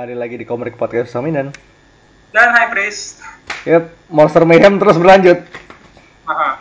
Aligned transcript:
Kembali 0.00 0.16
lagi 0.16 0.40
di 0.40 0.48
Komrik 0.48 0.80
Podcast 0.80 1.12
Saminan. 1.12 1.52
Dan 2.32 2.48
High 2.56 2.72
Priest. 2.72 3.20
Yep, 3.68 4.08
Monster 4.08 4.48
Mayhem 4.48 4.80
terus 4.80 4.96
berlanjut. 4.96 5.44
Aha. 6.24 6.56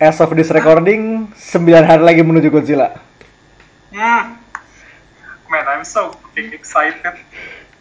As 0.00 0.16
of 0.24 0.32
this 0.32 0.48
recording, 0.48 1.28
9 1.36 1.60
hari 1.84 2.00
lagi 2.00 2.24
menuju 2.24 2.48
Godzilla. 2.48 2.96
Hmm. 3.92 4.40
Man, 5.52 5.64
I'm 5.68 5.84
so 5.84 6.16
fucking 6.32 6.56
excited. 6.56 7.20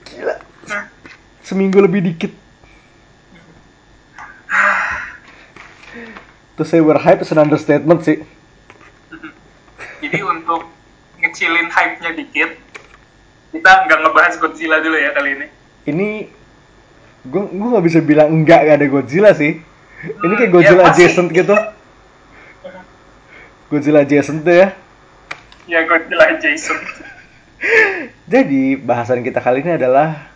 Gila. 0.04 0.36
Seminggu 1.40 1.80
lebih 1.80 2.04
dikit. 2.04 2.36
To 6.60 6.68
say 6.68 6.84
we're 6.84 7.00
hype 7.00 7.24
is 7.24 7.32
an 7.32 7.40
understatement 7.40 8.04
sih. 8.04 8.20
Jadi 10.04 10.20
untuk 10.28 10.68
ngecilin 11.24 11.72
hype-nya 11.72 12.12
dikit, 12.20 12.65
kita 13.56 13.72
nggak 13.86 14.00
ngebahas 14.02 14.34
Godzilla 14.36 14.78
dulu 14.80 14.96
ya 14.96 15.12
kali 15.12 15.30
ini. 15.34 15.48
Ini 15.86 16.08
gue 17.26 17.42
gue 17.48 17.68
nggak 17.72 17.86
bisa 17.86 18.00
bilang 18.00 18.30
enggak 18.30 18.62
gak 18.64 18.78
ada 18.78 18.88
Godzilla 18.88 19.32
sih. 19.32 19.58
Ini 20.06 20.34
kayak 20.36 20.46
Hmm, 20.46 20.56
Godzilla 20.56 20.82
ya 20.82 20.90
adjacent 20.92 21.30
gitu. 21.32 21.56
Godzilla 23.66 24.00
adjacent 24.02 24.40
tuh 24.42 24.54
ya. 24.54 24.68
Ya 25.66 25.82
Godzilla 25.84 26.38
Jason. 26.38 26.78
Jadi 28.34 28.78
bahasan 28.78 29.22
kita 29.22 29.42
kali 29.42 29.62
ini 29.62 29.74
adalah 29.74 30.30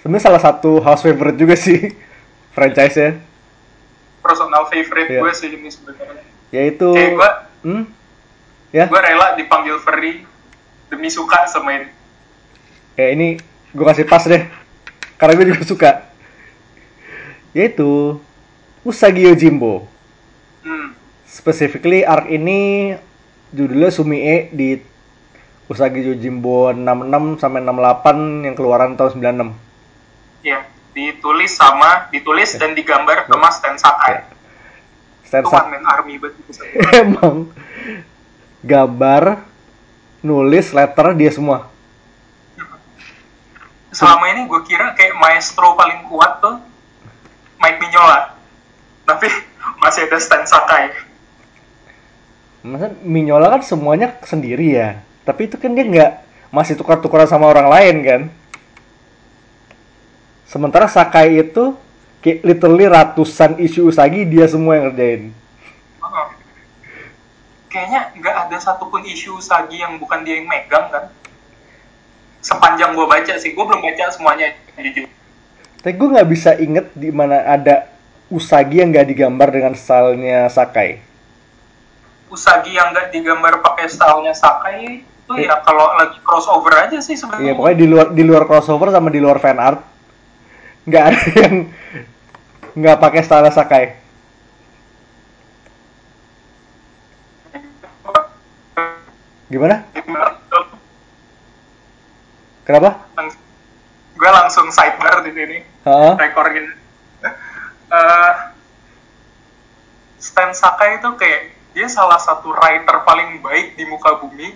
sebenarnya 0.00 0.24
salah 0.26 0.42
satu 0.42 0.80
house 0.80 1.00
favorite 1.00 1.36
juga 1.36 1.56
sih 1.56 1.92
franchise 2.56 2.92
ya, 2.94 3.10
Personal 4.20 4.68
favorite 4.68 5.08
Iya. 5.08 5.20
gue 5.20 5.32
sih 5.32 5.48
ini 5.50 5.68
sebenarnya. 5.68 6.24
yaitu 6.50 6.92
Kayak 6.92 7.12
gue, 7.12 7.30
hmm? 7.64 7.84
ya 8.70 8.84
gue 8.86 9.00
rela 9.00 9.32
dipanggil 9.34 9.80
Furry 9.80 10.22
demi 10.86 11.08
suka 11.08 11.48
sama 11.48 11.72
ini. 11.74 11.88
Ya 12.94 13.10
ini 13.10 13.38
gue 13.74 13.84
kasih 13.84 14.06
pas 14.06 14.22
deh. 14.22 14.46
Karena 15.18 15.32
gue 15.38 15.46
juga 15.50 15.64
suka. 15.66 15.90
Yaitu 17.54 18.18
Usagi 18.86 19.26
Yojimbo. 19.26 19.90
Hmm. 20.64 20.96
specifically 21.28 22.08
arc 22.08 22.24
ini 22.32 22.96
judulnya 23.52 23.92
Sumie 23.92 24.48
di 24.48 24.80
Usagi 25.68 26.00
Yojimbo 26.00 26.72
66 26.72 27.36
sampai 27.36 27.60
68 27.60 28.48
yang 28.48 28.54
keluaran 28.56 28.96
tahun 28.96 29.20
96 29.20 29.52
Ya, 30.40 30.64
ditulis 30.96 31.52
sama, 31.52 32.08
ditulis 32.12 32.56
dan 32.56 32.72
digambar 32.72 33.28
sama 33.28 33.48
Stan 33.52 33.76
Sakai. 33.76 34.24
Itu 35.24 35.52
one 35.52 35.68
man 35.72 35.84
army 35.84 36.20
banget 36.20 36.56
emang. 37.04 37.52
Gambar 38.64 39.44
nulis 40.24 40.72
letter 40.72 41.12
dia 41.12 41.28
semua 41.28 41.73
selama 43.94 44.26
ini 44.34 44.50
gue 44.50 44.60
kira 44.66 44.90
kayak 44.98 45.14
maestro 45.14 45.78
paling 45.78 46.02
kuat 46.10 46.42
tuh 46.42 46.58
Mike 47.62 47.78
Mignola. 47.78 48.34
Tapi 49.06 49.30
masih 49.82 50.10
ada 50.10 50.18
Stan 50.18 50.42
Sakai. 50.42 50.90
Masa 52.64 52.90
Minyola 53.04 53.52
kan 53.52 53.62
semuanya 53.62 54.16
sendiri 54.24 54.72
ya. 54.72 54.98
Tapi 55.22 55.46
itu 55.46 55.60
kan 55.60 55.76
dia 55.76 55.84
nggak 55.84 56.12
masih 56.48 56.74
tukar-tukaran 56.74 57.28
sama 57.28 57.46
orang 57.46 57.68
lain 57.68 57.96
kan? 58.02 58.22
Sementara 60.48 60.88
Sakai 60.88 61.44
itu 61.44 61.76
kayak 62.24 62.40
literally 62.40 62.88
ratusan 62.88 63.60
isu 63.60 63.92
Usagi 63.92 64.24
dia 64.24 64.48
semua 64.48 64.80
yang 64.80 64.88
ngerjain. 64.90 65.22
Heeh. 66.00 66.28
kayaknya 67.68 68.00
nggak 68.16 68.36
ada 68.48 68.56
satupun 68.56 69.02
isu 69.02 69.42
Sagi 69.44 69.82
yang 69.82 69.98
bukan 69.98 70.24
dia 70.24 70.38
yang 70.40 70.48
megang 70.48 70.88
kan 70.88 71.10
sepanjang 72.44 72.92
gue 72.92 73.06
baca 73.08 73.34
sih 73.40 73.56
gue 73.56 73.64
belum 73.64 73.80
baca 73.80 74.04
semuanya 74.12 74.52
jujur 74.76 75.08
tapi 75.80 75.92
gue 75.96 76.08
nggak 76.12 76.28
bisa 76.28 76.50
inget 76.60 76.92
di 76.92 77.08
mana 77.08 77.40
ada 77.48 77.88
Usagi 78.32 78.80
yang 78.80 78.88
nggak 78.88 79.08
digambar 79.08 79.48
dengan 79.52 79.76
stylenya 79.76 80.48
Sakai 80.48 81.00
Usagi 82.28 82.76
yang 82.76 82.92
nggak 82.92 83.12
digambar 83.12 83.64
pakai 83.64 83.88
stylenya 83.88 84.36
Sakai 84.36 85.04
itu 85.04 85.32
ya 85.40 85.56
kalau 85.64 85.96
lagi 85.96 86.20
crossover 86.20 86.72
aja 86.76 87.00
sih 87.00 87.16
sebenarnya 87.16 87.48
Iya 87.48 87.52
pokoknya 87.56 87.78
di 87.80 87.86
luar 87.88 88.06
di 88.12 88.22
luar 88.24 88.44
crossover 88.44 88.92
sama 88.92 89.08
di 89.08 89.20
luar 89.24 89.40
fan 89.40 89.56
art 89.56 89.80
nggak 90.84 91.04
ada 91.04 91.20
yang 91.48 91.54
nggak 92.74 92.98
pakai 92.98 93.22
style 93.22 93.50
Sakai. 93.54 93.84
Gimana? 99.46 99.86
Kenapa? 102.64 103.04
gue 104.14 104.30
langsung 104.30 104.70
sidebar 104.70 105.26
di 105.26 105.34
sini 105.34 105.58
Heeh. 105.84 106.12
rekor 106.16 106.46
gitu. 106.54 106.72
Eh, 107.94 108.32
Stan 110.22 110.50
Sakai 110.56 111.02
itu 111.02 111.10
kayak 111.18 111.42
dia 111.76 111.86
salah 111.90 112.16
satu 112.16 112.54
writer 112.54 113.02
paling 113.04 113.42
baik 113.42 113.76
di 113.76 113.84
muka 113.84 114.22
bumi. 114.22 114.54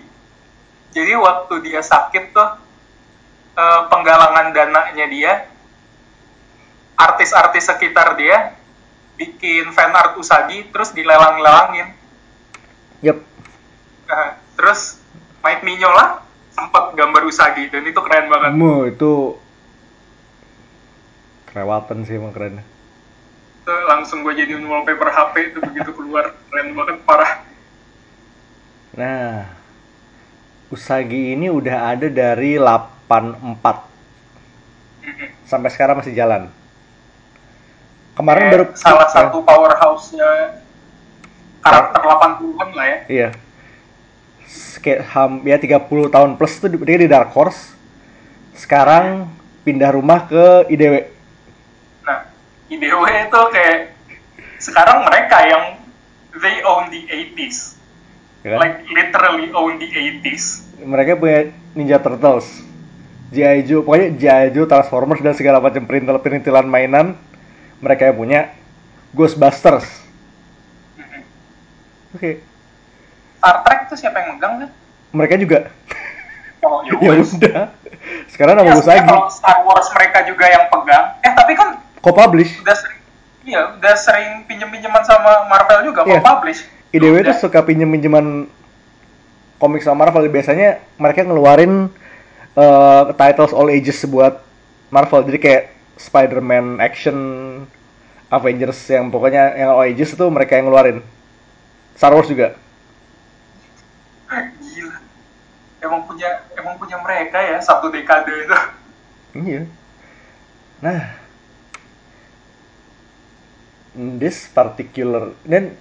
Jadi 0.89 1.13
waktu 1.13 1.53
dia 1.69 1.83
sakit 1.83 2.33
tuh 2.33 2.49
eh, 3.53 3.81
penggalangan 3.91 4.55
dananya 4.55 5.05
dia, 5.11 5.33
artis-artis 6.97 7.69
sekitar 7.69 8.17
dia 8.17 8.57
bikin 9.19 9.75
fan 9.75 9.91
art 9.91 10.15
Usagi 10.15 10.71
terus 10.71 10.95
dilelang-lelangin. 10.95 11.93
Yep. 13.03 13.17
Eh, 14.09 14.29
terus 14.55 14.97
Mike 15.43 15.63
Mignola 15.67 16.28
sempat 16.59 16.91
gambar 16.91 17.21
Usagi 17.23 17.67
dan 17.67 17.83
itu 17.83 17.95
keren 17.97 18.27
banget. 18.27 18.51
Mu 18.51 18.85
itu 18.85 19.39
kelewatan 21.45 22.03
sih 22.03 22.15
emang 22.15 22.29
keren. 22.29 22.59
itu 23.59 23.73
langsung 23.85 24.21
gue 24.21 24.33
jadiin 24.33 24.65
wallpaper 24.65 25.07
HP 25.07 25.35
itu 25.47 25.59
begitu 25.61 25.93
keluar 25.93 26.33
keren 26.49 26.73
banget 26.73 26.97
parah 27.03 27.45
Nah, 28.91 29.45
Usagi 30.67 31.33
ini 31.33 31.47
udah 31.47 31.93
ada 31.93 32.07
dari 32.07 32.57
84 32.57 33.85
Mhm. 34.99 35.27
sampai 35.43 35.69
sekarang 35.69 35.97
masih 35.97 36.11
jalan. 36.11 36.49
Kemarin 38.13 38.41
Kayak 38.43 38.51
baru 38.51 38.65
salah 38.75 39.07
satu 39.07 39.37
powerhouse-nya 39.39 40.59
karakter 41.59 42.01
80-an 42.03 42.69
lah 42.73 42.85
ya 42.85 42.97
Iya. 43.07 43.29
Ham 45.13 45.43
ya 45.43 45.59
30 45.59 45.85
tahun 46.09 46.29
plus 46.35 46.57
tuh 46.57 46.71
dia 46.71 46.97
di 46.97 47.05
Dark 47.05 47.29
Horse. 47.35 47.75
Sekarang 48.55 49.29
pindah 49.61 49.93
rumah 49.93 50.25
ke 50.25 50.65
IDW. 50.67 51.05
nah 52.01 52.25
IDW 52.67 53.03
itu 53.05 53.41
kayak 53.53 53.77
sekarang 54.57 55.05
mereka 55.05 55.37
yang 55.45 55.63
they 56.39 56.63
own 56.63 56.87
the 56.89 57.05
80s 57.05 57.75
Ya 58.39 58.55
kan? 58.55 58.59
like 58.63 58.77
literally 58.87 59.47
own 59.51 59.75
the 59.77 59.87
80s 59.87 60.63
Mereka 60.79 61.19
punya 61.19 61.51
Ninja 61.75 61.99
Turtles, 61.99 62.47
G.I. 63.29 63.67
Joe, 63.67 63.83
pokoknya 63.83 64.15
G.I. 64.15 64.47
Joe, 64.49 64.63
Transformers 64.65 65.19
dan 65.19 65.35
segala 65.35 65.59
macam 65.59 65.83
perintil-perintilan 65.83 66.63
mainan 66.63 67.19
mereka 67.77 68.07
yang 68.07 68.15
punya. 68.15 68.41
Ghostbusters. 69.11 69.83
Mhm. 70.95 71.19
Oke, 72.15 72.31
Star 73.39 73.55
Trek 73.63 73.79
tuh 73.87 73.95
siapa 73.95 74.19
yang 74.19 74.35
megang 74.35 74.53
kan? 74.59 74.69
mereka 75.09 75.35
juga. 75.35 75.59
Oh, 76.59 76.83
ya 77.01 77.15
wes. 77.15 77.31
udah. 77.33 77.71
Sekarang 78.27 78.55
Ya, 78.55 78.61
nama 78.61 78.77
Usagi. 78.77 79.01
kalau 79.01 79.25
Star 79.27 79.59
Wars 79.61 79.87
mereka 79.91 80.21
juga 80.23 80.45
yang 80.45 80.67
pegang 80.67 81.05
eh 81.19 81.31
tapi 81.31 81.53
kan 81.53 81.79
Co-publish. 81.99 82.59
udah 82.59 82.75
sering 82.75 82.99
iya 83.41 83.61
udah 83.73 83.95
sering 83.95 84.43
pinjem-pinjeman 84.45 85.01
sama 85.01 85.47
Marvel 85.47 85.83
juga 85.85 86.03
Iya. 86.05 86.19
mau 86.19 86.37
publish 86.37 86.63
IDW 86.89 87.21
itu 87.21 87.33
suka 87.37 87.59
pinjem-pinjeman 87.61 88.47
komik 89.57 89.81
sama 89.81 90.05
Marvel. 90.05 90.27
Biasanya 90.27 90.79
mereka 90.95 91.21
ngeluarin 91.21 91.87
eh, 92.53 93.03
titles 93.13 93.51
all 93.51 93.69
ages 93.69 94.03
buat 94.03 94.43
Marvel. 94.89 95.23
Jadi 95.23 95.39
kayak 95.39 95.63
Spider-Man 95.95 96.79
action 96.79 97.17
Avengers 98.29 98.77
yang 98.85 99.09
pokoknya 99.09 99.55
yang 99.55 99.69
all 99.71 99.83
ages 99.83 100.11
itu 100.11 100.25
mereka 100.27 100.53
yang 100.53 100.67
ngeluarin. 100.67 100.99
Star 101.93 102.11
Wars 102.11 102.27
juga. 102.27 102.53
gila 104.29 104.97
emang 105.79 106.03
punya 106.05 106.43
emang 106.55 106.75
punya 106.75 106.99
mereka 106.99 107.39
ya 107.39 107.57
satu 107.63 107.91
dekade 107.91 108.31
itu 108.31 108.57
Iya. 109.29 109.69
Nah, 110.81 111.13
this 113.93 114.49
particular 114.49 115.37
dan 115.45 115.77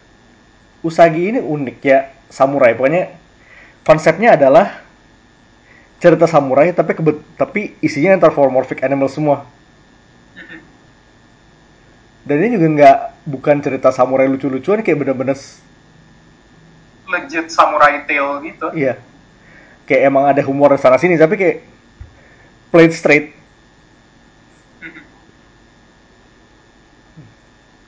Usagi 0.78 1.34
ini 1.34 1.40
unik 1.42 1.78
ya 1.82 2.14
samurai. 2.30 2.76
Pokoknya 2.76 3.10
konsepnya 3.82 4.38
adalah 4.38 4.78
cerita 5.98 6.30
samurai 6.30 6.70
tapi 6.70 6.94
kebet 6.94 7.18
tapi 7.34 7.74
isinya 7.82 8.14
anthropomorphic 8.14 8.84
animal 8.86 9.10
semua. 9.10 9.42
Dan 12.22 12.36
ini 12.44 12.60
juga 12.60 12.68
nggak 12.68 12.98
bukan 13.26 13.56
cerita 13.58 13.90
samurai 13.90 14.30
lucu-lucuan 14.30 14.84
kayak 14.84 15.02
bener-bener 15.02 15.34
legit 17.08 17.48
samurai 17.48 18.04
tale 18.04 18.44
gitu 18.44 18.68
iya 18.76 19.00
kayak 19.88 20.12
emang 20.12 20.28
ada 20.28 20.44
humor 20.44 20.76
sana 20.76 21.00
sini 21.00 21.16
tapi 21.16 21.40
kayak 21.40 21.58
played 22.68 22.92
straight. 22.92 23.32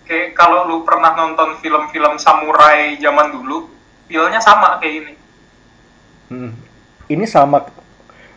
Kayak 0.08 0.35
kalau 0.35 0.67
lu 0.67 0.82
pernah 0.82 1.14
nonton 1.14 1.61
film-film 1.62 2.19
samurai 2.19 2.99
zaman 2.99 3.31
dulu, 3.31 3.70
feelnya 4.11 4.43
sama 4.43 4.81
kayak 4.82 4.94
ini. 5.05 5.14
Hmm. 6.32 6.52
Ini 7.06 7.29
sama 7.29 7.69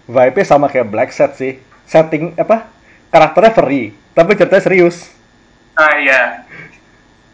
vibe-nya 0.06 0.45
sama 0.45 0.69
kayak 0.69 0.92
Black 0.92 1.09
Set 1.16 1.33
sih. 1.39 1.57
Setting 1.88 2.38
apa? 2.38 2.69
Karakternya 3.09 3.57
free, 3.57 3.95
tapi 4.13 4.38
ceritanya 4.38 4.66
serius. 4.66 5.09
Ah 5.74 5.98
iya. 5.98 6.21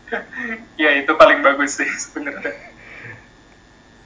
ya 0.81 0.89
itu 0.95 1.11
paling 1.19 1.43
bagus 1.43 1.75
sih 1.79 1.89
sebenarnya. 1.99 2.55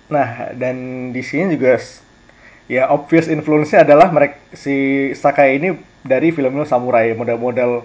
Nah, 0.09 0.53
dan 0.53 1.09
di 1.09 1.21
sini 1.25 1.57
juga 1.57 1.77
ya 2.71 2.87
obvious 2.91 3.27
influence-nya 3.27 3.83
adalah 3.83 4.07
mereka 4.09 4.39
si 4.55 5.09
Sakai 5.15 5.59
ini 5.59 5.75
dari 6.03 6.31
film-film 6.31 6.67
samurai, 6.67 7.15
model-model 7.15 7.83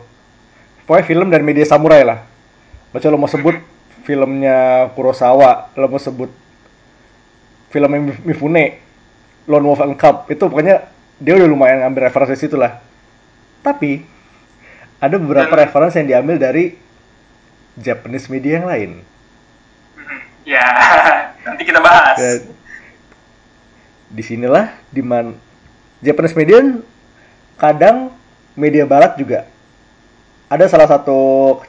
pokoknya 0.86 1.06
film 1.06 1.26
dan 1.30 1.42
media 1.44 1.66
samurai 1.66 2.02
lah. 2.02 2.18
Baca 2.90 3.06
lo 3.12 3.20
mau 3.20 3.28
sebut 3.28 3.58
filmnya 4.08 4.88
Kurosawa, 4.96 5.68
lo 5.76 5.86
mau 5.86 6.00
sebut 6.00 6.32
film 7.68 8.16
Mifune, 8.24 8.80
Lone 9.44 9.66
Wolf 9.68 9.84
and 9.84 9.96
Cub, 10.00 10.24
itu 10.32 10.40
pokoknya 10.40 10.88
dia 11.20 11.36
udah 11.36 11.48
lumayan 11.50 11.84
ngambil 11.84 12.08
referensi 12.08 12.48
situ 12.48 12.56
lah. 12.56 12.80
Tapi 13.60 14.00
ada 14.98 15.16
beberapa 15.20 15.52
Dan- 15.52 15.68
referensi 15.68 16.00
yang 16.00 16.08
diambil 16.08 16.36
dari 16.40 16.64
Japanese 17.76 18.26
media 18.32 18.58
yang 18.62 18.66
lain. 18.66 18.90
Ya, 20.48 20.64
nanti 21.44 21.62
kita 21.68 21.78
bahas. 21.84 22.16
Ya, 22.16 22.32
di 24.08 24.22
sinilah 24.24 24.72
di 24.88 25.04
mana 25.04 25.36
Japanese 26.00 26.36
media 26.36 26.58
kadang 27.60 28.12
media 28.56 28.88
barat 28.88 29.14
juga 29.20 29.44
ada 30.48 30.64
salah 30.64 30.88
satu 30.88 31.20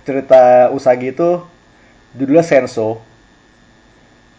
cerita 0.08 0.72
Usagi 0.72 1.12
itu 1.12 1.44
judulnya 2.16 2.48
Senso 2.48 3.04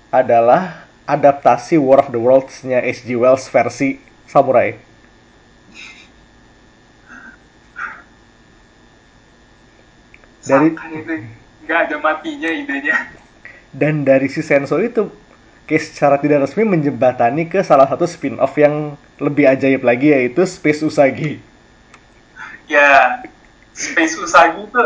adalah 0.08 0.88
adaptasi 1.04 1.76
War 1.76 2.02
of 2.02 2.08
the 2.08 2.16
Worlds-nya 2.16 2.80
H.G. 2.82 3.20
Wells 3.20 3.46
versi 3.52 4.00
samurai. 4.26 4.74
Dari 10.40 10.72
nggak 11.68 11.78
ada 11.86 11.96
matinya 12.02 12.50
idenya. 12.50 12.96
dan 13.70 14.02
dari 14.02 14.26
si 14.26 14.42
Senso 14.42 14.82
itu 14.82 15.06
kayak 15.70 15.86
secara 15.86 16.18
tidak 16.18 16.42
resmi 16.42 16.66
menjembatani 16.66 17.46
ke 17.46 17.62
salah 17.62 17.86
satu 17.86 18.02
spin-off 18.02 18.58
yang 18.58 18.98
lebih 19.16 19.46
ajaib 19.46 19.86
lagi 19.86 20.10
yaitu 20.10 20.42
Space 20.42 20.82
Usagi. 20.82 21.38
Ya, 22.66 23.22
Space 23.70 24.18
Usagi 24.18 24.66
itu 24.66 24.82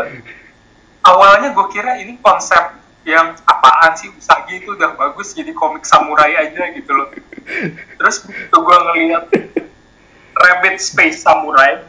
awalnya 1.01 1.49
gue 1.51 1.65
kira 1.69 1.97
ini 1.97 2.21
konsep 2.21 2.77
yang 3.01 3.33
apaan 3.45 3.97
sih 3.97 4.13
Usagi 4.13 4.61
itu 4.61 4.73
udah 4.73 4.93
bagus 4.93 5.33
jadi 5.33 5.49
komik 5.51 5.83
samurai 5.83 6.37
aja 6.37 6.69
gitu 6.69 6.91
loh. 6.93 7.09
Terus 7.97 8.21
begitu 8.21 8.53
gue 8.55 8.77
ngeliat 8.77 9.23
Rabbit 10.35 10.77
Space 10.77 11.21
Samurai 11.21 11.81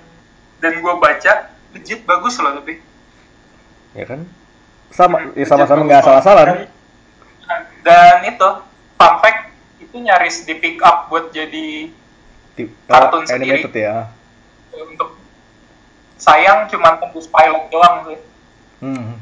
dan 0.60 0.80
gue 0.80 0.94
baca 0.96 1.52
legit 1.72 2.00
bagus 2.04 2.40
loh 2.40 2.56
tapi 2.56 2.80
Ya 3.92 4.04
kan? 4.04 4.24
Sama 4.88 5.32
ya 5.32 5.44
sama-sama 5.44 5.84
nggak 5.84 6.00
salah-salah. 6.00 6.44
Dan- 6.48 6.68
Dan 7.80 8.18
itu 8.26 8.48
fun 8.96 9.14
fact 9.20 9.52
itu 9.78 9.96
nyaris 10.00 10.44
di 10.44 10.54
pick 10.56 10.80
up 10.80 11.08
buat 11.08 11.30
jadi 11.30 11.92
Di- 12.56 12.72
Kartun 12.88 13.28
animated 13.28 13.68
sendiri. 13.68 13.84
ya. 13.84 14.08
untuk 14.76 15.16
sayang 16.16 16.68
cuma 16.68 16.96
tembus 17.00 17.28
pilot 17.28 17.64
doang 17.68 17.96
sih. 18.08 18.18
Hmm. 18.80 19.16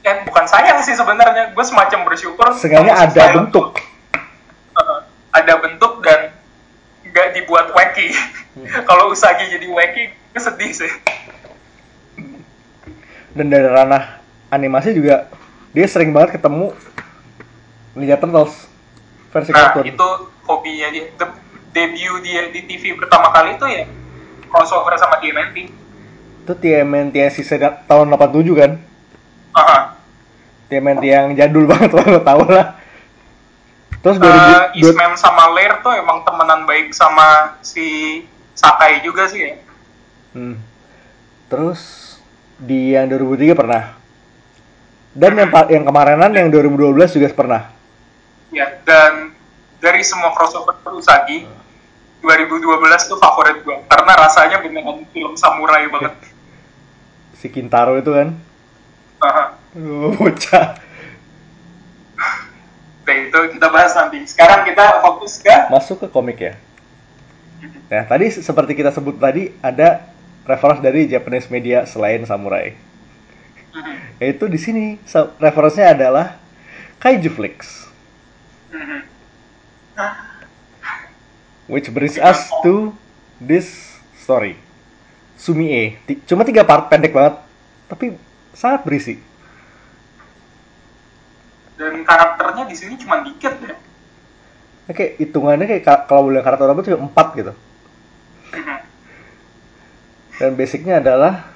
Eh, 0.00 0.16
bukan 0.24 0.44
sayang 0.48 0.80
sih 0.80 0.96
sebenarnya, 0.96 1.52
gue 1.52 1.64
semacam 1.64 2.08
bersyukur. 2.08 2.48
Tembus 2.56 2.96
ada 2.96 3.12
pilot. 3.12 3.36
bentuk. 3.44 3.68
Uh, 4.72 5.00
ada 5.36 5.54
bentuk 5.60 6.00
dan 6.00 6.32
nggak 7.04 7.28
dibuat 7.36 7.72
wacky. 7.76 8.08
Hmm. 8.56 8.64
Kalau 8.88 9.12
Usagi 9.12 9.52
jadi 9.52 9.68
wacky, 9.68 10.12
gue 10.12 10.40
sedih 10.40 10.72
sih. 10.72 10.92
Dan 13.36 13.52
dari 13.52 13.68
ranah 13.68 14.20
animasi 14.48 14.96
juga 14.96 15.28
dia 15.70 15.86
sering 15.86 16.10
banget 16.10 16.40
ketemu 16.40 16.72
Ninja 17.94 18.16
Turtles 18.18 18.69
versi 19.30 19.50
Nah, 19.50 19.70
kartun. 19.72 19.84
itu 19.86 20.08
hobinya 20.44 20.88
dia. 20.90 21.06
De- 21.14 21.38
debut 21.70 22.18
dia 22.20 22.50
di 22.50 22.66
TV 22.66 22.98
pertama 22.98 23.30
kali 23.30 23.54
itu 23.54 23.62
ya 23.64 23.86
crossover 24.50 24.98
sama 24.98 25.22
TMNT. 25.22 25.70
Itu 26.42 26.52
TMNT 26.52 27.14
yang 27.14 27.32
sisa 27.32 27.54
tahun 27.86 28.10
87 28.10 28.58
kan? 28.58 28.72
Aha. 29.54 29.78
TMNT 30.66 31.04
yang 31.06 31.26
jadul 31.34 31.66
banget 31.70 31.94
lo 31.94 32.20
tau 32.20 32.42
lah. 32.46 32.74
Terus 34.00 34.16
Uh, 34.16 34.74
2000 34.74 34.80
Eastman 34.80 35.12
sama 35.14 35.52
Lair 35.52 35.78
tuh 35.78 35.92
emang 35.92 36.24
temenan 36.24 36.64
baik 36.64 36.90
sama 36.90 37.54
si 37.60 38.22
Sakai 38.56 39.04
juga 39.04 39.28
sih 39.28 39.40
ya. 39.40 39.54
Hmm. 40.32 40.56
Terus 41.46 41.80
di 42.56 42.92
yang 42.92 43.06
2003 43.06 43.54
pernah. 43.54 43.94
Dan 45.10 45.38
yang 45.38 45.50
yang 45.68 45.84
kemarinan 45.84 46.32
yang 46.34 46.48
2012 46.48 47.16
juga 47.18 47.28
pernah. 47.30 47.62
Ya, 48.50 48.82
dan 48.82 49.30
dari 49.78 50.02
semua 50.02 50.34
crossover 50.34 50.74
Usagi, 50.90 51.46
2012 52.20 53.08
tuh 53.08 53.16
favorit 53.16 53.64
gue 53.64 53.76
karena 53.88 54.12
rasanya 54.12 54.60
beneran 54.60 55.08
film 55.10 55.34
samurai 55.34 55.88
banget. 55.88 56.14
Si 57.40 57.48
Kintaro 57.48 57.96
itu 57.96 58.12
kan. 58.12 58.36
Aha. 59.24 59.56
Oh, 59.80 60.12
bocah. 60.12 60.76
Oke, 63.00 63.32
itu 63.32 63.38
kita 63.56 63.66
bahas 63.72 63.96
nanti. 63.96 64.28
Sekarang 64.28 64.68
kita 64.68 65.00
fokus 65.00 65.40
ke 65.40 65.72
Masuk 65.72 66.04
ke 66.04 66.12
komik 66.12 66.36
ya. 66.36 66.60
Nah, 67.88 68.04
tadi 68.04 68.28
seperti 68.28 68.76
kita 68.76 68.92
sebut 68.92 69.16
tadi 69.16 69.56
ada 69.64 70.04
referensi 70.44 70.84
dari 70.84 71.08
Japanese 71.08 71.48
media 71.48 71.88
selain 71.88 72.28
samurai. 72.28 72.76
Yaitu 74.20 74.44
di 74.44 74.60
sini 74.60 75.00
referensinya 75.40 75.96
adalah 75.96 76.36
Kaiju 77.00 77.32
Flix. 77.32 77.88
Which 81.66 81.86
brings 81.88 82.18
us 82.18 82.50
to 82.62 82.90
this 83.38 83.70
story. 84.18 84.58
Sumie. 85.38 85.96
Ti- 86.04 86.20
Cuma 86.26 86.42
tiga 86.42 86.66
part 86.66 86.90
pendek 86.90 87.14
banget, 87.14 87.38
tapi 87.86 88.14
sangat 88.52 88.82
berisi. 88.84 89.16
dan 91.80 92.04
karakternya 92.04 92.68
di 92.68 92.76
sini 92.76 92.92
cuma 93.00 93.24
dikit 93.24 93.56
ya. 93.56 93.72
Kayak 94.92 95.16
hitungannya 95.16 95.64
kayak 95.64 95.80
ka- 95.80 96.04
kalau 96.04 96.28
bilang 96.28 96.44
karakter 96.44 96.68
apa 96.68 96.84
tuh 96.84 97.00
empat 97.00 97.26
gitu. 97.40 97.52
Dan 100.36 100.60
basicnya 100.60 101.00
adalah 101.00 101.48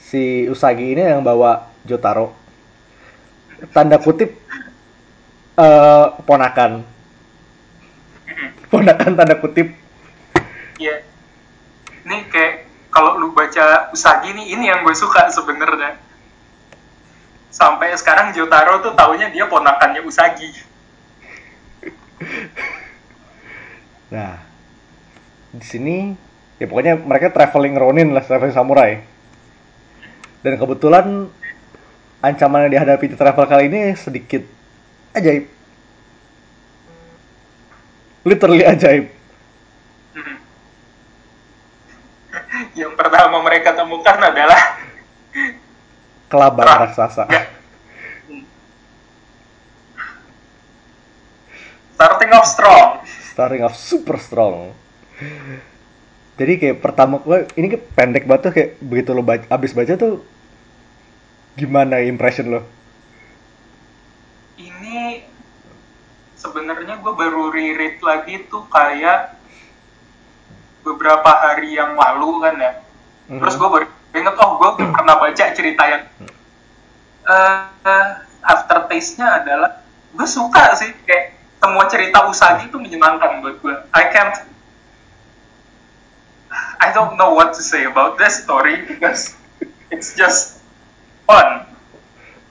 si 0.00 0.48
Usagi 0.48 0.96
ini 0.96 1.04
yang 1.04 1.20
bawa 1.20 1.68
Jotaro. 1.84 2.32
Tanda 3.76 4.00
kutip 4.00 4.32
eh 5.56 6.06
ponakan. 6.28 6.84
Ponakan 8.68 9.12
tanda 9.16 9.36
kutip. 9.40 9.72
Iya. 10.76 11.00
Ini 12.04 12.16
kayak 12.28 12.54
kalau 12.92 13.20
lu 13.20 13.32
baca 13.32 13.92
Usagi 13.92 14.32
nih, 14.32 14.56
ini 14.56 14.68
yang 14.68 14.84
gue 14.84 14.96
suka 14.96 15.28
sebenarnya. 15.32 16.00
Sampai 17.52 17.92
sekarang 17.96 18.36
Jotaro 18.36 18.84
tuh 18.84 18.92
taunya 18.92 19.32
dia 19.32 19.48
ponakannya 19.48 20.04
Usagi. 20.04 20.50
Nah, 24.06 24.38
di 25.50 25.66
sini 25.66 26.14
ya 26.62 26.70
pokoknya 26.70 26.94
mereka 26.94 27.34
traveling 27.34 27.74
Ronin 27.74 28.14
lah, 28.14 28.22
traveling 28.22 28.54
samurai. 28.54 29.02
Dan 30.46 30.54
kebetulan 30.62 31.26
ancaman 32.22 32.70
yang 32.70 32.78
dihadapi 32.78 33.10
di 33.10 33.16
travel 33.18 33.50
kali 33.50 33.66
ini 33.66 33.98
sedikit 33.98 34.46
ajaib. 35.16 35.48
Literally 38.26 38.64
ajaib. 38.68 39.06
Yang 42.80 42.92
pertama 42.96 43.40
mereka 43.40 43.72
temukan 43.72 44.16
adalah 44.20 44.60
Kelabar 46.26 46.66
Perang. 46.66 46.80
raksasa. 46.90 47.24
starting 51.96 52.30
off 52.34 52.46
strong. 52.46 52.88
Starting 53.32 53.62
off 53.62 53.76
super 53.78 54.18
strong. 54.18 54.74
Jadi 56.36 56.52
kayak 56.60 56.84
pertama 56.84 57.16
gue 57.24 57.48
ini 57.56 57.72
kayak 57.72 57.84
pendek 57.96 58.24
banget 58.28 58.42
tuh 58.50 58.52
kayak 58.52 58.70
begitu 58.84 59.10
lo 59.16 59.24
baca, 59.24 59.48
abis 59.48 59.72
baca 59.72 59.96
tuh 59.96 60.20
gimana 61.56 62.04
impression 62.04 62.52
lo? 62.52 62.60
Ini 64.60 65.24
sebenarnya 66.36 67.00
gue 67.00 67.12
baru 67.16 67.48
reread 67.50 67.98
lagi 68.04 68.44
tuh 68.46 68.68
kayak 68.68 69.34
beberapa 70.84 71.26
hari 71.26 71.74
yang 71.74 71.96
lalu 71.98 72.30
kan 72.44 72.54
ya. 72.60 72.72
Mhm. 73.26 73.40
Terus 73.42 73.54
gue 73.58 73.68
baru 73.68 73.86
inget, 74.16 74.36
oh 74.38 74.52
gue 74.60 74.70
pernah 74.92 75.16
baca 75.18 75.44
cerita 75.52 75.82
yang 75.88 76.04
eh 77.26 78.10
aftertaste-nya 78.46 79.42
adalah 79.42 79.82
gue 80.14 80.28
suka 80.30 80.78
sih 80.78 80.94
kayak 81.02 81.34
semua 81.58 81.90
cerita 81.90 82.22
Usagi 82.30 82.70
itu 82.70 82.78
menyenangkan 82.78 83.42
buat 83.42 83.58
gue. 83.58 83.74
I 83.90 84.04
can't 84.14 84.36
I 86.78 86.94
don't 86.94 87.18
know 87.18 87.34
what 87.34 87.58
to 87.58 87.62
say 87.66 87.84
about 87.84 88.16
this 88.16 88.46
story 88.46 88.86
because 88.86 89.34
it's 89.90 90.14
just 90.14 90.62
fun. 91.26 91.66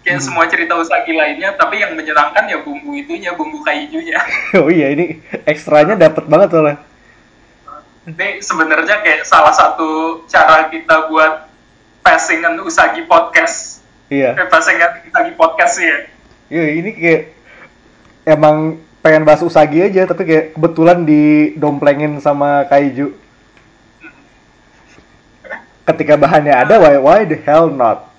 Kayak 0.06 0.22
Hmm. 0.22 0.26
semua 0.30 0.46
cerita 0.46 0.78
Usagi 0.78 1.18
lainnya, 1.18 1.58
tapi 1.58 1.82
yang 1.82 1.98
menyenangkan 1.98 2.46
ya 2.46 2.62
bumbu 2.62 2.94
itunya, 2.94 3.34
bumbu 3.34 3.66
kaijunya. 3.66 4.22
oh 4.62 4.70
iya 4.70 4.94
ini 4.94 5.18
ekstranya 5.50 5.98
dapat 5.98 6.30
banget 6.30 6.54
soalnya. 6.54 6.78
Ini 8.06 8.38
sebenarnya 8.38 9.02
kayak 9.02 9.26
salah 9.26 9.50
satu 9.50 10.22
cara 10.30 10.70
kita 10.70 11.10
buat 11.10 11.50
passingan 12.06 12.62
Usagi 12.62 13.10
podcast. 13.10 13.82
Iya. 14.14 14.38
Eh, 14.38 14.46
passingan 14.46 15.02
Usagi 15.10 15.34
podcast 15.34 15.74
sih 15.82 15.90
ya. 15.90 15.98
Iya 16.54 16.66
ini 16.78 16.90
kayak 16.94 17.22
emang 18.30 18.78
pengen 19.02 19.26
bahas 19.26 19.42
Usagi 19.42 19.82
aja 19.82 20.06
tapi 20.06 20.30
kayak 20.30 20.46
kebetulan 20.54 21.02
didomplengin 21.02 22.22
sama 22.22 22.70
Kaiju. 22.70 23.10
Ketika 25.86 26.18
bahannya 26.18 26.54
ada, 26.54 26.82
why, 26.82 26.98
why 26.98 27.20
the 27.26 27.38
hell 27.42 27.70
not? 27.70 28.15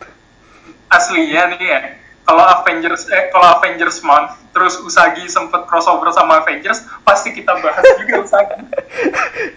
Aslinya 0.87 1.51
nih 1.53 1.67
ya, 1.67 1.79
kalau 2.23 2.43
Avengers 2.43 3.11
eh 3.11 3.31
kalau 3.31 3.59
Avengers 3.59 3.99
Month 4.03 4.39
terus 4.51 4.81
Usagi 4.81 5.29
sempet 5.29 5.67
crossover 5.67 6.09
sama 6.11 6.41
Avengers, 6.41 6.87
pasti 7.03 7.31
kita 7.31 7.59
bahas 7.59 7.85
juga 8.01 8.15
Usagi. 8.27 8.57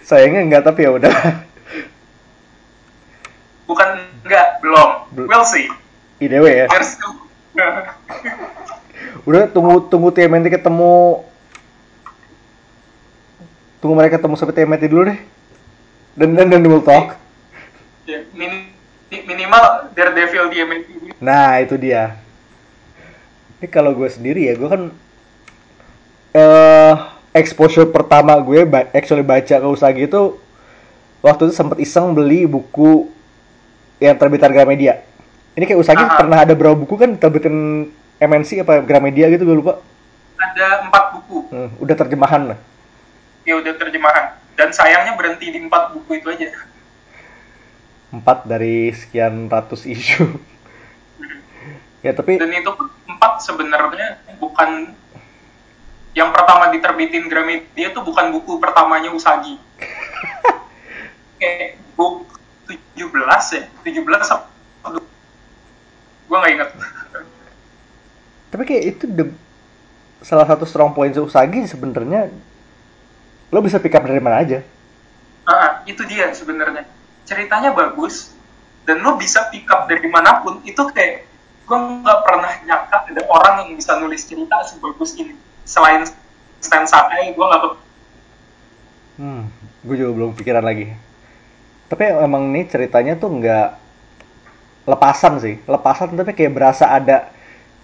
Sayangnya 0.02 0.42
enggak 0.44 0.62
tapi 0.66 0.84
ya 0.84 0.90
udah. 0.92 1.14
Bukan 3.64 3.88
enggak, 4.26 4.58
belum. 4.58 4.90
Bel- 5.14 5.28
We'll 5.30 5.46
see. 5.46 5.70
IDW 6.18 6.44
ya. 6.46 6.66
There's 6.68 6.98
Udah 9.28 9.46
tunggu 9.48 9.86
tunggu 9.86 10.10
TMNT 10.10 10.50
ketemu 10.50 11.22
tunggu 13.80 13.94
mereka 13.96 14.20
ketemu 14.20 14.34
sampai 14.36 14.54
TMNT 14.54 14.84
dulu 14.90 15.02
deh. 15.08 15.18
Dan 16.18 16.34
dan 16.34 16.50
dan 16.50 16.60
we'll 16.66 16.82
talk. 16.82 17.14
ya, 18.04 18.26
mini- 18.34 18.69
minimal 19.12 19.64
Daredevil 19.90 20.46
di 20.48 20.56
MNC 20.60 20.88
Nah, 21.18 21.58
itu 21.58 21.74
dia. 21.74 22.16
Ini 23.58 23.66
kalau 23.66 23.92
gue 23.92 24.08
sendiri 24.08 24.46
ya, 24.46 24.54
gue 24.54 24.64
kan 24.66 24.82
eh 26.32 26.94
exposure 27.32 27.84
pertama 27.86 28.38
gue 28.38 28.64
ba- 28.64 28.88
actually 28.90 29.20
baca 29.20 29.42
ke 29.52 29.66
Usagi 29.68 30.06
itu 30.06 30.38
waktu 31.20 31.42
itu 31.44 31.54
sempat 31.54 31.76
iseng 31.76 32.10
beli 32.10 32.46
buku 32.46 33.10
yang 33.98 34.14
terbitan 34.14 34.48
Gramedia. 34.48 35.02
Ini 35.52 35.64
kayak 35.64 35.76
Usagi 35.78 36.00
Ah. 36.00 36.16
pernah 36.16 36.38
ada 36.40 36.54
berapa 36.54 36.72
buku 36.74 36.94
kan 36.96 37.10
terbitin 37.14 37.86
MNC 38.16 38.62
apa 38.62 38.80
Gramedia 38.80 39.28
gitu 39.28 39.44
gue 39.44 39.56
lupa. 39.56 39.82
ada 40.40 40.80
empat 40.82 41.04
buku 41.12 41.52
Hmm, 41.52 41.68
udah 41.76 41.92
terjemahan 41.94 42.42
lah. 42.46 42.58
ya 43.42 43.56
udah 43.56 43.76
terjemahan 43.76 44.24
dan 44.54 44.68
sayangnya 44.70 45.12
berhenti 45.12 45.48
di 45.48 45.60
empat 45.60 45.92
buku 45.92 46.16
itu 46.16 46.28
aja 46.28 46.48
Empat 48.10 48.46
dari 48.46 48.90
sekian 48.90 49.46
ratus 49.46 49.86
isu. 49.86 50.26
ya 52.06 52.16
tapi 52.16 52.40
dan 52.40 52.48
itu 52.48 52.70
pun 52.72 52.88
empat 53.06 53.44
sebenarnya 53.44 54.24
bukan 54.40 54.96
yang 56.16 56.32
pertama 56.32 56.72
diterbitin 56.72 57.28
Gramedia 57.28 57.92
itu 57.92 58.00
bukan 58.00 58.34
buku 58.34 58.56
pertamanya 58.58 59.12
Usagi. 59.12 59.60
Kayak 61.40 61.80
buku 61.94 62.24
17 62.96 63.14
ya? 63.56 63.62
17 63.84 64.34
apa 64.34 64.46
gue 66.30 66.38
nggak 66.38 66.52
inget 66.54 66.70
tapi 68.50 68.62
kayak 68.66 68.84
itu 68.98 69.04
the- 69.06 69.38
salah 70.20 70.44
satu 70.44 70.66
strong 70.66 70.90
point 70.92 71.14
Usagi 71.14 71.64
sebenarnya 71.70 72.28
lo 73.50 73.58
bisa 73.62 73.82
pick 73.82 73.94
up 73.94 74.06
dari 74.06 74.22
mana 74.22 74.42
aja. 74.42 74.62
Ah, 75.42 75.82
itu 75.82 76.02
dia 76.06 76.30
sebenarnya 76.30 76.86
ceritanya 77.30 77.70
bagus 77.70 78.34
dan 78.82 79.06
lo 79.06 79.14
bisa 79.14 79.46
pick 79.54 79.70
up 79.70 79.86
dari 79.86 80.10
mana 80.10 80.42
pun 80.42 80.58
itu 80.66 80.82
kayak 80.90 81.30
gue 81.62 81.78
nggak 81.78 82.20
pernah 82.26 82.50
nyangka 82.66 83.06
ada 83.06 83.22
orang 83.30 83.54
yang 83.62 83.78
bisa 83.78 83.94
nulis 84.02 84.26
cerita 84.26 84.58
sebagus 84.66 85.14
ini 85.14 85.38
selain 85.62 86.02
Stan 86.58 86.82
Sakai 86.82 87.30
gue 87.30 87.46
nggak 87.46 87.78
Hmm, 89.20 89.52
gue 89.84 89.96
juga 90.00 90.16
belum 90.16 90.32
pikiran 90.32 90.64
lagi. 90.64 90.96
Tapi 91.92 92.02
emang 92.08 92.48
nih 92.56 92.64
ceritanya 92.72 93.20
tuh 93.20 93.36
nggak 93.36 93.68
lepasan 94.88 95.36
sih, 95.44 95.60
lepasan 95.68 96.16
tapi 96.16 96.32
kayak 96.32 96.56
berasa 96.56 96.88
ada 96.88 97.28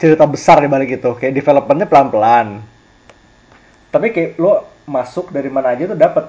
cerita 0.01 0.25
besar 0.25 0.65
di 0.65 0.69
balik 0.73 0.97
itu, 0.97 1.13
kayak 1.13 1.37
developmentnya 1.37 1.85
pelan-pelan. 1.93 2.65
Tapi 3.93 4.07
kayak 4.17 4.41
lo 4.41 4.65
masuk 4.89 5.29
dari 5.29 5.53
mana 5.53 5.77
aja 5.77 5.93
tuh 5.93 5.99
dapat. 6.01 6.25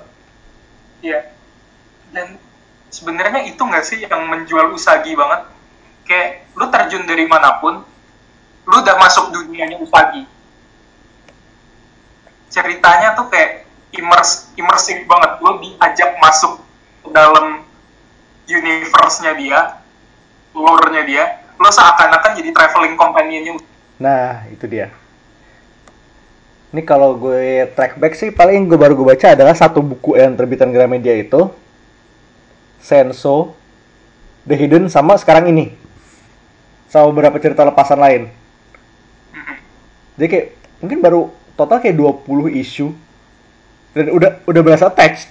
Iya. 1.00 1.32
Dan 2.12 2.36
sebenarnya 2.92 3.46
itu 3.48 3.60
nggak 3.60 3.86
sih 3.86 4.04
yang 4.04 4.28
menjual 4.28 4.72
Usagi 4.74 5.14
banget? 5.14 5.48
Kayak 6.08 6.48
lu 6.56 6.66
terjun 6.72 7.04
dari 7.04 7.28
mana 7.28 7.60
pun, 7.60 7.84
lu 8.68 8.76
udah 8.80 8.96
masuk 9.00 9.32
dunianya 9.32 9.80
Usagi. 9.80 10.24
Ceritanya 12.48 13.14
tuh 13.14 13.28
kayak 13.28 13.68
imers 13.96 14.52
imersif 14.56 15.04
banget. 15.04 15.32
Lu 15.44 15.60
diajak 15.60 16.16
masuk 16.24 16.64
ke 17.04 17.10
dalam 17.12 17.64
universe-nya 18.48 19.34
dia, 19.36 19.60
lore-nya 20.56 21.04
dia. 21.04 21.24
Lu 21.60 21.68
seakan-akan 21.68 22.38
jadi 22.38 22.50
traveling 22.54 22.96
companion-nya 22.96 23.58
Nah, 23.98 24.46
itu 24.54 24.70
dia. 24.70 24.94
Ini 26.70 26.86
kalau 26.86 27.18
gue 27.18 27.66
track 27.74 27.98
back 27.98 28.14
sih 28.14 28.30
paling 28.30 28.70
gue 28.70 28.78
baru 28.78 28.94
gue 28.94 29.08
baca 29.08 29.34
adalah 29.34 29.56
satu 29.58 29.82
buku 29.82 30.20
yang 30.20 30.38
terbitan 30.38 30.70
Gramedia 30.70 31.16
itu 31.16 31.50
Senso, 32.82 33.58
The 34.48 34.56
Hidden 34.56 34.88
sama 34.88 35.20
sekarang 35.20 35.52
ini. 35.52 35.76
Sama 36.88 37.12
beberapa 37.12 37.36
cerita 37.42 37.68
lepasan 37.68 38.00
lain. 38.00 38.24
Jadi 40.18 40.28
kayak 40.34 40.48
mungkin 40.82 41.00
baru 41.04 41.22
total 41.54 41.78
kayak 41.78 41.98
20 41.98 42.58
isu 42.58 42.90
dan 43.94 44.10
udah 44.14 44.42
udah 44.50 44.62
berasa 44.66 44.90
teks. 44.90 45.30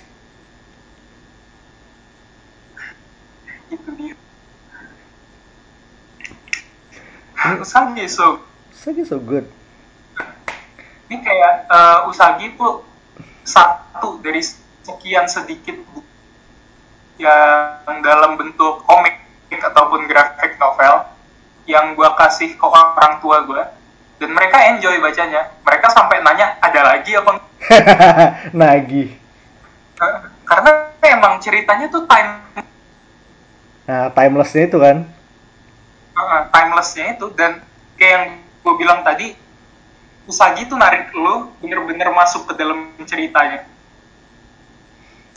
Usagi 7.47 8.11
so 8.11 8.43
Usagi 8.75 9.07
so 9.07 9.23
good. 9.23 9.47
ini 11.07 11.23
kayak 11.23 11.71
eh, 11.71 11.99
Usagi 12.11 12.59
tuh 12.59 12.83
satu 13.47 14.19
dari 14.19 14.43
sekian 14.83 15.31
sedikit 15.31 15.79
buku 15.91 16.05
yang 17.16 17.96
dalam 18.04 18.37
bentuk 18.37 18.85
komik 18.85 19.16
ataupun 19.50 20.04
graphic 20.04 20.61
novel 20.61 21.04
yang 21.64 21.96
gua 21.96 22.14
kasih 22.14 22.54
ke 22.54 22.66
orang 22.66 23.18
tua 23.25 23.42
gua 23.49 23.73
dan 24.16 24.30
mereka 24.32 24.56
enjoy 24.73 24.96
bacanya 25.00 25.49
mereka 25.64 25.92
sampai 25.92 26.20
nanya 26.20 26.56
ada 26.61 26.80
lagi 26.94 27.16
apa 27.16 27.30
enggak?" 27.35 27.46
Nagi. 28.52 29.04
Eh, 29.96 30.16
karena 30.44 30.70
emang 31.02 31.40
ceritanya 31.40 31.88
tuh 31.88 32.04
time 32.04 32.44
Nah, 33.87 34.11
timelessnya 34.11 34.66
itu 34.66 34.78
kan. 34.82 35.06
eh, 36.16 36.42
timelessnya 36.50 37.14
itu 37.14 37.26
dan 37.38 37.62
kayak 37.94 38.12
yang 38.12 38.25
gue 38.66 38.75
bilang 38.76 39.00
tadi 39.06 39.37
Usagi 40.26 40.66
tuh 40.66 40.75
narik 40.75 41.14
lu 41.14 41.54
bener-bener 41.62 42.11
masuk 42.11 42.50
ke 42.50 42.58
dalam 42.58 42.90
ceritanya 43.06 43.62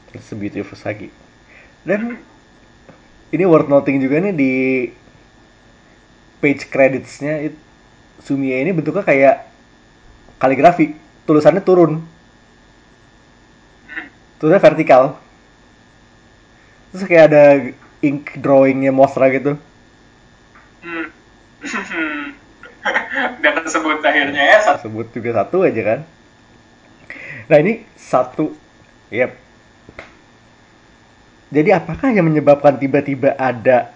It's 0.09 0.33
a 0.33 0.35
beautiful 0.35 0.73
Usagi. 0.73 1.13
Dan 1.89 2.21
ini 3.33 3.43
worth 3.49 3.65
noting 3.65 3.97
juga 3.97 4.21
nih 4.21 4.33
di 4.37 4.53
page 6.37 6.69
creditsnya 6.69 7.49
it, 7.49 7.57
Sumie 8.21 8.61
ini 8.61 8.69
bentuknya 8.69 9.01
kayak 9.01 9.35
kaligrafi. 10.37 10.93
Tulisannya 11.25 11.65
turun. 11.65 12.05
Tulisannya 14.37 14.61
vertikal. 14.61 15.17
Terus 16.93 17.05
kayak 17.09 17.25
ada 17.33 17.43
ink 18.05 18.37
drawingnya 18.37 18.93
Mosra 18.93 19.33
gitu. 19.33 19.57
Hmm. 20.85 21.09
Udah 23.41 23.53
tersebut 23.65 23.97
akhirnya 24.05 24.43
ya 24.45 24.57
satu. 24.61 24.85
Sebut 24.85 25.07
juga 25.09 25.41
satu 25.41 25.65
aja 25.65 25.81
kan. 25.81 25.99
Nah 27.49 27.57
ini 27.57 27.81
satu. 27.97 28.53
Yep. 29.09 29.48
Jadi 31.49 31.69
apakah 31.73 32.13
yang 32.13 32.29
menyebabkan 32.29 32.77
tiba-tiba 32.77 33.33
ada 33.33 33.89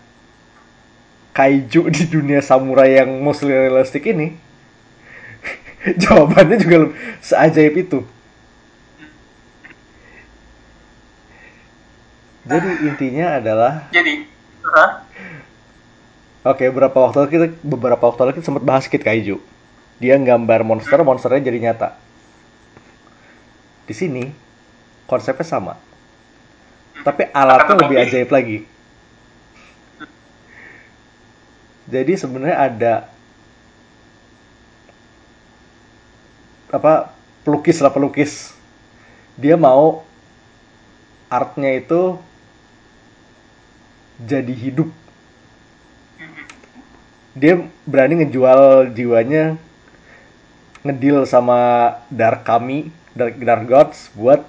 kaiju 1.37 1.89
di 1.93 2.03
dunia 2.09 2.41
samurai 2.41 2.97
yang 2.97 3.21
mostly 3.21 3.53
realistic 3.53 4.09
ini? 4.09 4.33
Jawabannya 6.01 6.57
juga 6.57 6.77
seajaib 7.21 7.75
itu. 7.77 7.99
Jadi 12.43 12.69
intinya 12.91 13.39
adalah 13.39 13.87
Jadi, 13.93 14.27
hah? 14.67 15.07
Oke, 16.43 16.67
beberapa 16.67 17.07
waktu 17.07 17.23
lalu 17.23 17.29
kita 17.31 17.47
beberapa 17.63 18.03
waktu 18.03 18.19
lalu 18.19 18.33
kita 18.35 18.51
sempat 18.51 18.67
bahas 18.67 18.83
Kid 18.91 18.99
Kaiju. 18.99 19.39
Dia 20.03 20.19
gambar 20.19 20.67
monster, 20.67 20.99
monsternya 20.99 21.47
jadi 21.47 21.71
nyata. 21.71 21.95
Di 23.87 23.95
sini 23.95 24.27
konsepnya 25.07 25.47
sama. 25.47 25.79
Tapi 27.03 27.27
alatnya 27.35 27.75
lebih 27.83 27.97
ajaib 27.99 28.29
lagi. 28.31 28.57
Jadi 31.83 32.13
sebenarnya 32.15 32.57
ada 32.57 32.93
apa 36.71 37.11
pelukis 37.43 37.83
lah 37.83 37.91
pelukis. 37.91 38.55
Dia 39.35 39.59
mau 39.59 40.07
artnya 41.27 41.75
itu 41.75 42.15
jadi 44.21 44.53
hidup 44.53 44.89
dia 47.33 47.65
berani 47.89 48.21
ngejual 48.21 48.93
jiwanya 48.93 49.57
ngedeal 50.85 51.25
sama 51.25 51.89
Dark 52.13 52.45
Kami, 52.45 52.93
Dark, 53.17 53.41
Dark 53.41 53.65
Gods 53.65 54.13
buat 54.13 54.45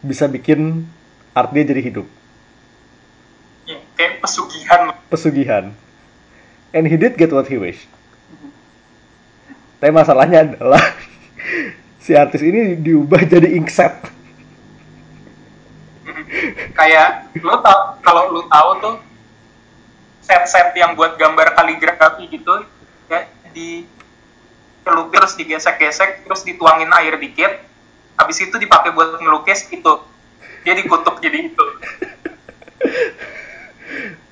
bisa 0.00 0.26
bikin 0.26 0.88
art 1.36 1.52
dia 1.52 1.64
jadi 1.64 1.82
hidup. 1.84 2.06
Ya, 3.68 3.78
kayak 3.94 4.24
pesugihan. 4.24 4.80
Pesugihan. 5.12 5.64
And 6.70 6.86
he 6.86 6.96
did 6.96 7.18
get 7.18 7.34
what 7.34 7.50
he 7.50 7.58
wished. 7.58 7.88
Tapi 9.80 9.92
masalahnya 9.92 10.44
adalah 10.44 10.82
si 12.04 12.12
artis 12.12 12.44
ini 12.44 12.76
diubah 12.76 13.24
jadi 13.24 13.48
inkset. 13.56 14.20
kayak 16.80 17.34
lu 17.42 17.54
tau 17.60 17.98
kalau 18.00 18.32
lu 18.32 18.42
tahu 18.46 18.70
tuh 18.80 18.96
set-set 20.24 20.72
yang 20.78 20.94
buat 20.94 21.18
gambar 21.18 21.52
kaligrafi 21.58 22.30
gitu 22.30 22.64
ya 23.10 23.26
di 23.50 23.84
pelukis 24.86 25.12
terus 25.12 25.32
digesek-gesek 25.36 26.24
terus 26.24 26.40
dituangin 26.46 26.88
air 26.96 27.18
dikit 27.18 27.52
habis 28.20 28.36
itu 28.44 28.52
dipakai 28.60 28.92
buat 28.92 29.16
ngelukis 29.16 29.72
itu 29.72 29.92
dia 30.60 30.76
dikutuk 30.76 31.16
jadi 31.24 31.48
itu 31.48 31.64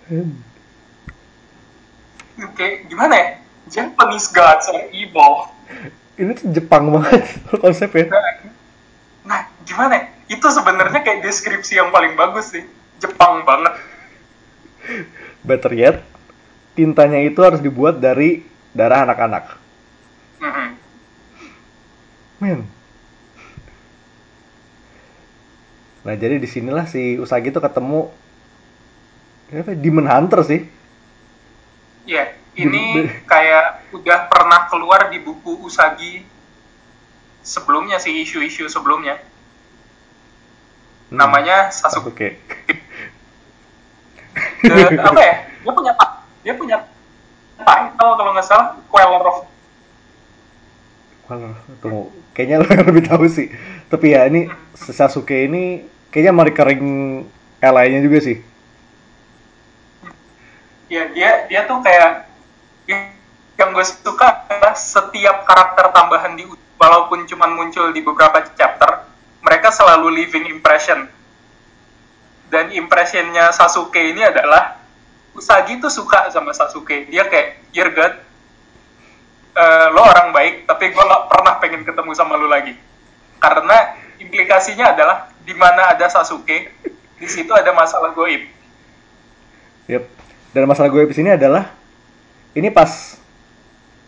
oke 2.45 2.67
gimana 2.93 3.15
ya 3.17 3.41
Japanese 3.69 4.33
gods 4.33 4.69
are 4.69 4.89
evil 4.93 5.49
Ini 6.19 6.35
tuh 6.35 6.51
Jepang 6.51 6.91
banget 6.91 7.23
konsepnya. 7.63 8.11
nah 9.23 9.47
gimana 9.63 9.95
ya? 9.95 10.03
itu 10.29 10.47
sebenarnya 10.51 11.01
kayak 11.07 11.23
deskripsi 11.23 11.79
yang 11.79 11.95
paling 11.95 12.19
bagus 12.19 12.51
sih 12.53 12.67
Jepang 12.99 13.47
banget 13.47 13.79
Better 15.45 15.73
yet, 15.73 16.03
tintanya 16.75 17.21
itu 17.23 17.41
harus 17.45 17.61
dibuat 17.61 18.01
dari 18.01 18.45
darah 18.73 19.05
anak-anak. 19.05 19.45
Mhm. 20.41 20.69
Men. 22.39 22.61
Nah 26.09 26.17
jadi 26.17 26.41
di 26.41 26.49
sinilah 26.49 26.89
si 26.89 27.21
Usagi 27.21 27.53
tuh 27.53 27.61
ketemu 27.61 28.09
apa, 29.53 29.77
Demon 29.77 30.09
Hunter 30.09 30.41
sih. 30.41 30.65
Iya, 32.09 32.33
ini 32.57 33.05
kayak 33.29 33.93
udah 33.93 34.19
pernah 34.33 34.73
keluar 34.73 35.13
di 35.13 35.21
buku 35.21 35.69
Usagi 35.69 36.25
sebelumnya 37.45 38.01
sih 38.01 38.25
isu-isu 38.25 38.73
sebelumnya. 38.73 39.21
Hmm, 41.13 41.21
Namanya 41.21 41.69
Sasuke. 41.69 42.41
The- 44.65 44.97
apa 44.97 45.21
ya? 45.21 45.37
Dia 45.61 45.73
punya 45.77 45.93
ta- 45.93 46.25
dia 46.41 46.55
punya 46.57 46.77
title 47.61 48.13
kalau 48.17 48.33
nggak 48.33 48.49
salah 48.49 48.81
Queller 48.89 49.25
of 49.29 49.45
Walah, 51.29 51.61
tunggu. 51.85 52.09
Kayaknya 52.33 52.57
lo 52.65 52.67
yang 52.73 52.89
lebih 52.89 53.05
tahu 53.05 53.29
sih. 53.29 53.53
Tapi 53.93 54.17
ya 54.17 54.25
ini 54.25 54.49
si 54.73 54.97
Sasuke 54.97 55.45
ini 55.45 55.85
kayaknya 56.11 56.33
recurring 56.45 56.87
ally-nya 57.61 58.01
juga 58.05 58.21
sih. 58.23 58.39
ya 60.89 61.05
dia 61.13 61.45
dia 61.53 61.69
tuh 61.69 61.85
kayak 61.85 62.25
yang 63.59 63.77
gue 63.77 63.85
suka 63.85 64.49
adalah 64.49 64.73
setiap 64.73 65.45
karakter 65.45 65.93
tambahan 65.93 66.33
di 66.33 66.49
walaupun 66.81 67.29
cuman 67.29 67.59
muncul 67.59 67.93
di 67.93 68.01
beberapa 68.01 68.41
chapter 68.57 69.05
mereka 69.43 69.69
selalu 69.75 70.23
leaving 70.23 70.47
impression. 70.49 71.11
Dan 72.49 72.73
impressionnya 72.73 73.53
Sasuke 73.53 74.01
ini 74.01 74.25
adalah 74.25 74.81
Usagi 75.37 75.79
tuh 75.79 75.93
suka 75.93 76.33
sama 76.33 76.57
Sasuke. 76.57 77.07
Dia 77.13 77.29
kayak 77.29 77.71
you're 77.77 77.93
good. 77.93 78.15
Eh, 79.59 79.87
lo 79.93 80.01
orang 80.01 80.33
baik 80.33 80.65
tapi 80.65 80.95
gue 80.95 81.03
gak 81.03 81.25
pernah 81.29 81.55
pengen 81.61 81.83
ketemu 81.85 82.11
sama 82.17 82.41
lo 82.41 82.49
lagi. 82.49 82.73
Karena 83.39 83.95
implikasinya 84.19 84.95
adalah 84.95 85.31
di 85.43 85.55
mana 85.55 85.95
ada 85.95 86.07
Sasuke 86.11 86.75
di 87.19 87.27
situ 87.27 87.51
ada 87.51 87.73
masalah 87.75 88.15
goib 88.15 88.59
Yep. 89.89 90.05
Dan 90.53 90.69
masalah 90.69 90.93
gue 90.93 91.09
di 91.09 91.17
sini 91.17 91.33
adalah 91.33 91.73
ini 92.53 92.69
pas 92.69 93.17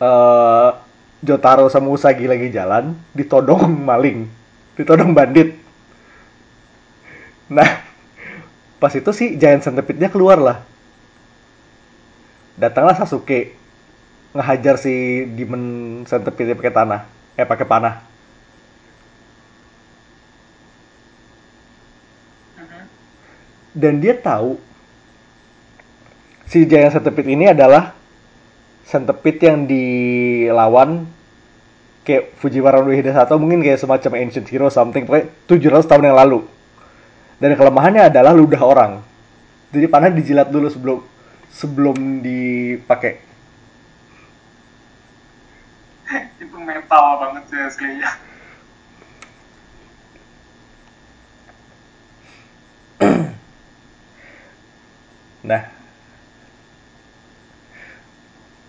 eh 0.00 0.70
Jotaro 1.20 1.68
sama 1.68 1.92
Usagi 1.92 2.24
lagi 2.24 2.48
jalan 2.48 2.96
ditodong 3.12 3.68
maling, 3.68 4.24
ditodong 4.72 5.12
bandit. 5.12 5.52
Nah, 7.52 7.84
pas 8.80 8.88
itu 8.96 9.12
sih 9.12 9.36
Giant 9.36 9.60
Centipede-nya 9.60 10.08
keluar 10.08 10.40
lah. 10.40 10.64
Datanglah 12.56 12.96
Sasuke 12.96 13.52
ngehajar 14.32 14.80
si 14.80 15.28
Demon 15.36 16.04
Centipede 16.08 16.56
pakai 16.56 16.72
tanah, 16.72 17.04
eh 17.36 17.44
pakai 17.44 17.68
panah. 17.68 18.00
Dan 23.70 24.02
dia 24.02 24.18
tahu 24.18 24.58
si 26.50 26.66
Giant 26.66 26.90
Centipede 26.90 27.30
ini 27.30 27.46
adalah 27.50 27.94
Centipede 28.82 29.46
yang 29.46 29.70
dilawan 29.70 31.06
kayak 32.02 32.34
Fujiwara 32.42 32.82
no 32.82 32.90
Hidesato 32.90 33.38
mungkin 33.38 33.62
kayak 33.62 33.78
semacam 33.78 34.18
ancient 34.18 34.50
hero 34.50 34.66
something 34.66 35.06
pokoknya 35.06 35.30
700 35.46 35.86
tahun 35.86 36.04
yang 36.10 36.18
lalu. 36.18 36.42
Dan 37.38 37.54
kelemahannya 37.56 38.10
adalah 38.10 38.34
ludah 38.34 38.60
orang. 38.60 38.92
Jadi 39.70 39.86
panah 39.86 40.10
dijilat 40.10 40.50
dulu 40.50 40.66
sebelum 40.66 40.98
sebelum 41.54 41.96
dipakai. 42.20 43.22
itu 46.42 46.56
metal 46.58 47.22
banget 47.22 47.44
sih 47.46 47.60
aslinya 47.62 48.29
Nah, 55.40 55.62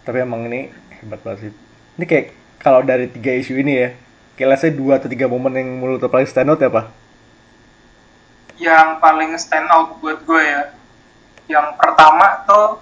tapi 0.07 0.17
emang 0.23 0.47
ini 0.47 0.71
hebat 1.01 1.19
banget 1.21 1.39
sih. 1.49 1.51
Ini 1.99 2.05
kayak 2.07 2.25
kalau 2.61 2.81
dari 2.85 3.09
tiga 3.11 3.35
isu 3.35 3.59
ini 3.59 3.73
ya, 3.75 3.89
kayak 4.37 4.49
let's 4.55 4.63
say 4.63 4.71
dua 4.71 4.97
atau 5.01 5.11
tiga 5.11 5.27
momen 5.27 5.53
yang 5.55 5.69
menurut 5.81 6.01
paling 6.07 6.29
stand 6.29 6.49
out 6.49 6.61
ya 6.61 6.71
apa? 6.71 7.01
yang 8.61 9.01
paling 9.01 9.33
stand 9.41 9.65
out 9.73 9.97
buat 9.97 10.21
gue 10.21 10.43
ya 10.45 10.69
yang 11.49 11.73
pertama 11.81 12.45
tuh 12.45 12.77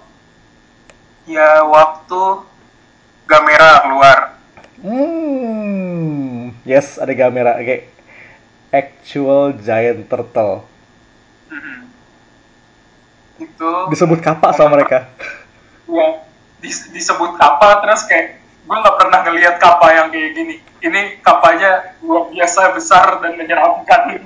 ya 1.24 1.64
waktu 1.64 2.44
Gamera 3.24 3.80
keluar 3.88 4.18
Hmm, 4.80 6.56
yes 6.68 7.00
ada 7.00 7.12
kamera 7.12 7.60
kayak 7.60 7.92
actual 8.72 9.52
giant 9.60 10.08
turtle. 10.08 10.64
Mhm. 11.52 11.84
Itu 13.40 13.70
Disebut 13.88 14.20
kapak 14.20 14.52
sama 14.52 14.76
mereka. 14.76 15.08
ya 15.88 16.06
dis- 16.60 16.88
disebut 16.88 17.34
kapal 17.34 17.80
terus 17.80 18.04
kayak 18.04 18.38
gue 18.38 18.76
nggak 18.76 18.96
pernah 18.96 19.18
ngelihat 19.24 19.54
kapal 19.56 19.88
yang 19.90 20.06
kayak 20.08 20.30
gini 20.32 20.54
ini 20.80 21.00
kapalnya 21.18 21.92
luar 21.98 22.30
biasa 22.30 22.70
besar 22.72 23.18
dan 23.18 23.34
menyeramkan 23.34 24.20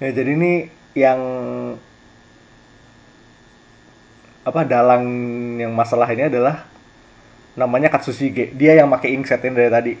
Ya 0.00 0.08
jadi 0.10 0.32
ini 0.32 0.72
yang 0.96 1.20
apa 4.40 4.64
dalang 4.64 5.04
yang 5.54 5.70
masalah 5.70 6.08
ini 6.08 6.24
adalah 6.24 6.64
namanya 7.52 7.92
Katsushige. 7.92 8.56
Dia 8.56 8.72
yang 8.74 8.88
pakai 8.88 9.12
inkset 9.12 9.44
ini 9.44 9.52
dari 9.52 9.68
tadi. 9.68 9.92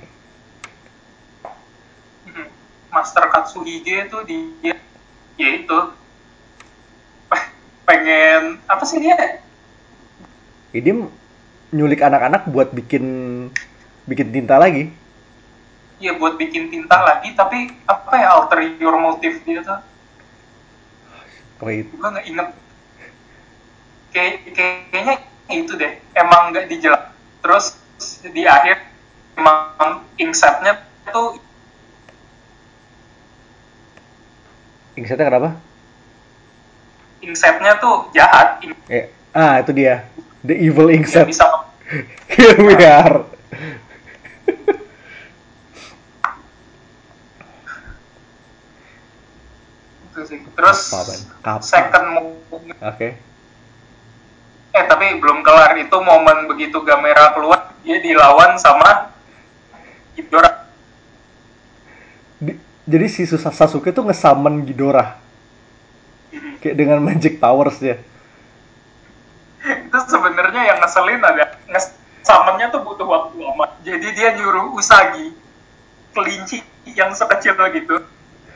Mhm. 2.24 2.48
Master 2.88 3.28
Katsuhige 3.28 4.08
itu 4.08 4.18
dia 4.24 4.74
ya 5.36 5.48
itu 5.54 5.78
pengen 7.90 8.42
apa 8.70 8.84
sih 8.86 9.02
dia 9.02 9.42
Ya, 10.70 10.78
dia 10.78 10.94
nyulik 11.74 11.98
anak-anak 11.98 12.46
buat 12.46 12.70
bikin 12.70 13.02
bikin 14.06 14.30
tinta 14.30 14.54
lagi. 14.54 14.94
ya 15.98 16.14
buat 16.14 16.38
bikin 16.38 16.70
tinta 16.70 16.96
lagi 17.02 17.34
tapi 17.34 17.74
apa 17.84 18.12
ya 18.16 18.38
ulterior 18.40 18.94
motif 18.96 19.42
dia 19.44 19.60
tuh 19.60 19.82
Wait. 21.60 21.90
gue 21.90 22.08
nggak 22.08 22.24
inget 22.24 22.48
kayak 24.08 24.34
kayaknya 24.54 25.14
itu 25.52 25.72
deh 25.76 25.92
emang 26.16 26.54
nggak 26.54 26.72
dijelas 26.72 27.12
terus 27.44 27.76
di 28.24 28.48
akhir 28.48 28.80
emang 29.36 30.06
insetnya 30.16 30.80
tuh 31.10 31.36
Inksetnya 34.96 35.26
kenapa? 35.28 35.50
Insetnya 37.20 37.76
tuh 37.76 38.08
jahat 38.10 38.60
Eh, 38.88 39.06
ah 39.30 39.60
itu 39.60 39.70
dia. 39.70 40.08
The 40.40 40.56
evil 40.56 40.88
yang 40.88 41.04
inkset. 41.04 41.28
bisa 41.28 41.46
Here 42.32 42.56
we 42.58 42.74
are. 42.80 43.26
itu 50.02 50.20
sih 50.26 50.38
terus 50.52 50.78
Apa, 50.90 51.00
Ben? 51.06 51.20
Kapan? 51.40 51.62
second 51.62 52.06
Oke. 52.82 53.08
eh 54.70 54.84
tapi 54.86 55.18
belum 55.18 55.42
kelar 55.42 55.74
itu 55.76 55.96
momen 55.98 56.46
begitu 56.46 56.78
Gamera 56.82 57.34
keluar 57.34 57.74
dia 57.82 57.98
dilawan 57.98 58.54
sama 58.54 59.10
Ghidorah 60.14 60.66
Di- 62.38 62.58
jadi 62.86 63.06
si 63.06 63.26
Sasuke 63.26 63.90
tuh 63.90 64.06
ngesummon 64.06 64.62
Ghidorah. 64.64 65.18
Kayak 66.60 66.76
dengan 66.76 66.98
magic 67.00 67.36
powers 67.38 67.80
dia. 67.80 67.96
itu 69.60 69.98
sebenarnya 70.08 70.72
yang 70.72 70.78
ngeselin 70.80 71.20
ada 71.20 71.52
nges 71.68 71.92
summonnya 72.22 72.72
tuh 72.72 72.80
butuh 72.80 73.04
waktu 73.04 73.36
lama 73.36 73.68
jadi 73.80 74.08
dia 74.12 74.28
nyuruh 74.32 74.72
Usagi 74.72 75.36
kelinci 76.12 76.64
yang 76.88 77.12
sekecil 77.12 77.52
gitu 77.70 78.00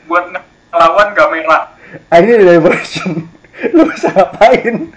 buat 0.05 0.25
nge- 0.27 0.45
ngelawan 0.69 1.13
Gamera 1.13 1.77
ini 2.11 2.41
diversion. 2.41 3.29
Lu 3.77 3.85
bisa 3.85 4.09
ngapain? 4.11 4.89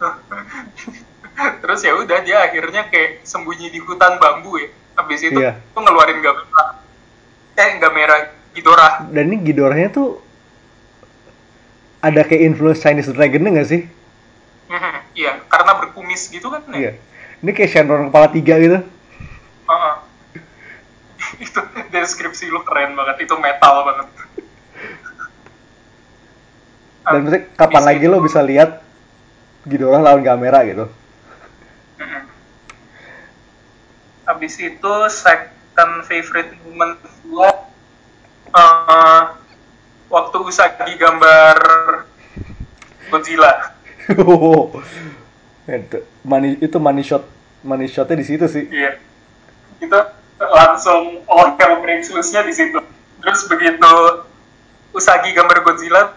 terus 1.60 1.80
ya 1.84 1.92
udah 1.92 2.18
dia 2.24 2.40
akhirnya 2.42 2.88
kayak 2.88 3.20
sembunyi 3.22 3.68
di 3.68 3.78
hutan 3.78 4.16
bambu 4.16 4.56
ya 4.56 4.68
habis 4.96 5.20
itu 5.20 5.36
Iya. 5.36 5.60
tuh 5.70 5.80
ngeluarin 5.84 6.24
Gamera 6.24 6.64
eh 7.54 7.70
Gamera 7.76 8.16
Ghidorah 8.56 9.12
Dan 9.12 9.28
ini 9.28 9.44
Ghidorahnya 9.44 9.92
tuh 9.92 10.24
ada 12.06 12.22
kayak 12.22 12.42
influence 12.46 12.80
Chinese 12.82 13.10
Dragon 13.10 13.42
nggak 13.42 13.68
sih? 13.68 13.82
Mhm, 14.66 14.94
iya 15.14 15.32
karena 15.46 15.72
berkumis 15.78 16.26
gitu 16.30 16.50
kan 16.50 16.62
ya 16.70 16.78
Iya. 16.78 16.92
Ini 17.44 17.50
kayak 17.52 17.70
Shenron 17.70 18.08
kepala 18.08 18.32
tiga 18.32 18.54
gitu. 18.58 18.78
Heeh. 19.66 19.94
itu 21.44 21.60
deskripsi 21.90 22.48
lu 22.48 22.62
keren 22.62 22.94
banget 22.94 23.26
itu 23.26 23.34
metal 23.36 23.82
banget 23.82 24.06
Dan 27.06 27.22
maksudnya 27.22 27.42
kapan 27.54 27.82
lagi 27.86 28.04
lo 28.10 28.18
bisa 28.18 28.42
lihat 28.42 28.82
Ghidorah 29.66 30.02
lawan 30.02 30.26
Gamera 30.26 30.62
gitu? 30.66 30.90
Mhm. 32.02 32.22
Habis 34.26 34.54
itu 34.58 34.94
second 35.10 36.02
favorite 36.06 36.50
moment 36.66 36.98
gua 37.22 37.50
eh, 38.50 39.22
waktu 40.10 40.36
Usagi 40.42 40.94
gambar 40.98 41.56
Godzilla. 43.10 43.74
itu 45.66 45.98
money 46.22 46.50
itu 46.62 46.76
money 46.78 47.02
shot 47.02 47.26
money 47.66 47.90
shotnya 47.90 48.16
di 48.18 48.26
situ 48.26 48.46
sih. 48.46 48.64
Iya. 48.70 49.02
Itu 49.82 49.98
langsung 50.38 51.26
all 51.26 51.58
hell 51.58 51.82
breaks 51.82 52.10
loose-nya 52.14 52.46
di 52.46 52.54
situ. 52.54 52.78
Terus 53.22 53.40
begitu 53.50 53.92
Usagi 54.94 55.34
gambar 55.34 55.60
Godzilla 55.60 56.14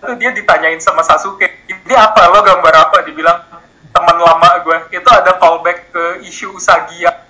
itu 0.00 0.12
dia 0.16 0.32
ditanyain 0.32 0.80
sama 0.80 1.04
Sasuke, 1.04 1.68
"Ini 1.68 1.94
apa 1.94 2.32
lo 2.32 2.40
gambar 2.40 2.88
apa?" 2.88 3.04
Dibilang 3.04 3.44
teman 3.92 4.16
lama 4.16 4.50
gue. 4.64 4.96
Itu 4.96 5.08
ada 5.12 5.36
callback 5.36 5.92
ke 5.92 6.04
isu 6.24 6.56
Usagi 6.56 7.04
yang 7.04 7.20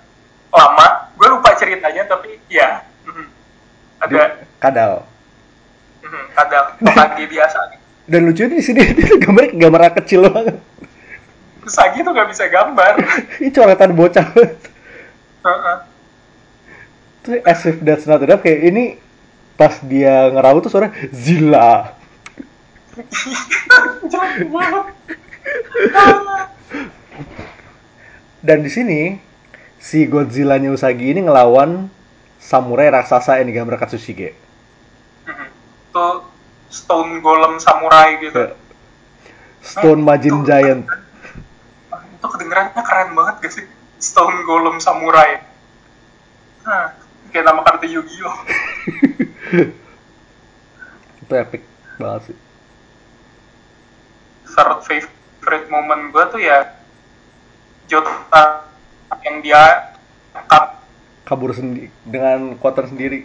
lama. 0.55 1.11
Gue 1.19 1.29
lupa 1.29 1.53
ceritanya 1.59 2.07
tapi 2.07 2.39
ya 2.47 2.87
mhm. 3.05 3.27
ada 4.01 4.21
kadal. 4.63 5.10
Mhm, 6.11 6.25
kadang 6.35 6.67
Usagi 6.83 7.25
biasa. 7.31 7.59
Dan 8.11 8.27
lucunya 8.27 8.59
di 8.59 8.65
sini 8.67 8.83
dia 8.99 9.15
gambar 9.23 9.55
gambar 9.55 9.81
kecil 10.03 10.27
banget. 10.27 10.59
Usagi 11.63 12.03
tuh 12.03 12.11
gak 12.11 12.27
bisa 12.27 12.51
gambar. 12.51 12.99
Ini 13.39 13.55
coretan 13.55 13.95
bocah. 13.95 14.27
Heeh. 14.35 15.77
Terus 17.21 17.41
as 17.47 17.63
if 17.69 17.77
that's 17.85 18.09
not 18.09 18.25
enough 18.25 18.41
kayak 18.41 18.65
ini 18.65 18.97
pas 19.61 19.77
dia 19.85 20.33
ngerawu 20.33 20.65
tuh 20.65 20.73
suara 20.73 20.89
banget. 24.49 24.87
Dan 28.47 28.65
di 28.65 28.73
sini 28.73 29.21
si 29.77 30.09
Godzilla-nya 30.09 30.73
Usagi 30.73 31.13
ini 31.13 31.29
ngelawan 31.29 31.93
samurai 32.41 32.89
raksasa 32.89 33.37
yang 33.45 33.53
digambar 33.53 33.77
Katsushige. 33.77 34.33
Stone 36.71 37.19
golem 37.21 37.59
samurai 37.59 38.17
gitu. 38.23 38.55
Stone 39.61 40.01
Majin 40.01 40.41
Giant. 40.43 40.89
itu 42.21 42.27
kedengerannya 42.29 42.83
keren 42.85 43.17
banget 43.17 43.35
gak 43.41 43.53
sih 43.53 43.65
Stone 44.01 44.45
Golem 44.45 44.77
Samurai 44.77 45.41
nah, 46.65 46.93
kayak 47.33 47.45
nama 47.49 47.65
kartu 47.65 47.89
Yu-Gi-Oh 47.89 48.37
itu 51.25 51.33
epic 51.33 51.65
banget 51.97 52.33
sih. 52.33 52.37
third 54.53 54.81
favorite 54.85 55.69
moment 55.73 56.13
gue 56.13 56.25
tuh 56.29 56.41
ya 56.41 56.77
Jota 57.89 58.69
yang 59.25 59.41
dia 59.41 59.97
cut 60.49 60.81
Kabur 61.25 61.55
sendiri 61.55 61.95
dengan 62.03 62.59
kekuatan 62.59 62.91
sendiri. 62.91 63.23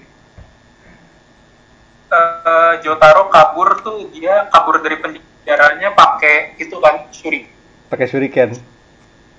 Eh, 2.07 2.73
Jotaro 2.79 3.27
kabur 3.27 3.79
tuh 3.79 4.09
dia 4.09 4.47
kabur 4.47 4.79
dari 4.79 4.97
penjaranya 4.97 5.91
pakai 5.91 6.55
itu 6.55 6.75
kan 6.75 7.07
shuriken 7.09 7.51
Pakai 7.85 8.05
shuriken. 8.05 8.49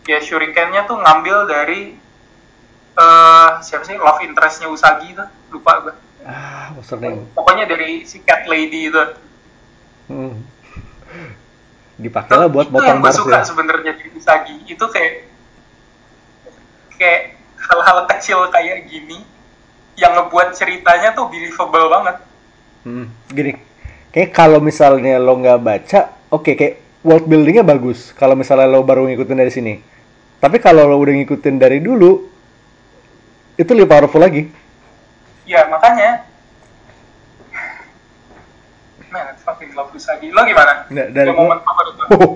ya 0.05 0.19
shurikennya 0.19 0.85
tuh 0.85 0.97
ngambil 0.97 1.47
dari 1.47 1.99
eh 2.95 3.49
siapa 3.61 3.83
sih 3.83 3.95
love 3.95 4.21
interestnya 4.21 4.67
Usagi 4.67 5.13
tuh 5.13 5.27
lupa 5.51 5.83
gue 5.83 5.95
Ah, 6.23 6.73
what's 6.73 6.89
her 6.89 6.97
name? 6.97 7.27
pokoknya 7.33 7.67
dari 7.67 8.03
si 8.03 8.19
cat 8.21 8.45
lady 8.45 8.87
itu 8.87 9.03
Hmm. 10.07 10.47
Dipakailah 11.97 12.47
buat 12.47 12.67
itu 12.67 12.73
motong 12.73 13.01
bars 13.01 13.17
suka 13.17 13.41
ya. 13.41 13.43
sebenarnya 13.43 13.93
di 13.95 14.07
Usagi 14.13 14.63
itu 14.65 14.85
kayak 14.87 15.27
kayak 16.93 17.23
hal-hal 17.59 18.07
kecil 18.07 18.47
kayak 18.49 18.87
gini 18.87 19.25
yang 19.95 20.15
ngebuat 20.15 20.53
ceritanya 20.53 21.11
tuh 21.11 21.27
believable 21.27 21.89
banget 21.89 22.17
Hmm. 22.87 23.11
Gini, 23.35 23.59
kayak 24.15 24.31
kalau 24.31 24.63
misalnya 24.63 25.19
lo 25.19 25.35
nggak 25.43 25.59
baca, 25.59 26.01
oke 26.31 26.55
kayak 26.55 27.03
world 27.03 27.27
buildingnya 27.27 27.67
bagus. 27.67 28.15
Kalau 28.15 28.39
misalnya 28.39 28.71
lo 28.71 28.87
baru 28.87 29.11
ngikutin 29.11 29.43
dari 29.43 29.51
sini. 29.51 29.75
Tapi 30.39 30.63
kalau 30.63 30.87
lo 30.87 31.03
udah 31.03 31.19
ngikutin 31.19 31.59
dari 31.59 31.83
dulu, 31.83 32.31
itu 33.59 33.71
lebih 33.75 33.91
powerful 33.91 34.23
lagi. 34.23 34.47
ya 35.47 35.63
makanya 35.71 36.27
man 39.15 39.31
fucking 39.39 39.71
love 39.79 39.95
Usagi 39.95 40.35
lo 40.35 40.43
gimana 40.43 40.91
Nah, 40.91 41.07
dari 41.07 41.31
momen 41.31 41.63
favorit 41.63 41.95
lo? 41.95 42.05
Oh, 42.19 42.33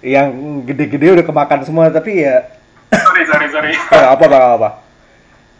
yang 0.00 0.64
gede-gede 0.64 1.20
udah 1.20 1.24
kemakan 1.28 1.60
semua, 1.68 1.92
tapi 1.92 2.24
ya 2.24 2.48
sorry 2.92 3.28
sorry 3.28 3.46
sorry 3.52 3.72
apa 3.92 4.24
nggak 4.24 4.44
apa. 4.56 4.70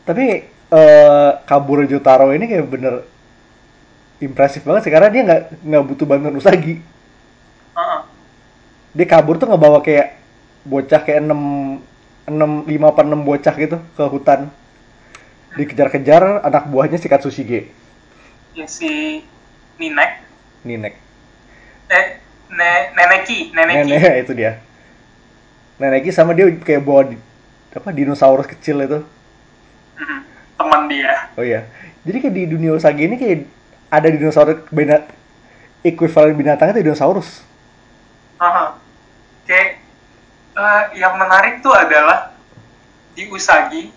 Tapi 0.08 0.24
eh 0.72 1.30
kabur 1.44 1.84
Jotaro 1.84 2.32
ini 2.32 2.48
kayak 2.48 2.66
bener 2.66 2.94
impresif 4.18 4.64
banget 4.64 4.88
sih 4.88 4.92
karena 4.92 5.08
dia 5.12 5.22
nggak 5.26 5.42
nggak 5.62 5.84
butuh 5.88 6.06
bantuan 6.08 6.36
Usagi. 6.36 6.80
Heeh. 7.76 8.00
Dia 8.96 9.06
kabur 9.06 9.36
tuh 9.36 9.48
ngebawa 9.48 9.84
kayak 9.84 10.16
bocah 10.64 11.00
kayak 11.04 11.20
6 11.22 11.32
6 12.26 12.66
5 12.66 12.92
apa 12.92 13.00
6 13.04 13.28
bocah 13.28 13.54
gitu 13.54 13.76
ke 13.96 14.04
hutan. 14.08 14.48
Dikejar-kejar 15.56 16.44
anak 16.44 16.68
buahnya 16.68 17.00
si 17.00 17.08
Katsushige, 17.08 17.72
ya 18.52 18.68
si 18.68 19.24
Ninek 19.80 20.20
Ninek. 20.60 20.94
eh 21.88 22.06
ne 22.52 22.70
Neneki 22.92 23.56
Neneki 23.56 23.88
Nenek 23.88 24.14
itu 24.28 24.32
dia. 24.36 24.60
Neneki 25.80 26.12
sama 26.12 26.36
dia 26.36 26.48
kayak 26.52 26.84
bawa 26.84 27.08
di- 27.08 27.20
apa 27.72 27.88
dinosaurus 27.92 28.48
kecil 28.48 28.84
itu. 28.84 29.00
Teman 30.56 30.88
dia 30.88 31.28
Oh 31.36 31.44
iya. 31.44 31.68
Jadi 32.04 32.16
kayak 32.20 32.34
di 32.36 32.44
dunia 32.48 32.72
Usagi 32.72 33.08
ini 33.08 33.16
kayak 33.16 33.44
ada 33.90 34.08
dinosaurus 34.10 34.66
binat 34.70 35.08
equivalent 35.86 36.36
binatangnya 36.36 36.78
itu 36.78 36.90
dinosaurus. 36.90 37.42
Aha. 38.42 38.76
Kayak 39.46 39.78
eh, 40.58 40.82
yang 40.98 41.14
menarik 41.16 41.62
tuh 41.62 41.72
adalah 41.72 42.34
di 43.16 43.30
Usagi 43.30 43.94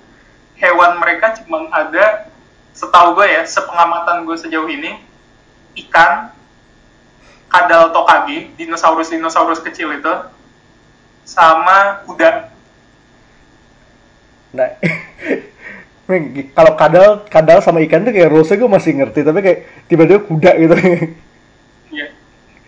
hewan 0.60 1.00
mereka 1.00 1.36
cuma 1.42 1.68
ada 1.72 2.30
setahu 2.76 3.20
gue 3.20 3.28
ya 3.28 3.44
sepengamatan 3.44 4.24
gue 4.24 4.38
sejauh 4.40 4.70
ini 4.70 4.96
ikan 5.88 6.32
kadal 7.52 7.92
tokage 7.92 8.54
dinosaurus 8.56 9.12
dinosaurus 9.12 9.60
kecil 9.60 9.92
itu 9.92 10.14
sama 11.28 12.06
kuda 12.08 12.50
Nah, 14.50 14.66
kalau 16.58 16.74
kadal 16.74 17.08
kadal 17.30 17.62
sama 17.62 17.86
ikan 17.86 18.02
tuh 18.02 18.10
kayak 18.10 18.34
Rose 18.34 18.58
gue 18.58 18.66
masih 18.66 18.98
ngerti, 18.98 19.22
tapi 19.22 19.40
kayak 19.46 19.60
tiba-tiba 19.86 20.26
kuda 20.26 20.52
gitu. 20.58 20.76
Iya. 21.90 22.14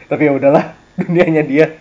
tapi 0.09 0.27
ya 0.27 0.31
udahlah, 0.33 0.73
dunianya 0.97 1.43
dia. 1.45 1.77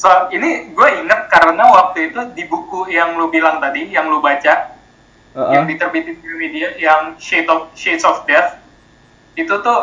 So, 0.00 0.08
ini 0.32 0.72
gue 0.72 0.88
inget 1.04 1.28
karena 1.28 1.60
waktu 1.68 2.10
itu 2.10 2.20
di 2.32 2.48
buku 2.48 2.88
yang 2.88 3.20
lu 3.20 3.28
bilang 3.28 3.60
tadi, 3.60 3.92
yang 3.92 4.08
lu 4.08 4.24
baca, 4.24 4.72
Uh-uh. 5.36 5.52
yang 5.52 5.68
diterbitin 5.68 6.16
di 6.16 6.32
media, 6.34 6.72
yang 6.80 7.20
Shades 7.20 7.50
of, 7.52 7.68
Shades 7.76 8.02
of 8.02 8.24
Death, 8.24 8.56
itu 9.36 9.52
tuh 9.60 9.80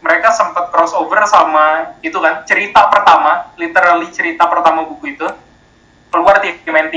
mereka 0.00 0.32
sempat 0.32 0.72
crossover 0.72 1.20
sama 1.28 1.94
itu 2.00 2.16
kan 2.16 2.42
cerita 2.48 2.88
pertama, 2.88 3.52
literally 3.60 4.08
cerita 4.10 4.48
pertama 4.48 4.88
buku 4.88 5.12
itu 5.12 5.28
keluar 6.08 6.40
di 6.40 6.56
TMNT. 6.64 6.94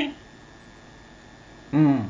Hmm. 1.76 2.08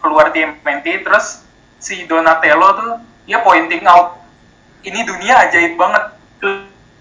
Keluar 0.00 0.32
TMNT 0.32 1.04
terus 1.04 1.44
si 1.80 2.04
Donatello 2.08 2.68
tuh 2.76 2.92
dia 3.28 3.40
pointing 3.44 3.84
out 3.86 4.20
ini 4.84 5.04
dunia 5.04 5.46
ajaib 5.48 5.76
banget. 5.76 6.04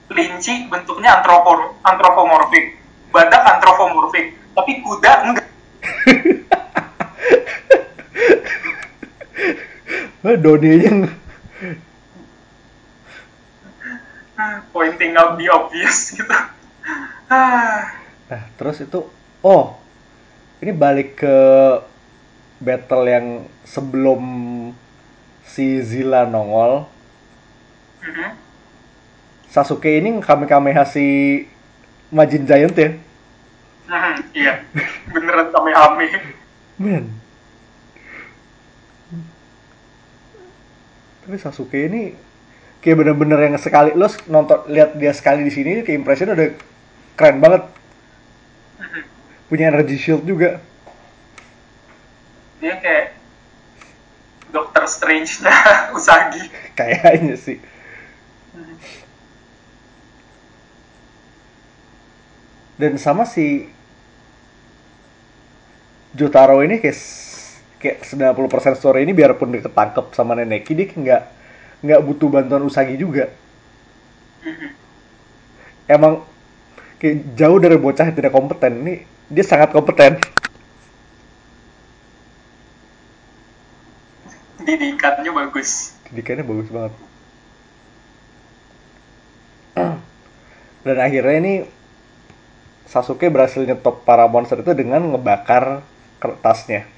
Kelinci 0.09 0.65
bentuknya 0.67 1.21
antropo 1.21 1.79
antropomorfik. 1.85 2.81
Badak 3.13 3.41
antropomorfik 3.57 4.35
tapi 4.53 4.71
kuda 4.83 5.13
enggak. 5.25 5.47
Doni 10.19 10.67
aja 10.77 10.89
ng- 10.93 11.15
pointing 14.71 15.15
out 15.19 15.35
the 15.35 15.47
obvious 15.51 16.15
gitu. 16.15 16.35
Ah, 17.27 17.95
Nah, 18.29 18.45
terus 18.61 18.77
itu, 18.77 19.09
oh, 19.41 19.65
ini 20.61 20.69
balik 20.69 21.17
ke 21.17 21.35
battle 22.59 23.07
yang 23.07 23.27
sebelum 23.63 24.21
si 25.47 25.79
Zilla 25.81 26.27
nongol. 26.27 26.85
mhm. 28.03 28.29
Sasuke 29.49 29.89
ini 29.97 30.21
Kamehameha 30.21 30.85
si 30.85 31.41
Majin 32.13 32.45
Giant 32.45 32.75
ya? 32.77 32.93
Mhm, 33.89 34.13
iya 34.37 34.53
beneran 35.09 35.49
kami 35.49 35.71
ame 35.73 36.07
Men. 36.77 37.05
Tapi 41.25 41.35
Sasuke 41.41 41.89
ini 41.89 42.13
kayak 42.79 43.03
bener-bener 43.03 43.39
yang 43.49 43.57
sekali 43.59 43.91
lo 43.97 44.07
nonton 44.31 44.69
lihat 44.71 44.95
dia 44.95 45.11
sekali 45.11 45.43
di 45.43 45.51
sini 45.51 45.81
kayak 45.83 45.99
impression 46.05 46.31
udah 46.31 46.53
keren 47.17 47.41
banget. 47.41 47.67
Punya 49.49 49.73
energy 49.73 49.97
shield 49.97 50.23
juga. 50.29 50.61
Dia 52.59 52.75
kayak 52.79 53.15
Doctor 54.49 54.83
Strange-nya 54.89 55.55
Usagi 55.97 56.43
Kayaknya 56.75 57.35
sih. 57.35 57.59
Dan 62.79 62.95
sama 62.95 63.27
si 63.27 63.67
Jotaro 66.15 66.63
ini 66.63 66.79
kayak 66.79 66.95
kayak 67.79 67.97
90% 68.07 68.79
story 68.79 69.03
ini 69.03 69.11
biarpun 69.11 69.51
dia 69.51 69.63
ketangkep 69.63 70.15
sama 70.15 70.35
Neneki 70.39 70.71
dia 70.75 70.87
nggak 70.87 71.23
nggak 71.83 71.99
butuh 72.07 72.27
bantuan 72.31 72.63
Usagi 72.63 72.95
juga. 72.95 73.27
Mhm. 74.47 74.69
Emang 75.91 76.23
kayak 77.03 77.35
jauh 77.35 77.59
dari 77.59 77.75
bocah 77.75 78.07
yang 78.07 78.15
tidak 78.15 78.31
kompeten. 78.31 78.73
Ini 78.87 78.93
dia 79.27 79.43
sangat 79.43 79.75
kompeten. 79.75 80.15
didikannya 84.77 85.31
bagus 85.33 85.99
Didikannya 86.09 86.41
bagus 86.41 86.69
banget. 86.73 86.93
Dan 90.85 90.97
akhirnya 90.97 91.35
ini 91.37 91.53
Sasuke 92.89 93.29
berhasil 93.29 93.61
nyetop 93.61 94.01
para 94.01 94.25
monster 94.25 94.65
itu 94.65 94.73
dengan 94.73 95.05
ngebakar 95.13 95.85
kertasnya. 96.17 96.89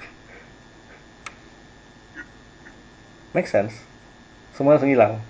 Make 3.36 3.44
sense. 3.44 3.76
Semua 4.56 4.80
langsung 4.80 4.88
hilang. 4.88 5.20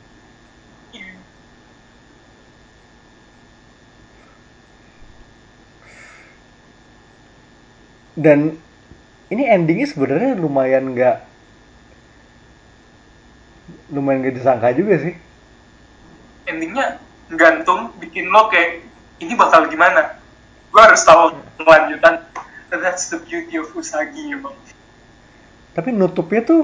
Dan 8.14 8.54
ini 9.34 9.42
endingnya 9.50 9.90
sebenarnya 9.90 10.38
lumayan 10.38 10.94
nggak 10.94 11.31
lumayan 13.92 14.24
gak 14.24 14.36
disangka 14.40 14.72
juga 14.72 14.96
sih. 14.98 15.14
endingnya 16.48 16.98
gantung 17.38 17.94
bikin 18.02 18.26
lo 18.26 18.50
kayak 18.50 18.82
ini 19.22 19.38
bakal 19.38 19.70
gimana 19.70 20.18
gue 20.74 20.82
harus 20.82 21.04
tahu 21.06 21.38
kelanjutan 21.60 22.18
that's 22.72 23.12
the 23.12 23.20
beauty 23.22 23.60
of 23.60 23.70
Usagi 23.76 24.34
emang 24.34 24.56
Tapi 25.72 25.88
nutupnya 25.94 26.42
tuh 26.42 26.62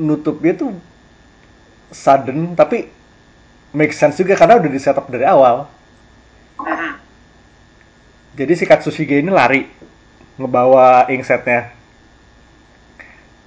nutupnya 0.00 0.56
tuh 0.56 0.72
sudden 1.92 2.56
tapi 2.56 2.90
make 3.76 3.92
sense 3.92 4.16
juga 4.16 4.32
karena 4.34 4.56
udah 4.56 4.70
di 4.72 4.80
setup 4.80 5.06
dari 5.12 5.28
awal. 5.28 5.68
Mhm. 6.56 6.92
Jadi 8.36 8.52
si 8.56 8.64
Katsushige 8.64 9.20
ini 9.20 9.28
lari 9.28 9.68
ngebawa 10.40 11.06
inksetnya. 11.12 11.75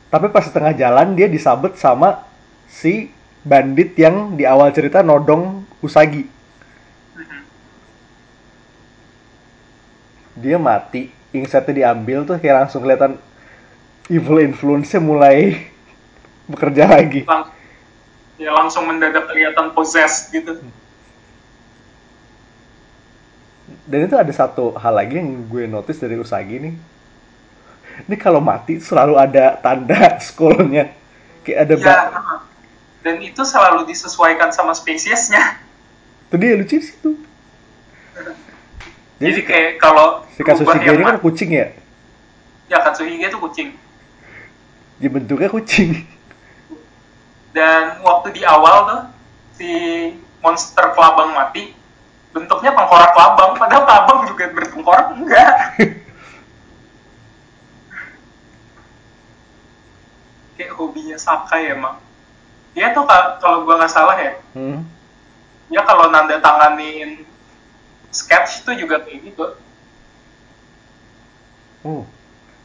Tapi 0.09 0.25
pas 0.33 0.41
setengah 0.41 0.73
jalan 0.73 1.13
dia 1.13 1.29
disabet 1.29 1.77
sama 1.77 2.25
si 2.65 3.13
bandit 3.45 3.93
yang 3.97 4.33
di 4.33 4.43
awal 4.45 4.73
cerita 4.73 5.05
nodong 5.05 5.63
Usagi. 5.79 6.27
Mhm. 7.15 7.41
Dia 10.39 10.57
mati, 10.59 11.07
inksetnya 11.31 11.73
diambil 11.93 12.27
tuh 12.27 12.35
kayak 12.41 12.65
langsung 12.65 12.83
kelihatan 12.83 13.15
evil 14.09 14.41
influence-nya 14.41 14.99
mulai 14.99 15.69
bekerja 16.51 16.89
lagi. 16.89 17.23
Lang- 17.23 17.53
ya 18.39 18.55
langsung 18.55 18.87
mendadak 18.87 19.27
kelihatan 19.27 19.75
possessed 19.75 20.31
gitu 20.31 20.63
Dan 23.89 24.05
itu 24.05 24.15
ada 24.17 24.29
satu 24.29 24.77
hal 24.77 24.93
lagi 24.93 25.17
yang 25.17 25.49
gue 25.49 25.65
notice 25.65 25.97
dari 25.97 26.17
Usagi 26.17 26.61
nih. 26.61 26.73
Ini 28.07 28.15
kalau 28.15 28.39
mati 28.39 28.79
selalu 28.79 29.19
ada 29.19 29.59
tanda 29.59 30.15
skullnya. 30.27 30.93
Kayak 31.43 31.57
ada 31.65 31.73
ya 31.79 31.97
mhm. 32.11 32.37
dan 32.99 33.15
itu 33.23 33.41
selalu 33.47 33.87
disesuaikan 33.87 34.51
sama 34.51 34.75
spesiesnya 34.75 35.55
Itu 36.27 36.35
dia 36.35 36.59
lucu 36.59 36.77
sih 36.83 36.95
tuh. 36.99 37.15
Jadi 39.19 39.23
jadi 39.23 39.41
kayak 39.47 39.71
kalau 39.79 40.27
Si 40.35 40.43
yang 40.43 40.99
ini 40.99 41.03
kan 41.03 41.19
kucing 41.19 41.49
ya? 41.51 41.71
ya 42.69 42.77
Katsuhige 42.83 43.27
itu 43.27 43.39
kucing 43.39 43.69
Dia 44.99 45.09
bentuknya 45.09 45.49
kucing. 45.49 46.05
dan 47.49 47.97
waktu 48.05 48.29
di 48.37 48.45
awal 48.45 48.75
tuh 48.85 49.01
si 49.57 49.69
monster 50.39 50.93
kelabang 50.93 51.33
mati 51.33 51.73
bentuknya 52.29 52.71
tengkorak 52.77 53.09
kelabang 53.17 53.57
padahal 53.57 53.83
kelabang 53.89 54.19
juga 54.29 54.45
bertengkorak 54.53 55.07
enggak 55.17 55.53
kayak 60.59 60.75
hobinya 60.75 61.15
Sakai 61.15 61.71
emang. 61.71 61.95
Dia 62.75 62.91
tuh 62.91 63.07
ka- 63.07 63.39
kalau 63.39 63.63
gua 63.63 63.79
nggak 63.79 63.93
salah 63.95 64.19
ya. 64.19 64.35
Hmm. 64.51 64.83
dia 65.69 65.85
kalau 65.85 66.09
nanda 66.09 66.41
tanganin 66.41 67.21
sketch 68.09 68.65
tuh 68.65 68.73
juga 68.73 68.99
kayak 69.05 69.21
gitu. 69.21 69.45
Oh, 71.85 72.03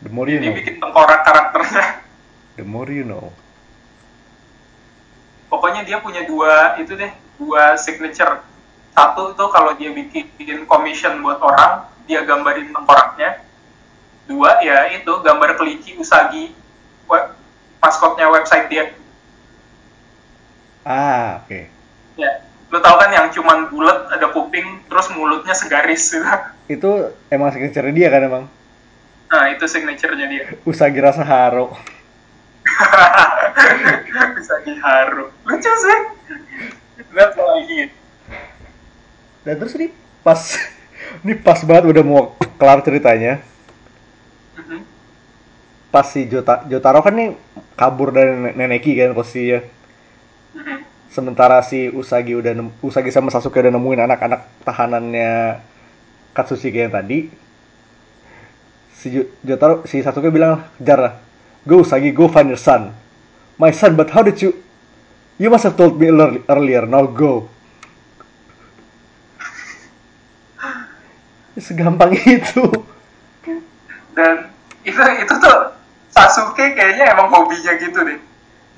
the 0.02 0.11
more 0.11 0.26
you 0.26 0.40
dia 0.42 0.50
know. 0.50 0.59
bikin 0.59 0.83
tengkorak 0.83 1.22
karakternya. 1.22 2.02
The 2.59 2.64
more 2.66 2.88
you 2.88 3.07
know. 3.07 3.30
pokoknya 5.46 5.87
dia 5.87 6.02
punya 6.02 6.26
dua 6.26 6.74
itu 6.83 6.98
deh 6.98 7.12
dua 7.38 7.78
signature. 7.78 8.42
Satu 8.90 9.35
tuh 9.38 9.50
kalau 9.50 9.74
dia 9.74 9.90
bikin 9.94 10.66
commission 10.66 11.18
buat 11.22 11.38
orang 11.38 11.87
dia 12.07 12.22
gambarin 12.26 12.74
tengkoraknya. 12.74 13.42
Dua 14.24 14.59
ya 14.64 14.90
itu 14.90 15.12
gambar 15.20 15.54
kelinci 15.54 15.94
usagi 15.94 16.57
maskotnya 17.85 18.27
website 18.27 18.66
dia 18.66 18.88
Ah, 20.83 21.40
oke. 21.40 21.68
ya 22.14 22.31
lo 22.68 22.79
tau 22.79 22.97
kan 22.97 23.09
yang 23.09 23.29
cuman 23.31 23.68
bulat 23.68 24.11
ada 24.11 24.29
kuping 24.29 24.64
terus 24.85 25.07
mulutnya 25.11 25.53
segaris 25.53 26.09
gitu 26.09 26.25
Itu 26.75 26.90
emang 27.29 27.53
signature 27.53 27.88
dia 27.90 28.09
kan 28.09 28.23
emang. 28.23 28.44
nah 29.27 29.49
itu 29.49 29.64
signaturenya 29.64 30.27
dia 30.27 30.44
Usagi 30.68 30.99
rasa 30.99 31.23
haro. 31.23 31.77
bisa 34.35 34.55
diharu 34.64 35.29
lucu 35.42 35.68
sih 35.70 35.99
that's 37.11 37.35
what 37.35 37.55
I 37.55 37.62
hate 37.62 37.92
Dan 39.42 39.55
terus 39.57 39.77
ini 39.77 39.92
pas 40.20 40.40
ini 41.20 41.37
pas 41.37 41.61
banget 41.61 41.85
udah 41.87 42.01
mau 42.01 42.23
kelar 42.57 42.81
ceritanya. 42.81 43.44
Pas 45.94 46.02
si 46.11 46.26
Jota, 46.26 46.66
Jotaro 46.66 46.98
kan 47.07 47.14
nih 47.14 47.38
kabur 47.78 48.11
dari 48.11 48.35
Nen- 48.35 48.59
Neneki 48.59 48.98
kan 48.98 49.14
posisinya. 49.14 49.62
Sementara 51.07 51.62
si 51.62 51.87
Usagi 51.87 52.35
udah 52.35 52.50
nem- 52.50 52.74
Usagi 52.83 53.14
sama 53.14 53.30
Sasuke 53.30 53.62
udah 53.62 53.70
nemuin 53.70 54.02
anak-anak 54.02 54.66
tahanannya 54.66 55.62
Katsushige 56.35 56.83
yang 56.83 56.90
tadi. 56.90 57.30
Si 58.90 59.07
Jo- 59.14 59.30
Jotaro 59.46 59.87
si 59.87 60.02
Sasuke 60.02 60.35
bilang 60.35 60.66
kejar 60.83 60.98
lah. 60.98 61.14
Go 61.62 61.87
Usagi, 61.87 62.11
go 62.11 62.26
find 62.26 62.50
your 62.50 62.59
son. 62.59 62.90
My 63.54 63.70
son, 63.70 63.94
but 63.94 64.11
how 64.11 64.26
did 64.26 64.42
you 64.42 64.50
You 65.35 65.50
must 65.50 65.62
have 65.66 65.74
told 65.74 65.94
me 65.94 66.11
earli- 66.11 66.42
earlier. 66.46 66.87
Now 66.87 67.07
go. 67.07 67.46
Segampang 71.59 72.14
itu. 72.18 72.66
dan 74.14 74.46
itu 74.87 74.94
itu 74.94 75.35
tuh 75.42 75.59
Sasuke 76.14 76.79
kayaknya 76.79 77.11
emang 77.11 77.27
hobinya 77.35 77.74
gitu 77.74 78.07
deh. 78.07 78.22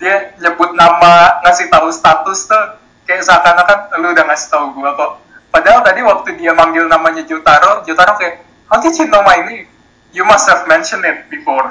Dia 0.01 0.33
nyebut 0.41 0.73
nama 0.73 1.45
ngasih 1.45 1.69
tahu 1.69 1.93
status 1.93 2.49
tuh 2.49 2.81
kayak 3.05 3.29
seakan-akan 3.29 4.01
lu 4.01 4.17
udah 4.17 4.25
ngasih 4.25 4.49
tahu 4.49 4.73
gua 4.73 4.97
kok. 4.97 5.21
Padahal 5.53 5.85
tadi 5.85 6.01
waktu 6.01 6.41
dia 6.41 6.57
manggil 6.57 6.89
namanya 6.89 7.29
Jotaro 7.29 7.85
Jotaro 7.85 8.17
kayak 8.17 8.41
how 8.73 8.81
did 8.81 8.97
you 8.97 9.05
know 9.13 9.21
my 9.21 9.37
name? 9.45 9.69
You 10.17 10.25
must 10.25 10.49
have 10.49 10.65
mentioned 10.65 11.05
it 11.05 11.29
before. 11.29 11.69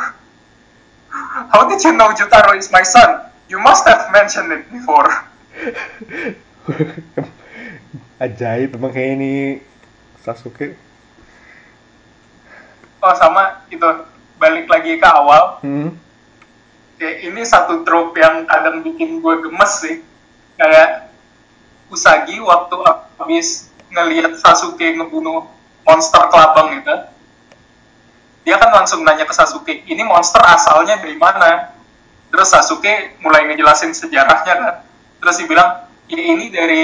How 1.50 1.66
did 1.66 1.82
you 1.82 1.96
know 1.96 2.12
Jotaro 2.12 2.54
is 2.60 2.70
my 2.70 2.84
son? 2.84 3.24
You 3.48 3.58
must 3.58 3.88
have 3.88 4.12
mentioned 4.12 4.52
it 4.52 4.68
before. 4.68 5.10
Ajaib 8.22 8.76
emang 8.76 8.92
kayak 8.94 9.18
ini 9.18 9.64
Sasuke. 10.22 10.76
oh 13.06 13.14
sama 13.14 13.62
itu 13.70 13.86
balik 14.40 14.66
lagi 14.68 14.98
ke 15.00 15.08
awal. 15.08 15.60
Hmm. 15.64 15.92
kayak 16.96 17.28
ini 17.28 17.44
satu 17.44 17.84
trope 17.84 18.16
yang 18.16 18.48
kadang 18.48 18.80
bikin 18.80 19.20
gue 19.20 19.36
gemes 19.44 19.72
sih. 19.84 20.00
Kayak 20.56 21.12
Usagi 21.92 22.40
waktu 22.42 22.76
habis 23.20 23.70
ngelihat 23.92 24.40
Sasuke 24.42 24.96
ngebunuh 24.96 25.46
monster 25.86 26.24
kelabang 26.34 26.82
itu 26.82 26.96
dia 28.42 28.58
kan 28.58 28.74
langsung 28.74 29.06
nanya 29.06 29.26
ke 29.26 29.34
Sasuke 29.34 29.86
ini 29.86 30.02
monster 30.06 30.42
asalnya 30.42 30.98
dari 31.02 31.18
mana? 31.20 31.76
Terus 32.32 32.48
Sasuke 32.54 33.20
mulai 33.20 33.50
ngejelasin 33.50 33.92
sejarahnya 33.92 34.54
kan. 34.56 34.76
Terus 35.22 35.36
dia 35.42 35.48
bilang 35.50 35.70
ya 36.08 36.20
ini 36.22 36.48
dari 36.54 36.84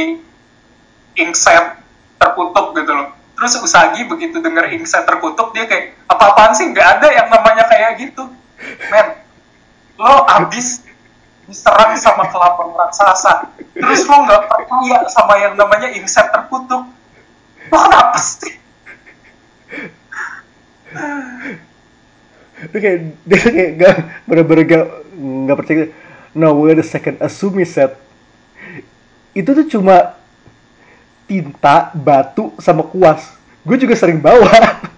inkset 1.16 1.82
terkutuk 2.18 2.78
gitu 2.78 2.92
loh 2.94 3.21
terus 3.42 3.58
Usagi 3.58 4.06
begitu 4.06 4.38
denger 4.38 4.70
inkset 4.78 5.02
terkutuk 5.02 5.50
dia 5.58 5.66
kayak 5.66 5.98
apa-apaan 6.06 6.54
sih? 6.54 6.70
Nggak 6.70 7.02
ada 7.02 7.08
yang 7.10 7.28
namanya 7.34 7.66
kayak 7.66 7.98
gitu. 7.98 8.30
Men 8.94 9.18
lo 9.98 10.30
abis 10.30 10.86
diserang 11.50 11.98
sama 11.98 12.30
kelabang 12.30 12.78
raksasa 12.78 13.50
terus 13.74 14.06
lo 14.06 14.30
nggak 14.30 14.46
percaya 14.46 15.10
sama 15.10 15.42
yang 15.42 15.58
namanya 15.58 15.90
inkset 15.90 16.30
terkutuk. 16.30 16.86
Lo 17.74 17.78
kenapa 17.82 18.22
sih? 18.22 18.54
Dia 22.70 22.78
kayak 22.78 23.00
dia 23.26 23.40
kayak 23.42 23.72
gak 23.82 23.96
bener-bener 24.30 24.64
gak 24.70 24.86
nggak 25.18 25.58
percaya. 25.58 25.90
No, 26.38 26.62
wait 26.62 26.78
a 26.78 26.86
second. 26.86 27.18
Asumi 27.26 27.66
said 27.66 27.98
itu 29.34 29.50
tuh 29.50 29.66
cuma 29.66 30.21
tinta, 31.32 31.96
batu, 31.96 32.52
sama 32.60 32.84
kuas. 32.84 33.40
Gue 33.64 33.80
juga 33.80 33.96
sering 33.96 34.20
bawa. 34.20 34.52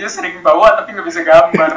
dia 0.00 0.08
sering 0.08 0.40
bawa 0.40 0.76
tapi 0.80 0.92
nggak 0.96 1.04
bisa 1.08 1.20
gambar 1.24 1.72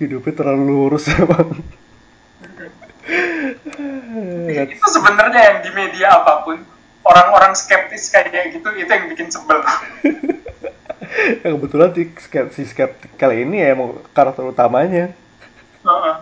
Hidupnya 0.00 0.32
terlalu 0.32 0.64
lurus 0.72 1.04
emang. 1.12 1.60
itu 4.40 4.88
sebenarnya 4.88 5.40
yang 5.40 5.58
di 5.60 5.70
media 5.76 6.16
apa 6.20 6.44
pun 6.44 6.56
orang-orang 7.04 7.52
skeptis 7.52 8.08
kayak 8.08 8.52
gitu 8.56 8.68
itu 8.76 8.88
yang 8.88 9.08
bikin 9.12 9.28
sebel 9.28 9.60
Ya, 11.44 11.48
kebetulan 11.56 11.90
si, 11.96 12.62
si 12.64 12.74
kali 13.16 13.44
ini 13.48 13.64
ya 13.64 13.72
emang 13.72 13.96
karakter 14.12 14.44
utamanya. 14.44 15.12
Heeh. 15.84 16.16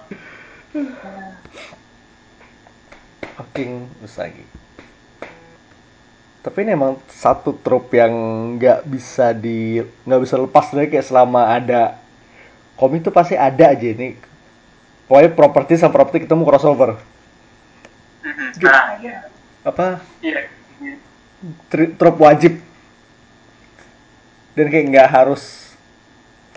fucking 3.38 3.86
Usagi. 4.02 4.44
Tapi 6.42 6.58
ini 6.64 6.70
emang 6.74 6.96
satu 7.10 7.54
trope 7.60 7.98
yang 7.98 8.14
nggak 8.56 8.86
bisa 8.86 9.34
di 9.34 9.82
nggak 10.06 10.20
bisa 10.22 10.36
lepas 10.38 10.70
dari 10.70 10.86
kayak 10.88 11.06
selama 11.06 11.50
ada 11.50 11.98
komik 12.78 13.02
tuh 13.06 13.14
pasti 13.14 13.34
ada 13.34 13.74
aja 13.74 13.86
ini. 13.90 14.14
Pokoknya 15.08 15.30
properti 15.34 15.72
sama 15.80 15.94
properti 15.94 16.24
ketemu 16.26 16.42
crossover. 16.46 16.90
nah 18.62 18.98
iya 19.00 19.16
Apa 19.64 19.98
iya 20.22 20.40
tri- 21.70 21.94
trope 21.96 22.20
wajib. 22.22 22.67
Dan 24.58 24.74
kayak 24.74 24.90
nggak 24.90 25.08
harus 25.14 25.70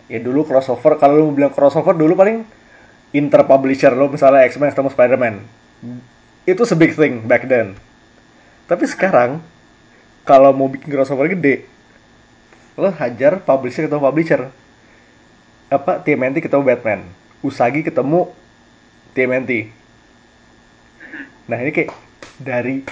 ya 0.09 0.17
dulu 0.17 0.41
crossover 0.49 0.97
kalau 0.97 1.21
lu 1.21 1.37
bilang 1.37 1.53
crossover 1.53 1.93
dulu 1.93 2.17
paling 2.17 2.41
inter 3.13 3.45
publisher 3.45 3.93
lo 3.93 4.09
misalnya 4.09 4.49
X-Men 4.49 4.73
ketemu 4.73 4.89
Spider-Man. 4.89 5.35
Itu 6.49 6.65
a 6.65 6.73
big 6.73 6.97
thing 6.97 7.29
back 7.29 7.45
then. 7.45 7.77
Tapi 8.65 8.89
sekarang 8.89 9.37
kalau 10.25 10.49
mau 10.49 10.65
bikin 10.65 10.89
crossover 10.89 11.29
gede 11.29 11.69
lo 12.73 12.89
hajar 12.89 13.37
publisher 13.45 13.85
ketemu 13.85 14.01
publisher. 14.01 14.41
Apa 15.69 16.01
TMNT 16.01 16.41
ketemu 16.41 16.65
Batman. 16.65 17.05
Usagi 17.45 17.85
ketemu 17.85 18.33
TMNT. 19.13 19.71
Nah, 21.47 21.57
ini 21.59 21.71
kayak 21.75 21.91
dari 22.39 22.83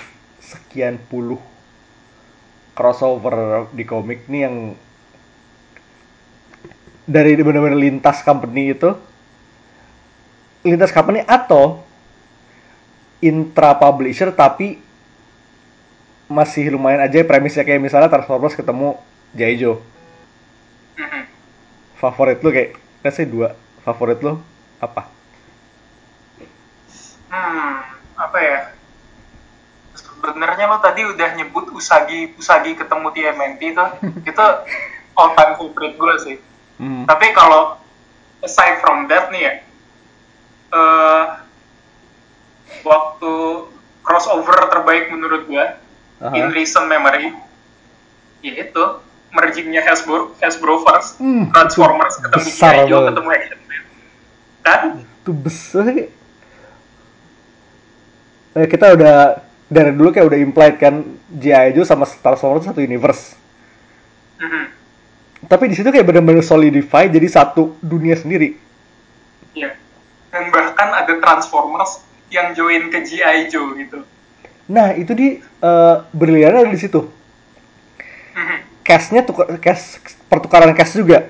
sekian 0.43 0.99
puluh 0.99 1.39
crossover 2.75 3.67
di 3.75 3.83
komik 3.83 4.27
nih 4.31 4.41
yang 4.47 4.55
dari 7.09 7.33
benar-benar 7.41 7.73
lintas 7.73 8.21
company 8.21 8.77
itu 8.77 8.93
lintas 10.61 10.93
company 10.93 11.25
atau 11.25 11.81
intra 13.17 13.73
publisher 13.73 14.29
tapi 14.29 14.77
masih 16.29 16.77
lumayan 16.77 17.01
aja 17.01 17.25
premisnya 17.25 17.65
kayak 17.65 17.81
misalnya 17.81 18.13
Transformers 18.13 18.53
ketemu 18.53 19.01
Jaijo 19.33 19.81
favorit 21.97 22.39
lu 22.45 22.53
kayak 22.53 22.77
let's 23.01 23.17
say 23.17 23.25
dua 23.25 23.57
favorit 23.81 24.21
lu 24.23 24.37
apa? 24.79 25.09
Hmm 27.27 27.75
apa 28.15 28.37
ya? 28.39 28.59
Sebenarnya 29.95 30.67
lo 30.67 30.77
tadi 30.83 31.07
udah 31.07 31.29
nyebut 31.35 31.71
Usagi 31.75 32.35
Usagi 32.39 32.75
ketemu 32.75 33.07
TMNT 33.11 33.61
itu 33.75 33.85
itu 34.31 34.45
all 35.19 35.35
time 35.35 35.53
favorite 35.59 35.95
gue 35.99 36.15
sih 36.23 36.37
hmm. 36.79 37.03
tapi 37.05 37.27
kalau 37.35 37.77
aside 38.41 38.79
from 38.79 39.05
that 39.05 39.27
nih 39.29 39.41
ya 39.43 39.53
eh 40.69 41.25
waktu 42.85 43.33
crossover 44.01 44.57
terbaik 44.69 45.11
menurut 45.11 45.43
gue 45.45 45.65
Aha. 46.19 46.33
in 46.35 46.49
recent 46.51 46.87
memory 46.87 47.33
ya 48.39 48.53
itu 48.63 48.83
mergingnya 49.29 49.85
Hasbro 49.85 50.33
Hasbro 50.39 50.81
first 50.81 51.19
Hmm, 51.21 51.51
Transformers 51.53 52.17
itu 52.17 52.25
ketemu 52.25 52.47
besar 52.49 52.73
G.I. 52.73 52.87
Joe 52.89 53.01
ketemu 53.11 53.27
Action 53.29 53.59
Man 53.67 53.83
kan 54.59 54.79
itu 55.03 55.31
besar 55.35 55.85
eh, 58.55 58.67
kita 58.67 58.85
udah 58.95 59.15
dari 59.69 59.91
dulu 59.93 60.09
kayak 60.09 60.27
udah 60.33 60.39
implied 60.41 60.75
kan 60.81 61.05
G.I. 61.29 61.77
Joe 61.77 61.85
sama 61.85 62.09
Transformers 62.09 62.65
satu 62.65 62.81
universe 62.81 63.37
Mhm. 64.39 64.78
Tapi 65.49 65.65
di 65.65 65.73
situ 65.73 65.89
kayak 65.89 66.05
bener-bener 66.05 66.39
solidify 66.39 67.05
jadi 67.05 67.25
satu 67.25 67.75
dunia 67.79 68.13
sendiri 68.13 68.55
Iya. 69.49 69.73
Dan 70.29 70.53
bahkan 70.53 70.93
ada 70.93 71.17
Transformers 71.17 72.05
yang 72.29 72.53
join 72.53 72.87
ke 72.87 73.01
G.I. 73.01 73.49
Joe 73.49 73.73
gitu. 73.75 74.05
nah 74.65 74.93
itu 74.93 75.09
di 75.11 75.27
eh, 75.41 75.95
briliannya 76.11 76.63
ada 76.63 76.71
di 76.71 76.77
situ 76.77 77.01
Mhm. 78.29 78.57
cashnya 78.79 79.21
tukar 79.21 79.49
cash 79.57 79.97
pertukaran 80.25 80.71
cash 80.71 80.93
juga 80.93 81.25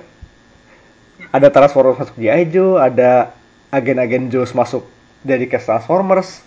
ada 1.30 1.47
Transformers 1.47 1.97
masuk 1.97 2.15
G.I. 2.17 2.43
Joe 2.45 2.76
ada 2.78 3.32
agen-agen 3.70 4.28
Joe 4.28 4.43
masuk 4.45 4.84
dari 5.22 5.47
cash 5.47 5.63
Transformers 5.63 6.43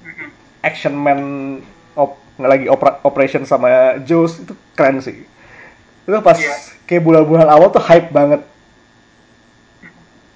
Mhm. 0.00 0.26
Action 0.60 0.94
Man 0.94 1.20
op, 1.94 2.16
lagi 2.36 2.68
opera, 2.68 3.00
operation 3.00 3.44
sama 3.44 3.96
Juice 4.00 4.40
itu 4.40 4.52
keren 4.72 5.00
sih 5.00 5.24
itu 6.04 6.18
pas 6.20 6.36
Iya. 6.36 6.54
kayak 6.84 7.02
bulan-bulan 7.02 7.48
awal 7.48 7.68
tuh 7.68 7.80
hype 7.80 8.10
banget 8.10 8.44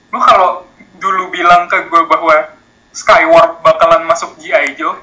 lu 0.09 0.19
kalau 0.19 0.65
dulu 0.97 1.29
bilang 1.29 1.69
ke 1.69 1.85
gue 1.85 2.03
bahwa 2.05 2.57
Skyward 2.91 3.61
bakalan 3.61 4.03
masuk 4.05 4.35
G.I. 4.39 4.75
Joe 4.75 4.97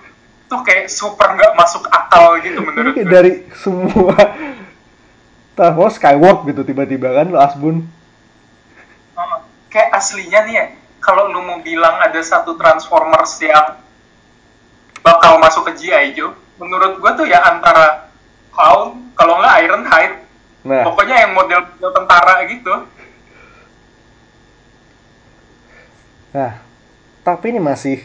tuh 0.45 0.59
kayak 0.61 0.89
super 0.89 1.32
nggak 1.32 1.53
masuk 1.53 1.86
akal 1.88 2.38
gitu 2.39 2.59
menurut 2.59 2.91
gue 2.91 3.05
dari 3.05 3.32
semua 3.55 4.18
Transformers 5.57 5.88
Skyward 5.89 6.43
gitu 6.45 6.61
tiba-tiba 6.61 7.13
kan 7.13 7.30
lo 7.30 7.39
Asbun 7.39 7.86
Oh, 9.16 9.38
kayak 9.70 9.95
aslinya 9.95 10.43
nih 10.43 10.53
ya 10.53 10.66
kalau 10.99 11.30
lu 11.30 11.39
mau 11.39 11.61
bilang 11.61 12.01
ada 12.01 12.20
satu 12.20 12.57
Transformers 12.57 13.38
yang 13.39 13.80
bakal 14.99 15.38
masuk 15.38 15.70
ke 15.70 15.86
G.I. 15.86 16.11
Joe 16.11 16.34
menurut 16.57 16.97
gue 16.97 17.11
tuh 17.13 17.24
ya 17.24 17.45
antara 17.45 18.09
Clown 18.49 19.13
kalau 19.13 19.38
nggak 19.38 19.55
Ironhide 19.61 20.16
nah. 20.66 20.84
Pokoknya 20.89 21.16
yang 21.24 21.32
model, 21.38 21.61
model 21.78 21.91
tentara 21.93 22.36
gitu. 22.49 22.74
Nah 26.36 26.51
tapi 27.26 27.45
ini 27.49 27.57
masih 27.57 27.97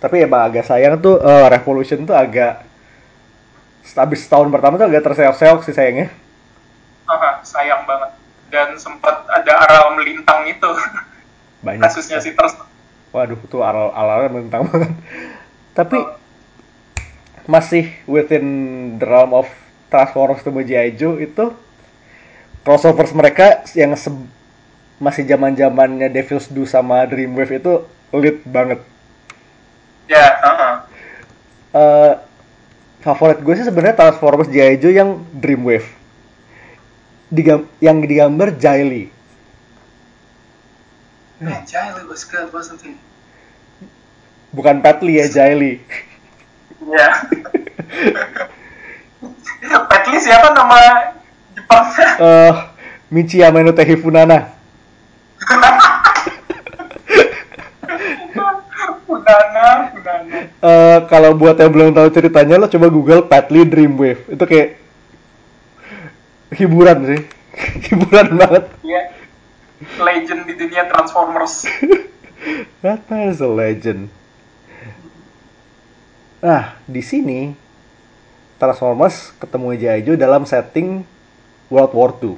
tapi 0.00 0.24
emang 0.24 0.48
agak 0.48 0.64
sayang 0.64 0.96
tuh 0.96 1.20
eh, 1.20 1.46
Revolution 1.52 2.08
tuh 2.08 2.16
agak 2.16 2.64
habis 3.96 4.24
tahun 4.24 4.48
pertama 4.48 4.80
tuh 4.80 4.88
agak 4.88 5.02
terseok-seok 5.12 5.60
sih 5.66 5.74
sayangnya. 5.76 6.08
Haha, 7.04 7.42
sayang 7.42 7.84
banget. 7.84 8.10
Dan 8.48 8.78
sempat 8.78 9.26
ada 9.28 9.52
aral 9.66 9.98
melintang 9.98 10.46
itu. 10.46 10.70
Banyak. 11.66 11.84
Kasusnya 11.84 12.22
si 12.22 12.32
Ters. 12.32 12.56
Waduh 13.10 13.40
tuh 13.50 13.60
aral 13.66 13.90
alalnya 13.92 14.30
mentang 14.30 14.64
banget. 14.70 14.94
Tapi 15.74 15.98
Oh. 16.00 16.16
masih 17.50 17.90
within 18.06 18.46
the 19.02 19.06
realm 19.08 19.34
of 19.34 19.50
Transformers 19.90 20.46
to. 20.46 20.54
Joe 20.94 21.18
itu 21.18 21.50
crossovers 22.60 23.12
mereka 23.12 23.64
yang 23.72 23.94
se- 23.94 24.28
masih 24.96 25.24
zaman 25.24 25.56
zamannya 25.56 26.08
Devil's 26.08 26.46
Due 26.46 26.64
sama 26.64 27.04
Dreamwave 27.04 27.56
itu 27.56 27.72
lead 28.12 28.44
banget 28.44 28.80
ya 30.06 30.26
heeh. 30.38 30.74
Eh, 31.70 32.12
favorit 33.00 33.38
gue 33.38 33.54
sih 33.54 33.64
sebenarnya 33.64 33.96
Transformers 33.96 34.50
G.I. 34.50 34.76
Joe 34.76 34.90
yang 34.90 35.22
Dreamwave 35.32 35.86
Digam- 37.30 37.70
yang 37.78 38.02
digambar 38.02 38.52
Jaili 38.52 39.08
Man, 41.40 41.64
Jiley 41.64 42.04
was 42.04 42.26
good, 42.26 42.52
wasn't 42.52 42.84
he? 42.84 42.92
bukan 44.50 44.82
Patli 44.82 45.16
ya 45.16 45.30
Jaili 45.30 45.78
Ya. 46.80 47.22
Petli 49.88 50.16
siapa 50.18 50.50
nama 50.50 50.76
Jepangnya? 51.56 52.08
eh 52.26 52.54
Michiyama 53.10 53.66
no 53.66 53.74
Tehi 53.74 53.98
Funana 53.98 54.54
Udana, 59.10 59.90
Udana. 59.94 60.38
Eh, 60.62 60.98
kalau 61.10 61.34
buat 61.34 61.58
yang 61.58 61.74
belum 61.74 61.90
tahu 61.90 62.08
ceritanya 62.14 62.62
lo 62.62 62.70
coba 62.70 62.86
Google 62.86 63.22
Patli 63.26 63.66
Dreamwave 63.66 64.22
itu 64.30 64.44
kayak 64.46 64.78
hiburan 66.54 66.98
sih 67.06 67.20
hiburan 67.90 68.38
banget 68.38 68.64
Iya. 68.86 69.02
Legend 69.96 70.44
di 70.44 70.54
dunia 70.60 70.84
Transformers. 70.92 71.64
That 72.84 73.04
is 73.10 73.42
a 73.42 73.50
legend 73.50 74.08
nah 76.40 76.80
di 76.88 77.04
sini 77.04 77.52
Transformers 78.56 79.36
ketemu. 79.40 79.76
Joe 80.04 80.16
dalam 80.16 80.48
setting 80.48 81.04
World 81.70 81.94
War 81.94 82.10
II 82.18 82.34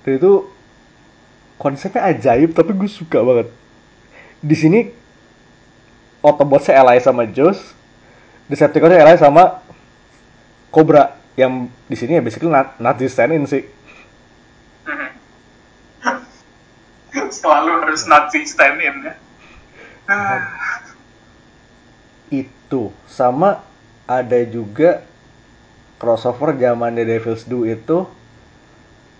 Dan 0.00 0.12
itu 0.16 0.48
konsepnya 1.60 2.08
ajaib 2.08 2.56
tapi 2.56 2.72
gue 2.72 2.88
suka 2.88 3.20
banget. 3.20 3.52
Di 4.40 4.56
sini 4.56 4.80
Autobotsnya 6.24 6.80
ally 6.80 7.00
sama 7.00 7.28
Joes 7.28 7.76
Decepticonnya 8.48 9.04
ally 9.04 9.20
sama 9.20 9.60
Cobra 10.72 11.20
yang 11.38 11.70
di 11.88 11.96
sini 11.98 12.14
ya 12.18 12.22
basically 12.22 12.50
not, 12.52 12.78
Nazi 12.78 13.08
stand-in 13.10 13.46
sih. 13.48 13.62
Selalu 17.40 17.70
harus 17.86 18.06
Nazi 18.06 18.46
stand 18.46 18.78
in 18.78 19.02
ya. 19.02 19.14
itu. 22.30 22.94
Sama 23.10 23.58
ada 24.06 24.38
juga 24.46 25.02
crossover 26.00 26.56
zaman 26.56 26.96
The 26.96 27.04
Devil's 27.04 27.44
Due 27.44 27.76
itu 27.76 28.08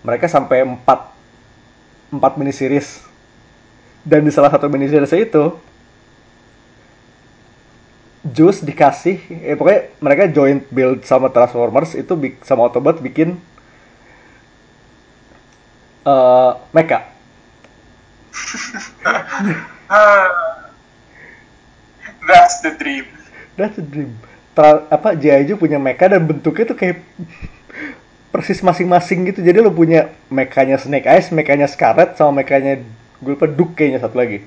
mereka 0.01 0.25
sampai 0.25 0.65
4 0.65 0.81
4 0.81 2.39
mini 2.41 2.49
series 2.49 3.05
dan 4.01 4.25
di 4.25 4.33
salah 4.33 4.49
satu 4.49 4.65
mini 4.65 4.89
series 4.89 5.13
itu 5.13 5.53
Juice 8.21 8.65
dikasih 8.65 9.17
eh 9.45 9.53
pokoknya 9.53 9.93
mereka 10.01 10.23
joint 10.29 10.65
build 10.73 11.05
sama 11.05 11.29
Transformers 11.29 11.93
itu 11.93 12.13
sama 12.41 12.65
Autobot 12.65 12.97
bikin 13.01 13.37
eh 16.05 16.51
mecha 16.73 17.05
Ah. 19.91 20.31
That's 22.27 22.61
the 22.61 22.71
dream. 22.79 23.05
That's 23.57 23.77
a 23.77 23.81
dream. 23.81 24.15
Tra- 24.51 24.83
apa 24.91 25.15
G.I. 25.15 25.47
Joe 25.47 25.59
punya 25.59 25.79
mecha 25.79 26.11
dan 26.11 26.27
bentuknya 26.27 26.65
tuh 26.67 26.77
kayak 26.77 26.99
persis 28.31 28.63
masing-masing 28.63 29.27
gitu. 29.31 29.39
Jadi 29.43 29.59
lo 29.59 29.71
punya 29.71 30.11
mekanya 30.31 30.79
Snake 30.79 31.07
Eyes, 31.07 31.31
mekanya 31.31 31.67
Scarlet, 31.67 32.15
sama 32.15 32.43
mekanya 32.43 32.79
gue 33.21 33.31
lupa 33.35 33.47
Duke 33.47 33.75
kayaknya 33.79 34.03
satu 34.03 34.17
lagi. 34.17 34.43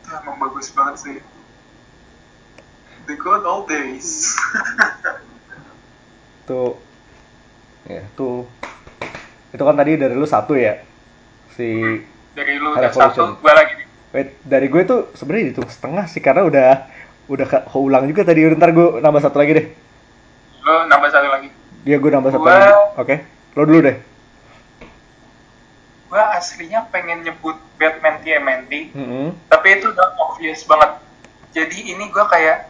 Itu 0.00 0.08
emang 0.08 0.36
bagus 0.40 0.68
banget 0.72 0.96
sih. 1.00 1.16
The 3.08 3.16
good 3.18 3.42
old 3.42 3.66
days. 3.66 4.36
Tuh, 6.50 6.74
ya 7.86 8.02
tuh. 8.18 8.42
Itu 9.54 9.62
kan 9.62 9.78
tadi 9.78 9.94
dari 9.94 10.18
lu 10.18 10.26
satu 10.26 10.58
ya, 10.58 10.82
si 11.54 12.02
Dari 12.30 12.54
lu 12.56 12.72
udah 12.72 12.90
satu, 12.90 13.36
gue 13.36 13.52
lagi 13.52 13.72
nih. 13.74 13.86
Wait, 14.10 14.28
dari 14.40 14.66
gue 14.66 14.82
tuh 14.82 15.00
sebenarnya 15.12 15.46
itu 15.50 15.62
setengah 15.64 16.04
sih 16.04 16.18
karena 16.18 16.42
udah 16.42 16.68
udah 17.26 17.46
ke- 17.46 17.66
keulang 17.68 18.06
juga 18.06 18.22
tadi. 18.24 18.42
Ntar 18.48 18.70
gue 18.70 18.98
nambah 18.98 19.20
satu 19.20 19.36
lagi 19.36 19.52
deh. 19.52 19.66
Lu 20.60 20.86
nambah 20.86 21.08
satu 21.08 21.28
lagi. 21.28 21.48
Dia 21.80 21.96
gue 21.96 22.10
nambah 22.10 22.30
satu 22.30 22.40
Gua- 22.40 22.52
lagi. 22.52 22.72
Oke, 22.96 23.14
lo 23.54 23.62
dulu 23.64 23.80
deh. 23.82 23.96
Gue 26.06 26.22
aslinya 26.34 26.90
pengen 26.90 27.22
nyebut 27.22 27.54
Batman 27.76 28.18
TMNT, 28.20 28.72
Mm-mm. 28.92 29.30
tapi 29.46 29.66
itu 29.72 29.86
udah 29.88 30.06
obvious 30.20 30.62
banget. 30.64 30.98
Jadi 31.52 31.88
ini 31.88 32.04
gue 32.04 32.24
kayak 32.26 32.66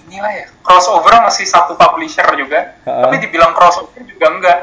inilah 0.00 0.30
ya 0.32 0.46
crossover 0.60 1.10
masih 1.18 1.42
satu 1.42 1.74
publisher 1.74 2.22
juga, 2.36 2.78
Ha-ha. 2.80 3.02
tapi 3.02 3.18
dibilang 3.18 3.50
crossover 3.52 3.98
juga 4.00 4.26
enggak. 4.28 4.58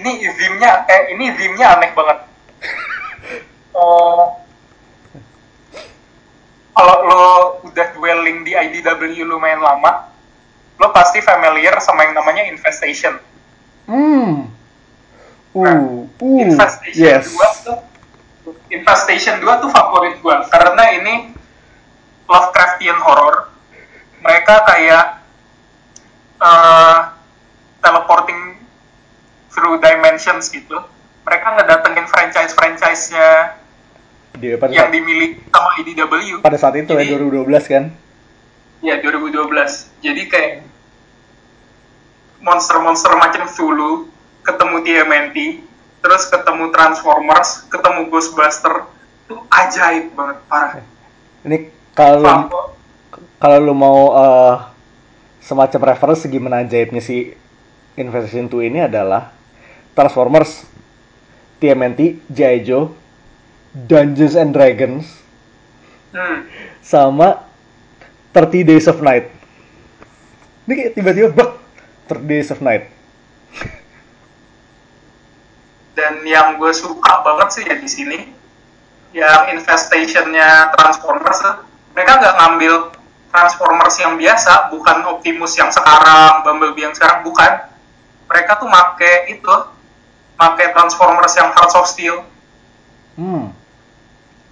Ini 0.00 0.32
theme-nya 0.32 0.88
eh 0.88 1.12
ini 1.12 1.28
theme-nya 1.36 1.76
aneh 1.76 1.92
banget. 1.92 2.18
Oh, 3.76 4.40
kalau 6.72 6.96
lo 7.04 7.24
udah 7.68 7.86
dwelling 7.92 8.48
di 8.48 8.56
IDW 8.56 9.28
lumayan 9.28 9.60
lama, 9.60 10.08
lo 10.80 10.88
pasti 10.96 11.20
familiar 11.20 11.76
sama 11.84 12.08
yang 12.08 12.16
namanya 12.16 12.48
infestation. 12.48 13.20
Hmm. 13.84 14.48
Uh, 15.50 16.06
uh, 16.06 16.40
Infestation 16.46 17.26
yes. 17.26 17.34
2 17.34 17.66
tuh 17.66 17.78
Infestation 18.70 19.42
2 19.42 19.62
tuh 19.66 19.70
favorit 19.74 20.14
gua 20.22 20.46
karena 20.46 20.94
ini 20.94 21.14
Lovecraftian 22.30 22.94
horror. 23.02 23.50
Mereka 24.22 24.54
kayak 24.62 25.04
eh, 26.38 26.98
teleporting 27.82 28.49
through 29.50 29.78
dimensions 29.78 30.48
gitu. 30.48 30.78
Mereka 31.22 31.46
ngedatengin 31.54 32.06
franchise-franchise-nya 32.06 33.28
Dia 34.38 34.54
pada 34.56 34.70
yang 34.72 34.88
saat, 34.88 34.94
dimiliki 34.94 35.42
sama 35.46 35.70
IDW. 35.78 36.12
pada 36.40 36.56
saat 36.56 36.74
itu 36.78 36.90
Jadi- 36.90 37.06
ya 37.06 37.18
2012 37.18 37.64
kan. 37.66 37.84
Ya 38.80 38.94
2012. 38.98 39.90
Jadi 40.00 40.22
kayak 40.26 40.52
monster-monster 42.40 43.12
macam 43.14 43.44
Zulu, 43.46 44.08
ketemu 44.40 44.76
TMNT, 44.80 45.36
terus 46.00 46.24
ketemu 46.26 46.72
Transformers, 46.72 47.68
ketemu 47.68 48.08
Ghostbuster, 48.08 48.88
itu 49.28 49.36
ajaib 49.52 50.16
banget 50.16 50.38
parah. 50.48 50.80
Ini 51.44 51.68
kalau 51.92 52.48
kalau 53.36 53.56
lu 53.60 53.74
mau 53.76 53.98
eh, 54.16 54.54
semacam 55.40 55.92
referensi 55.92 56.24
gimana 56.28 56.64
ajaibnya 56.64 57.00
si 57.00 57.32
Invasion 57.96 58.48
2 58.48 58.70
ini 58.72 58.80
adalah 58.80 59.32
Transformers 60.00 60.64
TMNT, 61.60 62.24
G.I. 62.32 62.64
Joe, 62.64 62.96
Dungeons 63.76 64.32
and 64.32 64.56
Dragons, 64.56 65.04
Hmm. 66.10 66.48
sama 66.80 67.44
30 68.32 68.64
Days 68.64 68.88
of 68.88 68.98
Night. 69.04 69.30
Ini 70.64 70.72
kayak 70.72 70.92
tiba-tiba 70.96 71.28
bek 71.30 71.50
30 72.08 72.26
Days 72.26 72.48
of 72.50 72.58
Night. 72.64 72.88
Dan 75.94 76.24
yang 76.24 76.56
gue 76.56 76.72
suka 76.72 77.20
banget 77.22 77.48
sih 77.52 77.62
ya 77.68 77.76
di 77.76 77.86
sini, 77.86 78.18
yang 79.12 79.52
infestationnya 79.54 80.74
Transformers, 80.74 81.44
mereka 81.92 82.18
nggak 82.18 82.34
ngambil 82.40 82.74
Transformers 83.30 83.94
yang 84.02 84.18
biasa, 84.18 84.72
bukan 84.74 85.06
Optimus 85.14 85.54
yang 85.54 85.70
sekarang, 85.70 86.42
Bumblebee 86.42 86.90
yang 86.90 86.94
sekarang, 86.96 87.22
bukan. 87.22 87.70
Mereka 88.26 88.58
tuh 88.58 88.66
make 88.66 89.30
itu, 89.30 89.54
make 90.40 90.72
Transformers 90.72 91.36
yang 91.36 91.52
Hearts 91.52 91.76
of 91.76 91.84
Steel. 91.84 92.24
Hmm. 93.20 93.52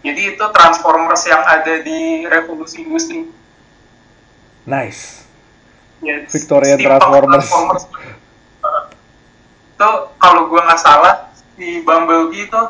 Jadi 0.05 0.37
itu 0.37 0.45
Transformers 0.53 1.25
yang 1.25 1.43
ada 1.43 1.81
di 1.81 2.29
Revolusi 2.29 2.85
Industri. 2.85 3.27
Nice. 4.69 5.25
Victorian 6.05 6.79
steampunk 6.79 7.27
Transformers. 7.33 7.85
Uh, 8.63 8.85
itu 9.75 9.91
kalau 10.21 10.47
gue 10.47 10.61
nggak 10.63 10.81
salah 10.81 11.33
di 11.59 11.83
Bumblebee 11.83 12.47
itu 12.47 12.63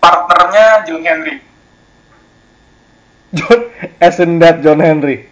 partnernya 0.00 0.88
John 0.88 1.02
Henry. 1.04 1.36
John, 3.34 3.60
as 3.98 4.16
in 4.22 4.38
that 4.40 4.62
John 4.64 4.80
Henry. 4.80 5.28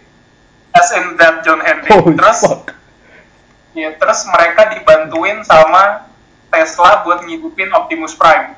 As 0.75 0.91
in 0.93 1.17
that 1.17 1.41
John 1.41 1.63
Henry. 1.63 1.89
Holy 1.89 2.19
terus 2.19 2.41
fuck. 2.43 2.75
ya 3.73 3.89
terus 3.97 4.29
mereka 4.29 4.69
dibantuin 4.69 5.41
sama 5.41 6.05
Tesla 6.53 7.01
buat 7.01 7.25
ngidupin 7.25 7.73
Optimus 7.73 8.13
Prime. 8.13 8.53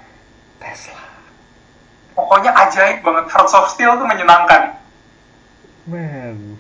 Tesla. 0.60 1.00
Pokoknya 2.12 2.52
ajaib 2.52 3.00
banget. 3.00 3.32
Hearts 3.32 3.56
of 3.56 3.72
Steel 3.72 3.96
tuh 3.96 4.04
menyenangkan. 4.04 4.76
Man. 5.88 6.60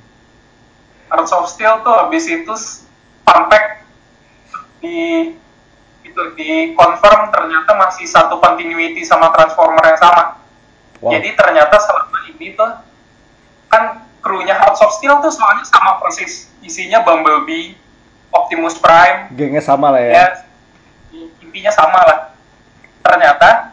Hearts 1.11 1.35
of 1.35 1.51
Steel 1.51 1.83
tuh 1.83 1.91
habis 1.91 2.23
itu 2.31 2.55
fact 3.27 3.83
di 4.79 5.31
itu 6.05 6.21
di 6.39 6.71
confirm 6.77 7.33
ternyata 7.33 7.75
masih 7.75 8.07
satu 8.07 8.39
continuity 8.39 9.03
sama 9.03 9.35
Transformer 9.35 9.83
yang 9.83 9.99
sama. 9.99 10.23
Wow. 11.03 11.11
Jadi 11.11 11.35
ternyata 11.35 11.75
selama 11.83 12.17
ini 12.31 12.55
tuh 12.55 12.71
kan 13.67 14.07
krunya 14.23 14.55
Hearts 14.55 14.79
of 14.79 14.95
Steel 14.95 15.19
tuh 15.19 15.33
soalnya 15.35 15.67
sama 15.67 15.99
persis. 15.99 16.47
Isinya 16.63 17.03
Bumblebee, 17.03 17.75
Optimus 18.31 18.79
Prime, 18.79 19.29
Gengnya 19.35 19.61
sama 19.61 19.93
lah 19.93 20.01
ya. 20.01 20.13
ya 20.15 20.44
intinya 21.55 21.71
sama 21.71 22.03
lah. 22.03 22.19
Ternyata 22.99 23.71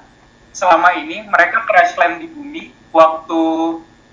selama 0.55 0.95
ini 1.03 1.27
mereka 1.27 1.67
crash 1.67 1.99
land 1.99 2.23
di 2.23 2.31
bumi 2.31 2.71
waktu 2.95 3.43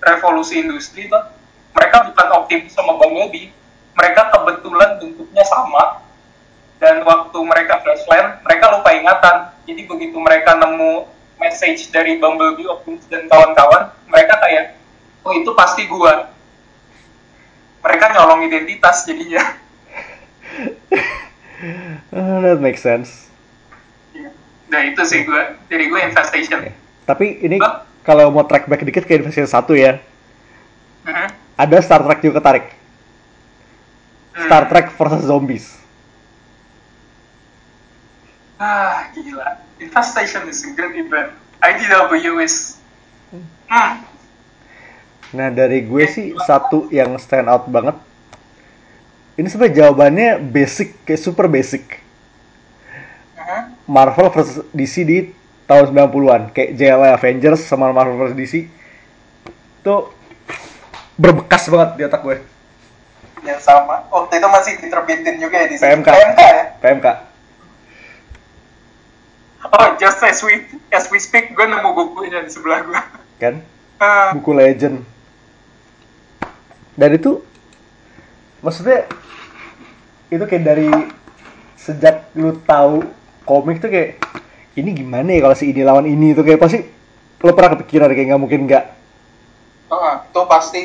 revolusi 0.02 0.58
industri 0.58 1.06
tuh 1.06 1.22
mereka 1.70 2.10
bukan 2.10 2.26
Optimus 2.34 2.74
sama 2.74 2.98
Bumblebee. 2.98 3.54
Mereka 3.94 4.34
kebetulan 4.34 4.98
bentuknya 4.98 5.46
sama 5.46 6.02
dan 6.82 7.06
waktu 7.06 7.38
mereka 7.46 7.78
crash 7.86 8.02
land 8.10 8.42
mereka 8.42 8.74
lupa 8.74 8.90
ingatan. 8.90 9.54
Jadi 9.70 9.86
begitu 9.86 10.18
mereka 10.18 10.58
nemu 10.58 11.06
message 11.38 11.94
dari 11.94 12.18
Bumblebee, 12.18 12.66
Optimus 12.66 13.06
dan 13.06 13.30
kawan-kawan, 13.30 13.94
mereka 14.10 14.34
kayak 14.42 14.74
oh 15.22 15.30
itu 15.30 15.54
pasti 15.54 15.86
gua. 15.86 16.26
Mereka 17.86 18.18
nyolong 18.18 18.50
identitas 18.50 19.06
jadinya. 19.06 19.46
That 22.10 22.58
makes 22.58 22.82
sense. 22.82 23.29
Nah 24.70 24.80
itu 24.86 25.02
sih 25.02 25.26
gua, 25.26 25.58
dari 25.66 25.90
gue 25.90 26.00
infestation. 26.00 26.62
Oke. 26.62 26.72
Tapi 27.04 27.26
ini 27.42 27.58
Hah? 27.58 27.82
kalau 28.06 28.30
mau 28.30 28.46
track 28.46 28.70
back 28.70 28.86
dikit 28.86 29.04
ke 29.04 29.18
Invasion 29.18 29.50
1 29.50 29.74
ya. 29.74 29.98
Mhm. 31.04 31.26
Ada 31.58 31.76
Star 31.82 32.00
Trek 32.06 32.22
juga 32.22 32.40
ketarik. 32.40 32.66
Hmm. 34.32 34.46
Star 34.46 34.64
Trek 34.70 34.86
versus 34.94 35.26
Zombies. 35.26 35.66
Ah, 38.56 39.10
gila. 39.12 39.60
Infestation 39.80 40.46
is 40.48 40.64
a 40.64 40.72
good 40.72 40.92
event. 40.96 41.32
IDW 41.60 42.40
is... 42.40 42.80
Hmm. 43.68 44.04
Nah 45.30 45.48
dari 45.52 45.84
gue 45.86 46.04
sih 46.10 46.32
satu 46.42 46.88
yang 46.88 47.14
stand 47.20 47.46
out 47.46 47.68
banget. 47.68 47.96
Ini 49.38 49.46
sebenarnya 49.48 49.76
jawabannya 49.84 50.28
basic, 50.52 51.00
kayak 51.06 51.20
super 51.22 51.46
basic. 51.48 51.99
Marvel 53.90 54.30
versus 54.30 54.62
DC 54.70 55.02
di 55.02 55.18
tahun 55.66 55.90
90-an. 55.90 56.54
Kayak 56.54 56.78
JLA 56.78 57.08
Avengers 57.18 57.66
sama 57.66 57.90
Marvel 57.90 58.14
versus 58.22 58.38
DC. 58.38 58.70
Itu 59.82 60.14
berbekas 61.18 61.66
banget 61.66 61.90
di 61.98 62.02
otak 62.06 62.22
gue. 62.22 62.38
Ya 63.42 63.58
sama. 63.58 64.06
Waktu 64.14 64.38
itu 64.38 64.48
masih 64.48 64.72
diterbitin 64.78 65.34
juga 65.42 65.56
ya 65.58 65.66
di. 65.66 65.76
PMK. 65.82 66.06
PMK 66.06 66.38
ya? 66.38 66.64
PMK. 66.78 67.06
Oh, 69.70 69.86
just 69.98 70.22
as 70.22 70.40
we, 70.40 70.66
as 70.94 71.10
we 71.10 71.18
speak, 71.18 71.52
gue 71.52 71.66
nemu 71.66 71.90
bukunya 71.92 72.40
di 72.46 72.50
sebelah 72.50 72.86
gue. 72.86 73.00
Kan? 73.42 73.54
Ah, 73.98 74.30
Buku 74.38 74.54
legend. 74.54 75.02
Dan 76.94 77.10
itu 77.16 77.42
maksudnya 78.60 79.08
itu 80.30 80.44
kayak 80.46 80.64
dari 80.64 80.88
sejak 81.80 82.28
lu 82.36 82.54
tahu 82.68 83.02
komik 83.50 83.82
tuh 83.82 83.90
kayak 83.90 84.22
ini 84.78 84.94
gimana 84.94 85.34
ya 85.34 85.42
kalau 85.42 85.56
si 85.58 85.74
ini 85.74 85.82
lawan 85.82 86.06
ini 86.06 86.30
tuh 86.38 86.46
kayak 86.46 86.62
pasti 86.62 86.86
lo 87.42 87.50
pernah 87.50 87.74
kepikiran 87.74 88.14
kayak 88.14 88.26
nggak 88.30 88.42
mungkin 88.46 88.60
nggak 88.70 88.84
oh, 89.90 90.14
itu 90.22 90.42
pasti. 90.46 90.82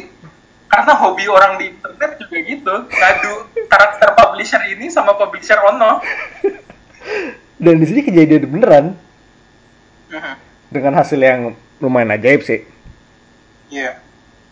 Karena 0.66 0.98
hobi 0.98 1.30
orang 1.30 1.62
di 1.62 1.72
internet 1.72 2.18
juga 2.18 2.38
gitu. 2.42 2.74
Ngadu 2.90 3.34
karakter 3.70 4.10
publisher 4.18 4.60
ini 4.66 4.90
sama 4.90 5.14
publisher 5.14 5.62
ono. 5.62 6.02
dan 7.64 7.76
di 7.80 7.86
sini 7.88 8.02
kejadian 8.04 8.52
beneran 8.52 8.86
dengan 10.72 10.94
hasil 11.00 11.20
yang 11.20 11.56
lumayan 11.80 12.16
ajaib 12.16 12.44
sih 12.44 12.64
Iya. 13.72 13.98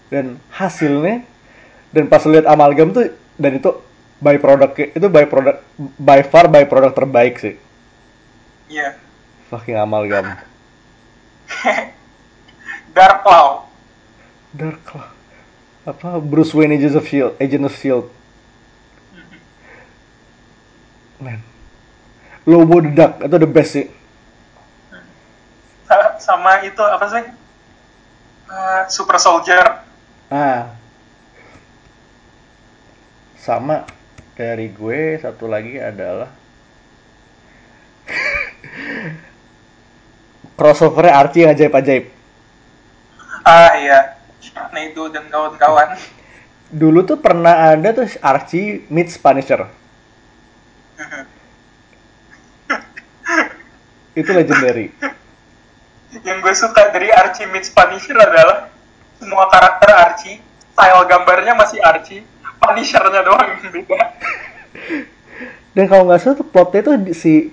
dan 0.10 0.42
hasilnya 0.50 1.22
dan 1.94 2.10
pas 2.10 2.26
lihat 2.26 2.50
amalgam 2.50 2.90
tuh 2.90 3.14
dan 3.38 3.58
itu 3.58 3.70
by 4.18 4.42
product 4.42 4.74
itu 4.80 5.08
by 5.08 5.26
product 5.30 5.62
by 6.02 6.26
far 6.26 6.50
by 6.50 6.66
product 6.66 6.98
terbaik 6.98 7.38
sih 7.38 7.56
Iya. 8.74 8.98
fucking 9.48 9.78
amalgam 9.78 10.26
Dark 12.94 13.22
Claw. 13.22 13.70
Dark 14.52 14.82
Claw. 14.82 15.10
apa 15.84 16.18
Bruce 16.18 16.56
Wayne 16.56 16.74
Agent 16.74 16.96
of 16.96 17.06
Shield 17.06 17.36
Agent 17.38 17.68
of 17.68 17.76
Shield 17.76 18.08
man 21.20 21.44
Lobo 22.44 22.82
the 22.82 22.90
Duck 22.90 23.20
itu 23.20 23.36
the 23.38 23.46
best 23.46 23.72
sih 23.74 23.88
Sa- 25.84 26.18
Sama 26.18 26.64
itu 26.64 26.80
apa 26.80 27.06
sih? 27.08 27.24
Eh, 28.44 28.82
Super 28.88 29.20
Soldier. 29.20 29.84
ah 30.28 30.72
sama 33.36 33.84
dari 34.34 34.72
gue 34.72 35.20
satu 35.20 35.46
lagi 35.46 35.76
adalah 35.76 36.32
crossovernya 40.58 41.14
Archie 41.18 41.42
yang 41.46 41.54
ajaib-ajaib 41.56 42.06
Ah 43.44 43.76
iya. 43.76 44.16
Sharknado 44.40 45.12
dan 45.12 45.28
kawan-kawan. 45.28 46.00
dulu 46.74 47.06
tuh 47.06 47.20
pernah 47.20 47.76
ada 47.76 47.94
tuh 47.94 48.08
Archie 48.24 48.88
meets 48.90 49.18
Punisher 49.20 49.68
itu 54.20 54.32
legendary 54.32 54.90
yang 56.22 56.38
gue 56.46 56.54
suka 56.54 56.94
dari 56.94 57.10
Archie 57.10 57.50
meets 57.50 57.74
Punisher 57.74 58.14
adalah 58.14 58.70
semua 59.18 59.50
karakter 59.50 59.90
Archie, 59.90 60.38
style 60.76 61.02
gambarnya 61.10 61.58
masih 61.58 61.82
Archie, 61.82 62.22
Punisher-nya 62.62 63.26
doang 63.26 63.50
yang 63.50 63.72
beda. 63.72 64.00
dan 65.74 65.86
kalau 65.90 66.06
nggak 66.06 66.22
salah 66.22 66.38
tuh 66.38 66.46
plotnya 66.46 66.86
tuh 66.86 66.96
si 67.18 67.50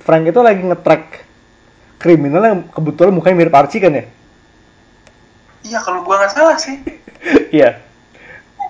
Frank 0.00 0.24
itu 0.28 0.40
lagi 0.42 0.62
nge-track 0.64 1.04
kriminal 1.98 2.42
yang 2.44 2.58
kebetulan 2.72 3.12
mukanya 3.14 3.36
mirip 3.38 3.54
Archie 3.54 3.80
kan 3.82 3.92
ya? 3.94 4.04
Iya 5.62 5.78
kalau 5.84 6.02
gue 6.06 6.14
nggak 6.18 6.32
salah 6.34 6.56
sih. 6.58 6.76
iya. 7.56 7.80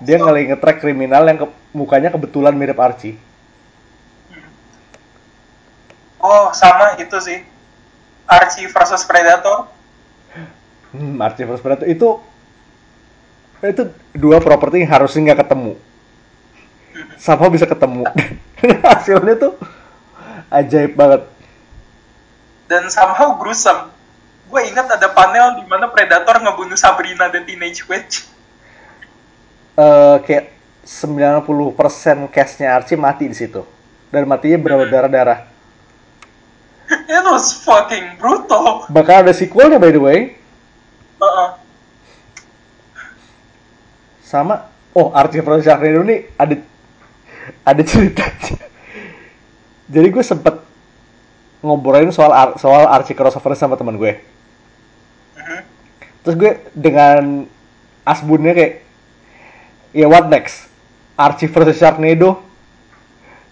Dia 0.03 0.15
nggak 0.19 0.33
lagi 0.35 0.45
nge-track 0.51 0.77
kriminal 0.83 1.23
yang 1.29 1.37
ke- 1.41 1.55
mukanya 1.73 2.09
kebetulan 2.13 2.53
mirip 2.57 2.77
Archie. 2.79 3.17
Oh 6.23 6.49
sama 6.55 6.95
itu 6.97 7.17
sih. 7.21 7.39
Archie 8.27 8.67
versus 8.71 9.03
Predator. 9.05 9.67
hmm, 10.93 11.19
Archie 11.21 11.45
vs 11.45 11.61
Predator. 11.61 11.87
Itu 11.89 12.09
itu 13.63 13.83
dua 14.13 14.43
properti 14.43 14.83
yang 14.83 14.91
harusnya 14.91 15.31
nggak 15.31 15.47
ketemu. 15.47 15.73
Sama 17.17 17.47
bisa 17.49 17.65
ketemu. 17.65 18.03
Hasilnya 18.85 19.35
tuh 19.39 19.53
ajaib 20.53 20.93
banget 20.93 21.33
dan 22.73 22.89
somehow 22.89 23.37
gruesome. 23.37 23.93
Gue 24.49 24.69
ingat 24.69 24.89
ada 24.89 25.09
panel 25.13 25.61
di 25.61 25.63
mana 25.69 25.89
Predator 25.89 26.41
ngebunuh 26.41 26.77
Sabrina 26.77 27.29
the 27.29 27.45
Teenage 27.45 27.85
Witch. 27.85 28.25
Eh, 29.77 30.17
kayak 30.25 30.53
90% 30.85 32.29
cast-nya 32.29 32.73
Archie 32.77 32.99
mati 32.99 33.25
di 33.29 33.37
situ. 33.37 33.61
Dan 34.13 34.29
matinya 34.29 34.61
berdarah-darah. 34.61 35.49
It 37.09 37.25
was 37.25 37.57
fucking 37.65 38.21
brutal. 38.21 38.85
Bakal 38.89 39.25
ada 39.25 39.33
sequelnya 39.33 39.81
by 39.81 39.89
the 39.89 40.01
way. 40.01 40.19
Uh-uh. 41.17 41.57
Sama 44.21 44.69
oh 44.93 45.09
Archie 45.13 45.41
vs 45.41 45.65
Sharknado 45.65 46.05
ini 46.05 46.29
ada 46.37 46.55
ada 47.65 47.81
ceritanya. 47.81 48.72
Jadi 49.91 50.07
gue 50.11 50.23
sempet 50.23 50.55
ngobrolin 51.63 52.11
soal 52.11 52.31
Ar- 52.31 52.55
soal 52.59 52.87
Archie 52.87 53.15
crossover 53.15 53.55
sama 53.55 53.79
teman 53.79 53.95
gue. 53.95 54.19
Mhm. 55.39 55.59
Terus 56.23 56.35
gue 56.39 56.51
dengan 56.75 57.47
asbunnya 58.03 58.51
kayak 58.55 58.73
ya 59.95 60.07
what 60.07 60.27
next? 60.27 60.67
Archie 61.15 61.51
vs 61.51 61.79
Sharknado. 61.79 62.41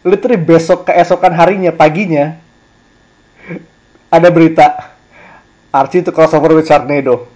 Literally 0.01 0.41
besok 0.41 0.89
keesokan 0.89 1.29
harinya 1.37 1.69
paginya 1.69 2.41
ada 4.09 4.27
berita 4.33 4.97
Archie 5.71 6.03
itu 6.03 6.11
crossover 6.11 6.51
with 6.57 6.67
Sharknado. 6.67 7.29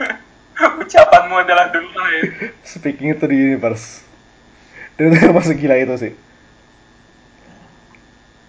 Ucapanmu 0.80 1.34
adalah 1.44 1.68
dulu 1.68 2.00
ya. 2.00 2.22
Speaking 2.72 3.12
itu 3.12 3.24
di 3.28 3.36
universe. 3.36 4.00
Dan 4.96 5.12
itu 5.12 5.28
masuk 5.28 5.60
gila 5.60 5.76
itu 5.76 5.94
sih. 6.00 6.12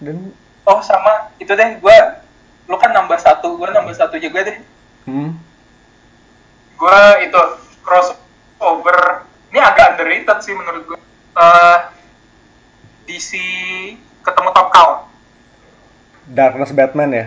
Dan 0.02 0.34
Oh 0.66 0.82
sama. 0.82 1.30
Itu 1.38 1.54
deh 1.54 1.78
gue 1.78 1.96
lu 2.70 2.78
kan 2.78 2.94
nambah 2.94 3.18
satu 3.18 3.58
gue 3.58 3.68
nambah 3.70 3.94
satu 3.94 4.18
juga 4.18 4.46
deh. 4.46 4.58
Hmm, 5.06 5.34
gue 6.78 7.00
itu 7.26 7.40
crossover. 7.82 9.26
Ini 9.50 9.58
agak 9.58 9.98
underrated 9.98 10.38
sih 10.42 10.54
menurut 10.54 10.82
gue 10.86 11.00
Eh, 11.32 11.78
DC 13.08 13.30
ketemu 14.20 14.48
Top 14.52 14.68
Cow. 14.68 15.08
Darkness 16.28 16.76
Batman 16.76 17.10
ya. 17.10 17.26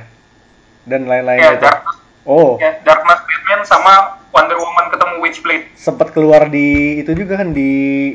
Dan 0.85 1.09
lain-lain 1.09 1.41
ya 1.41 1.57
itu. 1.57 1.65
Darkness. 1.65 1.97
Oh, 2.25 2.57
ya 2.61 2.77
Darkness 2.85 3.21
Batman 3.25 3.61
sama 3.65 3.93
Wonder 4.29 4.57
Woman 4.61 4.93
ketemu 4.93 5.15
Witchblade. 5.25 5.65
Sempat 5.73 6.13
keluar 6.13 6.53
di 6.53 7.01
itu 7.01 7.11
juga 7.17 7.41
kan 7.41 7.49
di 7.49 8.13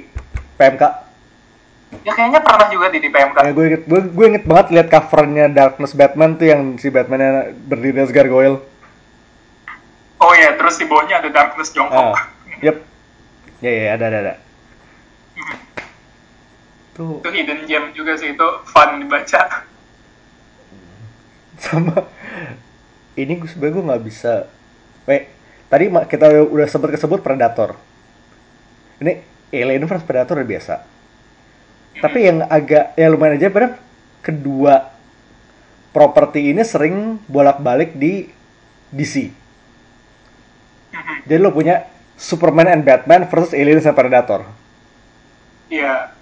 PMK. 0.54 1.09
Ya 2.06 2.12
kayaknya 2.14 2.40
pernah 2.40 2.66
juga 2.70 2.86
di, 2.94 2.98
di 3.02 3.10
PMK 3.10 3.36
Ya, 3.40 3.52
gue 3.52 3.64
inget, 3.66 3.82
gue, 3.84 4.00
gue 4.10 4.26
inget 4.30 4.44
banget 4.46 4.66
lihat 4.74 4.88
covernya 4.88 5.46
Darkness 5.50 5.92
Batman 5.94 6.38
tuh 6.38 6.46
yang 6.48 6.78
si 6.78 6.88
Batman 6.88 7.52
berdiri 7.66 8.00
as 8.00 8.14
gargoyle. 8.14 8.62
oh 10.20 10.32
ya 10.36 10.54
terus 10.54 10.78
di 10.78 10.86
bawahnya 10.86 11.24
ada 11.24 11.30
Darkness 11.32 11.74
jongkok 11.74 12.14
Ah, 12.14 12.28
yep. 12.62 12.82
Ya 13.60 13.70
ya 13.70 13.88
ada 13.92 14.04
ada 14.08 14.18
ada. 14.24 14.34
Tuh 16.96 17.20
itu 17.20 17.28
hidden 17.28 17.60
gem 17.68 17.84
juga 17.92 18.16
sih 18.16 18.32
itu 18.32 18.48
fun 18.64 19.04
dibaca 19.04 19.68
sama 21.60 22.08
ini 23.20 23.36
gue 23.36 23.48
sebenernya 23.48 23.76
gue 23.76 23.84
nggak 23.92 24.04
bisa. 24.08 24.34
Weh, 25.04 25.28
tadi 25.68 25.92
kita 26.08 26.26
udah, 26.48 26.66
sempat 26.66 26.96
kesebut 26.96 27.20
Predator. 27.20 27.76
Ini 29.00 29.20
Alien 29.52 29.84
vs 29.84 30.04
Predator 30.08 30.40
udah 30.40 30.48
biasa. 30.48 30.74
Tapi 31.98 32.18
yang 32.22 32.46
agak 32.46 32.94
ya 32.94 33.10
lumayan 33.10 33.36
aja 33.40 33.50
pada 33.50 33.76
kedua 34.22 34.94
properti 35.90 36.54
ini 36.54 36.62
sering 36.62 37.18
bolak-balik 37.26 37.98
di 37.98 38.30
DC. 38.94 39.34
Jadi 41.26 41.40
lo 41.42 41.50
punya 41.50 41.86
Superman 42.14 42.70
and 42.70 42.86
Batman 42.86 43.26
versus 43.26 43.54
Alien 43.54 43.82
and 43.82 43.96
Predator. 43.96 44.46
iya 45.70 46.14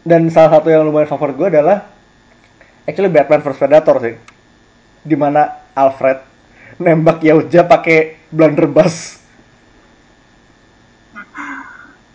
Dan 0.00 0.32
salah 0.32 0.58
satu 0.58 0.72
yang 0.72 0.88
lumayan 0.88 1.08
favorit 1.08 1.36
gue 1.36 1.48
adalah 1.52 1.84
actually 2.88 3.12
Batman 3.12 3.44
vs 3.44 3.60
Predator 3.60 3.96
sih. 4.00 4.16
Di 5.04 5.16
mana 5.16 5.60
Alfred 5.76 6.24
nembak 6.80 7.20
Yautja 7.20 7.68
pakai 7.68 8.16
blunderbuss. 8.32 9.20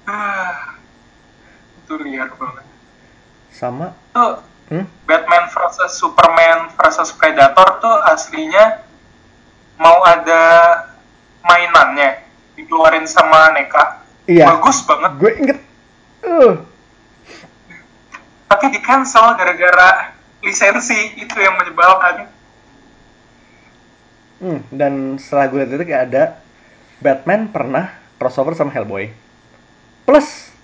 Ah, 0.05 0.77
itu 1.95 2.03
liar 2.03 2.29
banget 2.35 2.65
Sama 3.55 3.95
tuh 4.11 4.43
hmm? 4.69 4.85
Batman 5.07 5.47
versus 5.47 5.91
Superman 5.95 6.69
versus 6.75 7.09
Predator 7.15 7.79
tuh 7.79 7.95
aslinya 8.11 8.83
mau 9.79 10.03
ada 10.03 10.43
mainannya 11.43 12.23
dikeluarin 12.55 13.05
sama 13.05 13.51
Neka. 13.53 14.07
Iya. 14.25 14.57
Bagus 14.57 14.81
banget. 14.87 15.11
gue 15.21 15.31
inget 15.37 15.59
uh, 16.25 16.55
Tapi 18.49 18.65
di 18.73 18.79
cancel 18.81 19.35
gara-gara 19.37 20.15
lisensi 20.41 21.19
itu 21.19 21.35
yang 21.37 21.57
menyebalkan. 21.59 22.29
hmm, 24.41 24.59
dan 24.73 25.17
setelah 25.17 25.45
gue 25.49 25.57
lihat 25.61 25.71
itu 25.73 25.85
kayak 25.85 26.03
ada 26.11 26.23
Batman 27.01 27.49
pernah 27.49 27.93
crossover 28.17 28.55
sama 28.57 28.71
Hellboy. 28.73 29.11
Plus 30.05 30.54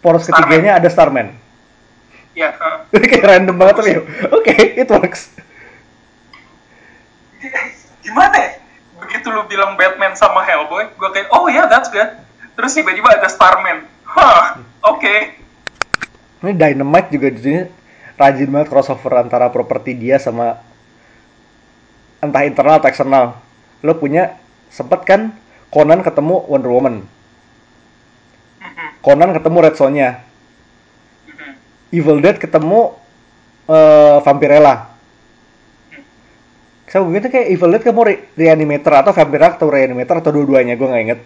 poros 0.00 0.26
Starman. 0.26 0.38
ketiganya 0.44 0.72
ada 0.78 0.88
Starman. 0.88 1.28
Ya, 2.36 2.52
eh. 2.56 2.76
Jadi 2.92 3.06
kayak 3.08 3.26
random 3.26 3.56
banget 3.56 3.74
tapi 3.80 3.92
oke, 4.32 4.54
it 4.54 4.88
works. 4.90 5.32
gimana 8.02 8.34
ya? 8.38 8.50
Begitu 9.02 9.26
lu 9.30 9.46
bilang 9.46 9.74
Batman 9.78 10.14
sama 10.14 10.42
Hellboy, 10.42 10.90
gue 10.94 11.08
kayak, 11.14 11.28
oh 11.30 11.46
ya, 11.46 11.66
that's 11.66 11.90
good. 11.90 12.10
Terus 12.56 12.72
tiba-tiba 12.72 13.12
ada 13.12 13.28
Starman. 13.28 13.84
Hah, 14.06 14.62
oke. 14.86 15.14
Ini 16.40 16.52
Dynamite 16.54 17.10
juga 17.12 17.28
di 17.32 17.40
sini 17.42 17.60
rajin 18.16 18.48
banget 18.48 18.68
crossover 18.72 19.12
antara 19.20 19.52
properti 19.52 19.92
dia 19.92 20.16
sama 20.16 20.56
entah 22.24 22.42
internal 22.48 22.80
atau 22.80 22.88
eksternal. 22.88 23.24
Lo 23.84 23.96
punya 24.00 24.40
sempet 24.72 25.04
kan 25.04 25.36
Conan 25.68 26.00
ketemu 26.00 26.46
Wonder 26.48 26.72
Woman. 26.72 26.96
Conan 29.06 29.30
ketemu 29.30 29.58
Red 29.62 29.76
Sonja. 29.78 30.08
mhm. 31.30 31.54
Evil 31.94 32.18
Dead 32.18 32.42
ketemu 32.42 32.98
eh, 33.70 34.18
Vampirella. 34.26 34.90
Saya 36.90 37.02
begitu 37.06 37.30
kayak 37.30 37.46
Evil 37.54 37.70
Dead 37.70 37.82
ketemu 37.86 38.02
Re- 38.02 38.22
Reanimator 38.34 38.92
atau 38.98 39.14
Vampirella 39.14 39.54
atau 39.54 39.70
Reanimator 39.70 40.18
atau 40.18 40.34
dua-duanya, 40.34 40.74
gue 40.74 40.90
nggak 40.90 41.04
inget. 41.06 41.20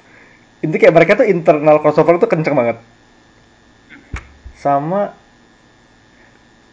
Intinya 0.62 0.80
kayak 0.86 0.94
mereka 0.94 1.12
tuh 1.18 1.26
internal 1.26 1.82
crossover 1.82 2.22
tuh 2.22 2.30
kenceng 2.30 2.54
banget. 2.54 2.78
Sama 4.54 5.10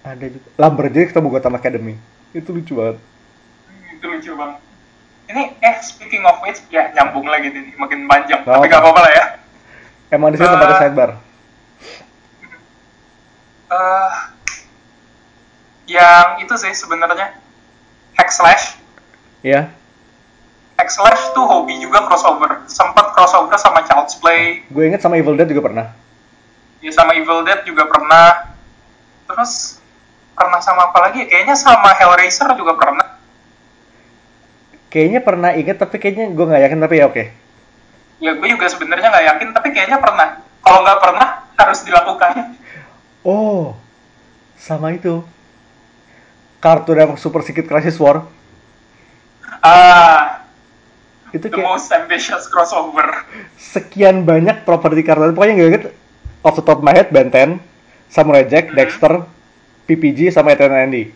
ada 0.03 0.25
juga 0.27 0.49
Lumberjack 0.61 1.13
ketemu 1.13 1.27
Gotham 1.33 1.57
Academy. 1.57 1.93
Itu 2.33 2.53
lucu 2.53 2.77
banget. 2.77 2.97
itu 3.93 4.05
lucu 4.05 4.31
banget. 4.35 4.57
Ini, 5.23 5.43
eh, 5.63 5.75
speaking 5.79 6.27
of 6.27 6.43
which, 6.43 6.59
ya 6.67 6.91
nyambung 6.91 7.23
lagi 7.25 7.49
nih, 7.49 7.73
makin 7.79 8.05
panjang. 8.05 8.43
Gak 8.43 8.51
Tapi 8.53 8.67
gak 8.67 8.81
apa-apa 8.83 9.01
lah 9.01 9.13
ya. 9.15 9.25
Emang 10.13 10.29
di 10.29 10.37
sini 10.37 10.45
tempatnya 10.47 10.75
Eh, 10.75 10.81
sidebar. 10.83 11.09
eh 13.67 14.11
yang 15.89 16.39
itu 16.39 16.53
sih 16.55 16.71
sebenarnya 16.71 17.33
hack 18.13 18.29
slash 18.29 18.77
Ya, 19.41 19.73
hack 20.77 20.87
slash 20.87 21.33
tuh 21.33 21.43
hobi 21.43 21.75
juga 21.77 22.05
crossover 22.05 22.63
sempat 22.65 23.11
crossover 23.11 23.57
sama 23.57 23.83
Child's 23.83 24.15
Play 24.15 24.63
gue 24.63 24.83
inget 24.85 25.01
sama 25.01 25.17
Evil 25.17 25.33
Dead 25.33 25.49
juga 25.49 25.65
pernah. 25.65 25.85
ya 26.79 26.91
sama 26.91 27.11
Evil 27.11 27.43
Dead 27.43 27.65
juga 27.65 27.83
pernah 27.85 28.55
terus 29.25 29.81
pernah 30.31 30.59
sama 30.59 30.87
apa 30.87 30.99
lagi 31.01 31.19
ya? 31.19 31.27
kayaknya 31.27 31.55
sama 31.55 31.91
Hellraiser 31.91 32.53
juga 32.53 32.73
pernah 32.73 33.07
Kayaknya 34.87 35.19
pernah 35.19 35.51
inget 35.51 35.75
tapi 35.75 35.97
kayaknya 35.97 36.29
gue 36.29 36.45
nggak 36.45 36.63
yakin 36.63 36.79
tapi 36.79 37.01
ya 37.01 37.09
oke. 37.09 37.23
Ya 38.23 38.31
gue 38.33 38.47
juga 38.47 38.71
sebenarnya 38.71 39.11
nggak 39.11 39.25
yakin 39.29 39.47
tapi 39.51 39.67
kayaknya 39.75 39.99
pernah 39.99 40.39
kalau 40.63 40.79
nggak 40.81 40.99
pernah 40.99 41.27
harus 41.53 41.79
dilakukan 41.83 42.55
Oh, 43.23 43.71
sama 44.55 44.91
itu. 44.91 45.23
Kartun 46.59 46.95
yang 46.95 47.11
Super 47.15 47.39
Secret 47.39 47.67
Crisis 47.67 47.99
War 47.99 48.23
ah 49.59 50.43
itu 51.31 51.47
the 51.47 51.55
kayak 51.55 51.63
most 51.63 51.87
ambitious 51.91 52.47
crossover 52.47 53.23
sekian 53.55 54.23
banyak 54.23 54.63
properti 54.63 55.03
kartun 55.03 55.31
pokoknya 55.31 55.55
gue 55.55 55.67
inget 55.67 55.83
off 56.43 56.55
the 56.55 56.63
top 56.63 56.79
of 56.79 56.85
my 56.85 56.91
head 56.91 57.07
Ben 57.11 57.31
10, 57.31 57.59
Samurai 58.07 58.43
Jack, 58.43 58.71
Mhm. 58.71 58.75
Dexter, 58.75 59.13
PPG 59.83 60.35
sama 60.35 60.51
Eternal 60.51 60.83
Andy. 60.83 61.07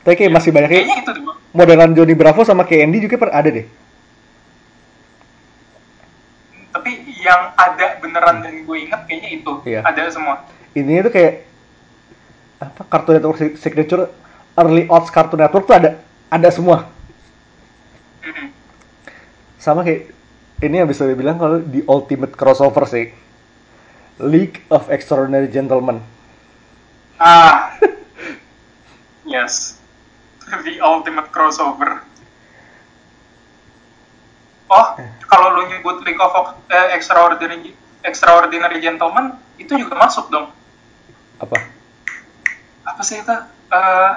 Tapi 0.00 0.14
kayak 0.16 0.32
masih 0.32 0.50
banyak 0.52 0.68
kayak 0.68 0.84
kayaknya 0.84 1.04
itu 1.04 1.12
modelan 1.52 1.92
Johnny 1.92 2.12
Bravo 2.12 2.40
sama 2.42 2.64
kayak 2.64 2.88
Andy 2.88 3.04
juga 3.04 3.16
per 3.16 3.32
ada 3.32 3.48
deh. 3.48 3.68
tapi 6.74 7.13
yang 7.24 7.56
ada 7.56 7.96
beneran 7.98 8.44
dan 8.44 8.62
gue 8.62 8.76
inget 8.78 9.00
kayaknya 9.08 9.30
itu 9.32 9.52
Iya. 9.64 9.80
ada 9.82 10.02
semua 10.12 10.44
Ini 10.74 11.00
tuh 11.02 11.12
kayak 11.12 11.34
apa 12.60 12.82
Cartoon 12.84 13.16
Network 13.16 13.38
si- 13.38 13.56
signature 13.56 14.12
early 14.54 14.84
odds 14.86 15.08
Cartoon 15.08 15.40
Network 15.40 15.64
tuh 15.64 15.74
ada 15.74 15.90
ada 16.28 16.48
semua 16.48 16.84
sama 19.56 19.80
kayak 19.80 20.12
ini 20.60 20.76
yang 20.76 20.88
bisa 20.88 21.04
dibilang 21.04 21.36
kalau 21.36 21.58
di 21.58 21.80
ultimate 21.86 22.36
crossover 22.36 22.84
sih 22.84 23.08
League 24.20 24.60
of 24.68 24.86
Extraordinary 24.88 25.48
Gentlemen 25.48 26.04
Ah. 27.14 27.72
yes. 29.24 29.78
The 30.44 30.82
ultimate 30.82 31.30
crossover. 31.30 32.02
Oh, 34.64 34.86
kalau 35.24 35.54
lu 35.54 35.68
nyebut 35.68 36.00
League 36.02 36.18
of 36.18 36.32
eh, 36.66 36.96
Extraordinary 36.96 37.76
Extraordinary 38.00 38.78
Gentleman 38.78 39.32
itu 39.54 39.74
juga 39.74 39.96
masuk 39.98 40.28
dong. 40.28 40.48
apa 41.34 41.56
Apa 42.84 43.00
sih 43.00 43.18
itu? 43.18 43.34
Eh 43.68 44.12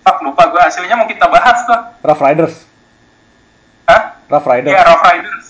fuck 0.00 0.18
lupa 0.20 0.48
gue 0.48 0.60
aslinya 0.60 0.96
mau 0.96 1.04
kita 1.04 1.26
bahas 1.26 1.62
tuh. 1.62 1.80
Rough 2.00 2.18
Riders 2.18 2.56
Hah? 3.84 4.18
Rough 4.26 4.46
Riders 4.46 4.72
Ya, 4.72 4.82
Rough 4.82 5.04
Riders. 5.04 5.44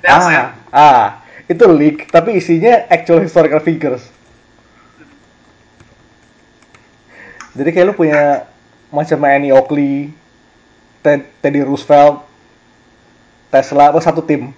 That's 0.00 0.26
it. 0.26 0.36
ah 0.36 0.48
ah 0.72 1.04
itu 1.44 1.64
leak 1.66 2.08
tapi 2.08 2.38
isinya 2.38 2.88
actual 2.88 3.20
historical 3.20 3.60
figures 3.60 4.06
jadi 7.52 7.68
kayak 7.68 7.86
lu 7.90 7.94
punya 7.94 8.46
macam 8.88 9.18
Annie 9.26 9.50
Oakley 9.50 10.14
Ted- 11.02 11.28
Teddy 11.42 11.60
Roosevelt 11.60 12.22
Tesla 13.50 13.90
apa 13.90 14.00
satu 14.00 14.22
tim 14.22 14.54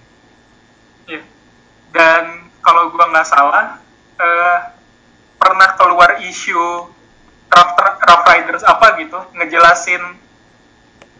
Iya. 1.09 1.25
Dan 1.91 2.47
kalau 2.63 2.95
gua 2.95 3.11
nggak 3.11 3.27
salah, 3.27 3.83
eh, 4.21 4.59
pernah 5.41 5.75
keluar 5.75 6.23
isu 6.23 6.89
Rough, 7.53 7.73
Rough 7.77 8.25
Riders 8.25 8.65
apa 8.65 8.97
gitu, 9.03 9.19
ngejelasin 9.37 10.01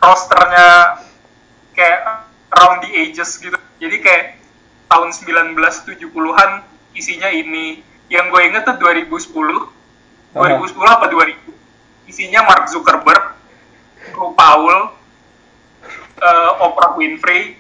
rosternya 0.01 1.03
kayak 1.77 2.25
around 2.57 2.85
the 2.85 2.91
ages 2.95 3.37
gitu. 3.37 3.57
Jadi 3.83 3.97
kayak 4.01 4.25
tahun 4.89 5.11
1970-an 5.13 6.51
isinya 6.93 7.29
ini. 7.33 7.81
Yang 8.13 8.27
gue 8.29 8.43
inget 8.45 8.63
tuh 8.69 8.77
2010, 8.77 9.33
2010 10.37 10.85
apa 10.85 11.07
2000. 11.09 11.49
Isinya 12.05 12.45
Mark 12.45 12.69
Zuckerberg, 12.69 13.41
Paul, 14.37 14.93
eh, 16.21 16.51
Oprah 16.61 16.93
Winfrey, 17.01 17.57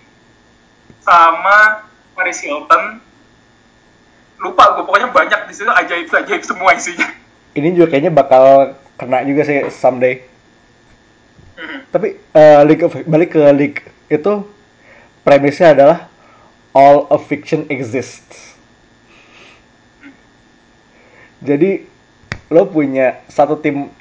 sama 1.03 1.87
Paris 2.15 2.41
Hilton. 2.43 3.03
Lupa 4.43 4.75
gue 4.75 4.83
pokoknya 4.87 5.11
banyak 5.15 5.41
di 5.51 5.55
situ 5.55 5.71
ajaib 5.71 6.11
ajaib 6.11 6.43
semua 6.43 6.75
isinya. 6.75 7.07
Ini 7.55 7.77
juga 7.77 7.95
kayaknya 7.95 8.11
bakal 8.11 8.75
kena 8.99 9.23
juga 9.23 9.43
sih 9.47 9.71
someday. 9.71 10.33
Mhm. 11.53 11.79
tapi 11.93 12.17
eh, 12.17 12.61
League 12.65 12.83
of, 12.83 12.97
balik 13.05 13.37
ke 13.37 13.43
League 13.53 13.85
itu 14.09 14.33
premisnya 15.23 15.77
adalah 15.77 15.99
all 16.73 17.07
of 17.13 17.23
fiction 17.29 17.69
exists. 17.69 18.57
Jadi 21.45 21.85
lo 22.49 22.67
punya 22.67 23.21
satu 23.29 23.61
tim 23.61 23.93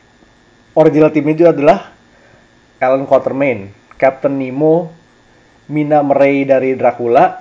original 0.73 1.11
timnya 1.11 1.33
itu 1.35 1.45
adalah 1.47 1.91
Alan 2.79 3.05
Quatermain 3.05 3.69
Captain 3.99 4.39
Nemo 4.39 5.00
Mina 5.71 6.03
Murray 6.03 6.43
dari 6.43 6.75
Dracula 6.75 7.39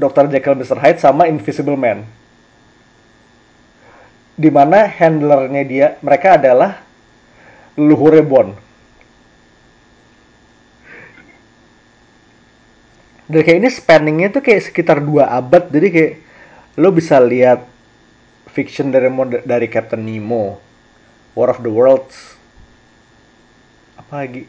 Dr. 0.00 0.32
Jekyll 0.32 0.56
Mr. 0.56 0.80
Hyde 0.80 0.98
sama 0.98 1.28
Invisible 1.28 1.76
Man 1.76 2.08
di 4.34 4.50
mana 4.50 4.88
handlernya 4.88 5.62
dia 5.62 5.86
mereka 6.02 6.40
adalah 6.40 6.82
leluhurnya 7.78 8.24
Bond 8.26 8.52
dan 13.30 13.40
kayak 13.46 13.58
ini 13.62 13.70
spanningnya 13.70 14.28
tuh 14.34 14.42
kayak 14.42 14.66
sekitar 14.66 14.98
dua 14.98 15.30
abad 15.30 15.70
jadi 15.70 15.88
kayak 15.92 16.12
lo 16.82 16.90
bisa 16.90 17.22
lihat 17.22 17.62
fiction 18.50 18.90
dari 18.90 19.06
dari 19.46 19.66
Captain 19.70 20.02
Nemo 20.02 20.58
War 21.38 21.54
of 21.54 21.62
the 21.62 21.70
Worlds 21.70 22.34
apa 23.94 24.26
lagi 24.26 24.42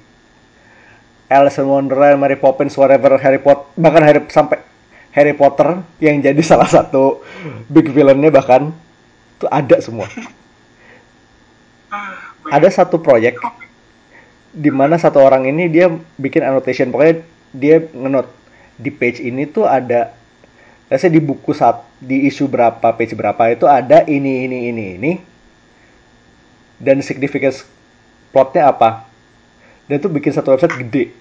Alice 1.26 1.58
in 1.58 1.66
Wonderland, 1.66 2.22
Mary 2.22 2.38
Poppins, 2.38 2.78
whatever 2.78 3.18
Harry 3.18 3.42
Potter 3.42 3.66
bahkan 3.74 4.04
Harry 4.06 4.22
sampai 4.30 4.62
Harry 5.16 5.34
Potter 5.34 5.82
yang 5.98 6.22
jadi 6.22 6.38
salah 6.46 6.70
satu 6.70 7.26
big 7.72 7.90
villainnya 7.90 8.30
bahkan 8.30 8.70
tuh 9.42 9.50
ada 9.50 9.82
semua. 9.82 10.06
Ada 12.52 12.70
satu 12.70 13.02
proyek 13.02 13.42
di 14.54 14.70
mana 14.70 15.02
satu 15.02 15.18
orang 15.24 15.50
ini 15.50 15.66
dia 15.72 15.90
bikin 16.20 16.46
annotation. 16.46 16.94
Pokoknya 16.94 17.26
dia 17.56 17.82
ngenot 17.90 18.30
di 18.78 18.92
page 18.92 19.24
ini 19.24 19.48
tuh 19.50 19.66
ada 19.66 20.14
let's 20.92 21.02
say 21.02 21.10
di 21.10 21.24
buku 21.24 21.56
saat 21.56 21.82
di 21.98 22.28
isu 22.30 22.46
berapa 22.46 22.94
page 22.94 23.18
berapa 23.18 23.50
itu 23.50 23.66
ada 23.66 24.06
ini 24.06 24.46
ini 24.46 24.58
ini 24.70 24.86
ini. 25.00 25.12
Dan 26.76 27.00
significance 27.02 27.66
plotnya 28.36 28.68
apa 28.68 29.05
dan 29.86 29.96
itu 29.98 30.08
bikin 30.10 30.34
satu 30.34 30.54
website 30.54 30.76
gede 30.78 31.14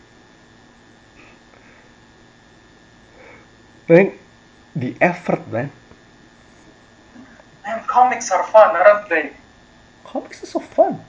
dan 3.85 4.17
di 4.73 4.97
effort 4.99 5.45
man 5.49 5.69
Man, 7.65 7.81
comics 7.89 8.29
are 8.29 8.45
fun, 8.45 8.77
aren't 8.77 9.09
they? 9.09 9.33
comics 10.05 10.45
is 10.45 10.53
so 10.53 10.61
fun 10.61 11.01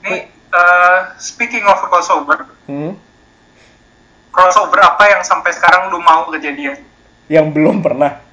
Nih, 0.00 0.24
eh, 0.30 0.98
speaking 1.18 1.66
of 1.66 1.76
crossover, 1.90 2.48
hmm? 2.64 2.94
crossover 4.30 4.78
apa 4.80 5.04
yang 5.10 5.20
sampai 5.20 5.50
sekarang 5.52 5.90
lu 5.90 5.98
mau 6.00 6.24
kejadian? 6.30 6.78
yang 7.28 7.52
belum 7.52 7.84
pernah 7.84 8.24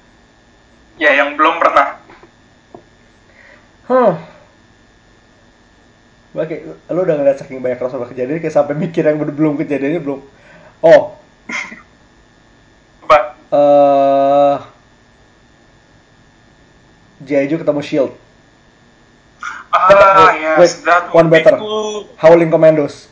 Ya, 0.96 1.12
yang 1.12 1.36
belum 1.36 1.60
pernah. 1.60 2.00
Huh. 3.84 4.16
Oke, 6.36 6.56
lu 6.68 7.00
udah 7.00 7.16
ngeliat 7.16 7.40
saking 7.40 7.64
banyak 7.64 7.80
crossover 7.80 8.12
kejadian 8.12 8.36
kayak 8.36 8.52
sampai 8.52 8.76
mikir 8.76 9.00
yang 9.00 9.16
belum 9.16 9.56
kejadiannya 9.56 10.04
belum. 10.04 10.20
Oh, 10.84 11.16
Coba. 13.00 13.18
eh 13.48 14.56
G.I. 17.16 17.48
Joe 17.48 17.56
ketemu 17.56 17.80
Shield, 17.80 18.12
Ah, 19.72 19.88
wait, 19.88 20.40
yes, 20.40 20.56
wait, 20.60 20.72
that 20.84 21.08
one 21.10 21.32
better. 21.32 21.56
cool. 21.56 22.04
Howling 22.20 22.52
Commandos, 22.52 23.08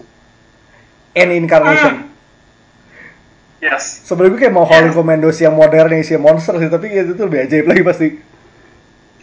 Any 1.16 1.40
Incarnation. 1.40 2.12
Yes. 3.58 4.04
Sebenarnya 4.04 4.36
gue 4.36 4.40
kayak 4.44 4.52
mau 4.52 4.68
Howling 4.68 4.92
Yes. 4.92 4.98
Commandos 5.00 5.36
yang 5.40 5.56
modern 5.56 5.88
yang 5.88 6.04
isi 6.04 6.20
monster 6.20 6.52
sih, 6.56 6.68
tapi 6.68 6.92
itu 6.92 7.16
tuh 7.16 7.24
lebih 7.24 7.48
ajaib 7.48 7.64
lagi 7.64 7.80
pasti. 7.80 8.08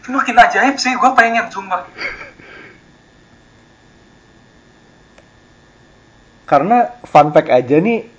Itu 0.01 0.09
makin 0.09 0.33
ajaib 0.33 0.75
sih, 0.75 0.89
gue 0.91 1.11
pengen 1.13 1.45
sumpah. 1.53 1.85
Karena 6.51 6.91
fun 7.07 7.31
fact 7.31 7.47
aja 7.47 7.79
nih, 7.79 8.11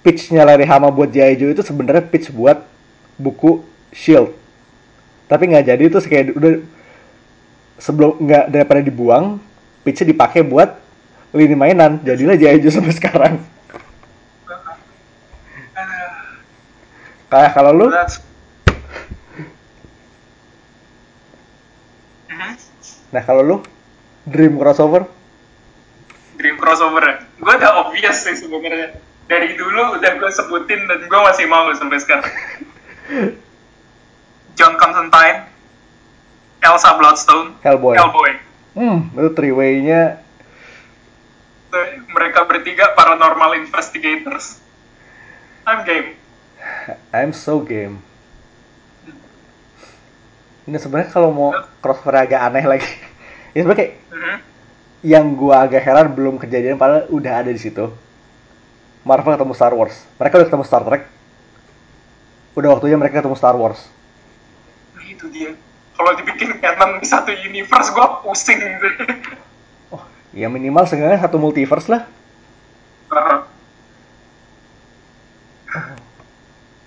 pitch-nya 0.00 0.48
Larry 0.48 0.64
Hama 0.64 0.88
buat 0.88 1.12
G.I. 1.12 1.36
Joe 1.36 1.52
itu 1.52 1.60
sebenarnya 1.60 2.00
pitch 2.00 2.32
buat 2.32 2.64
buku 3.20 3.60
Shield. 3.92 4.32
Tapi 5.28 5.52
nggak 5.52 5.68
jadi 5.68 5.84
itu 5.84 6.00
kayak 6.00 6.32
udah 6.32 6.64
sebelum 7.76 8.16
nggak 8.24 8.44
daripada 8.48 8.80
dibuang, 8.80 9.36
pitch-nya 9.84 10.16
dipakai 10.16 10.40
buat 10.48 10.80
lini 11.36 11.52
mainan. 11.52 12.00
Jadilah 12.00 12.40
G.I. 12.40 12.64
Joe 12.64 12.72
sampai 12.72 12.96
sekarang. 12.96 13.36
Kayak 17.28 17.52
kalau 17.52 17.72
lu, 17.76 17.86
nah 23.12 23.22
kalau 23.26 23.42
lu 23.44 23.56
Dream 24.24 24.56
crossover, 24.56 25.04
Dream 26.34 26.56
crossover 26.56 27.02
ya? 27.02 27.14
Gue 27.36 27.54
udah 27.54 27.72
obvious 27.82 28.20
sih 28.20 28.34
sebenarnya. 28.34 28.98
Dari 29.24 29.56
dulu 29.56 29.96
udah 29.96 30.12
gue 30.14 30.30
sebutin 30.30 30.84
dan 30.84 31.00
gue 31.00 31.20
masih 31.22 31.46
mau 31.46 31.70
sampai 31.72 31.98
sekarang. 31.98 32.28
John 34.54 34.76
Constantine, 34.76 35.50
Elsa 36.60 36.94
Bloodstone, 36.94 37.58
Hellboy. 37.60 37.96
Hellboy. 37.96 38.32
hmm, 38.74 38.98
itu 39.12 39.30
three 39.34 39.50
way-nya 39.50 40.22
Mereka 42.08 42.46
bertiga 42.46 42.94
paranormal 42.94 43.58
investigators. 43.58 44.62
I'm 45.66 45.82
game. 45.82 46.14
I'm 47.10 47.34
so 47.34 47.58
game. 47.58 47.98
Ini 50.64 50.78
sebenarnya 50.78 51.10
kalau 51.10 51.34
mau 51.34 51.50
crossover 51.82 52.14
agak 52.14 52.40
aneh 52.40 52.62
lagi. 52.62 52.86
ya 53.58 53.66
sebenarnya 53.66 53.80
kayak 53.82 53.92
Mhm. 54.14 54.36
Yang 55.04 55.36
gua 55.36 55.68
agak 55.68 55.84
heran 55.84 56.08
belum 56.16 56.40
kejadian 56.40 56.80
padahal 56.80 57.04
udah 57.12 57.44
ada 57.44 57.52
di 57.52 57.60
situ. 57.60 57.92
Marvel 59.04 59.36
ketemu 59.36 59.52
Star 59.52 59.76
Wars. 59.76 59.92
Mereka 60.16 60.40
udah 60.40 60.48
ketemu 60.48 60.64
Star 60.64 60.80
Trek. 60.80 61.04
Udah 62.56 62.72
waktunya 62.72 62.96
mereka 62.96 63.20
ketemu 63.20 63.36
Star 63.36 63.52
Wars. 63.52 63.84
Nah, 64.96 65.04
itu 65.04 65.28
dia. 65.28 65.52
kalau 65.94 66.10
dibikin 66.18 66.58
canon 66.58 66.98
di 66.98 67.06
satu 67.06 67.30
universe 67.30 67.94
gue 67.94 68.06
pusing 68.26 68.58
gitu. 68.58 68.88
Oh, 69.94 70.02
ya 70.34 70.50
minimal 70.50 70.90
seenggaknya 70.90 71.22
satu 71.22 71.38
multiverse 71.38 71.86
lah. 71.86 72.02
Uh, 73.14 73.46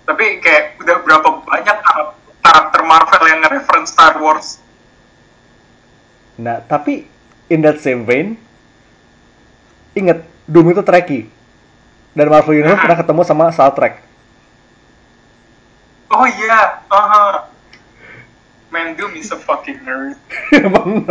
tapi 0.04 0.44
kayak 0.44 0.76
udah 0.76 0.96
berapa 1.08 1.28
banyak 1.40 1.76
kar- 1.80 2.12
karakter 2.44 2.80
Marvel 2.84 3.24
yang 3.32 3.40
nge-reference 3.40 3.96
Star 3.96 4.20
Wars 4.20 4.60
Nah, 6.38 6.62
tapi 6.62 7.02
in 7.48 7.64
that 7.64 7.80
same 7.80 8.04
vein, 8.04 8.36
inget 9.96 10.24
Doom 10.48 10.72
itu 10.72 10.84
Trekkie. 10.84 11.28
Dan 12.16 12.32
Marvel 12.32 12.56
Universe 12.56 12.80
pernah 12.80 12.98
ketemu 12.98 13.22
sama 13.24 13.44
Star 13.52 13.72
Trek. 13.76 14.08
oh 16.08 16.24
iya 16.24 16.80
uh 16.88 17.44
Man 18.68 18.96
Doom 18.96 19.16
is 19.16 19.32
a 19.32 19.38
fucking 19.40 19.80
nerd 19.84 20.16
Emang. 20.56 21.04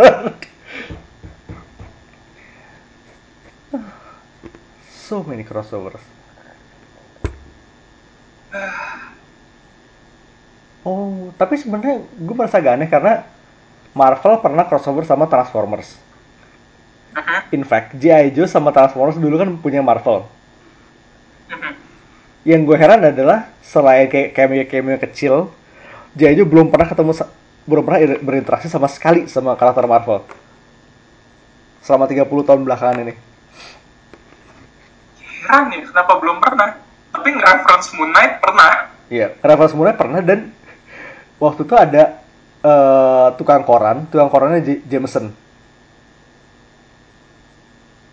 So 4.90 5.24
many 5.24 5.42
crossovers. 5.48 6.04
Oh, 10.88 11.36
tapi 11.36 11.60
sebenarnya 11.60 12.00
gue 12.00 12.32
merasa 12.32 12.64
agak 12.64 12.80
aneh 12.80 12.88
karena 12.88 13.28
Marvel 13.92 14.40
pernah 14.40 14.64
crossover 14.64 15.04
sama 15.04 15.28
Transformers. 15.28 16.00
Mhm, 17.16 17.40
In 17.52 17.64
fact, 17.64 17.96
G.I. 18.00 18.32
Joe 18.36 18.48
sama 18.48 18.72
Transformers 18.76 19.20
dulu 19.20 19.36
kan 19.40 19.50
punya 19.60 19.82
Marvel. 19.84 20.28
mhm. 21.50 21.74
Yang 22.48 22.62
gue 22.64 22.78
heran 22.80 23.02
adalah 23.04 23.52
selain 23.60 24.08
kayak 24.08 24.32
cameo-cameo 24.32 24.98
kecil, 25.04 25.34
G.I. 26.16 26.34
Joe 26.40 26.48
belum 26.48 26.72
pernah 26.72 26.88
ketemu 26.88 27.12
belum 27.68 27.84
pernah 27.84 28.00
berinteraksi 28.24 28.72
sama 28.72 28.88
sekali 28.88 29.28
sama 29.28 29.60
karakter 29.60 29.84
Marvel. 29.84 30.24
Selama 31.84 32.08
30 32.08 32.48
tahun 32.48 32.62
belakangan 32.64 33.04
ini. 33.04 33.14
heran 35.48 35.72
ya 35.72 35.80
kenapa 35.88 36.14
belum 36.20 36.38
pernah 36.44 36.76
tapi 37.14 37.28
nge-reference 37.32 37.96
Moon 37.96 38.12
Knight 38.12 38.44
pernah 38.44 38.92
Iya, 39.08 39.32
reference 39.40 39.72
mulai 39.72 39.96
pernah 39.96 40.20
dan 40.20 40.52
waktu 41.40 41.64
itu 41.64 41.76
ada 41.80 42.20
eh, 42.60 43.28
tukang 43.40 43.64
koran, 43.64 44.04
tukang 44.12 44.28
korannya 44.28 44.60
J- 44.60 44.84
Jameson. 44.84 45.32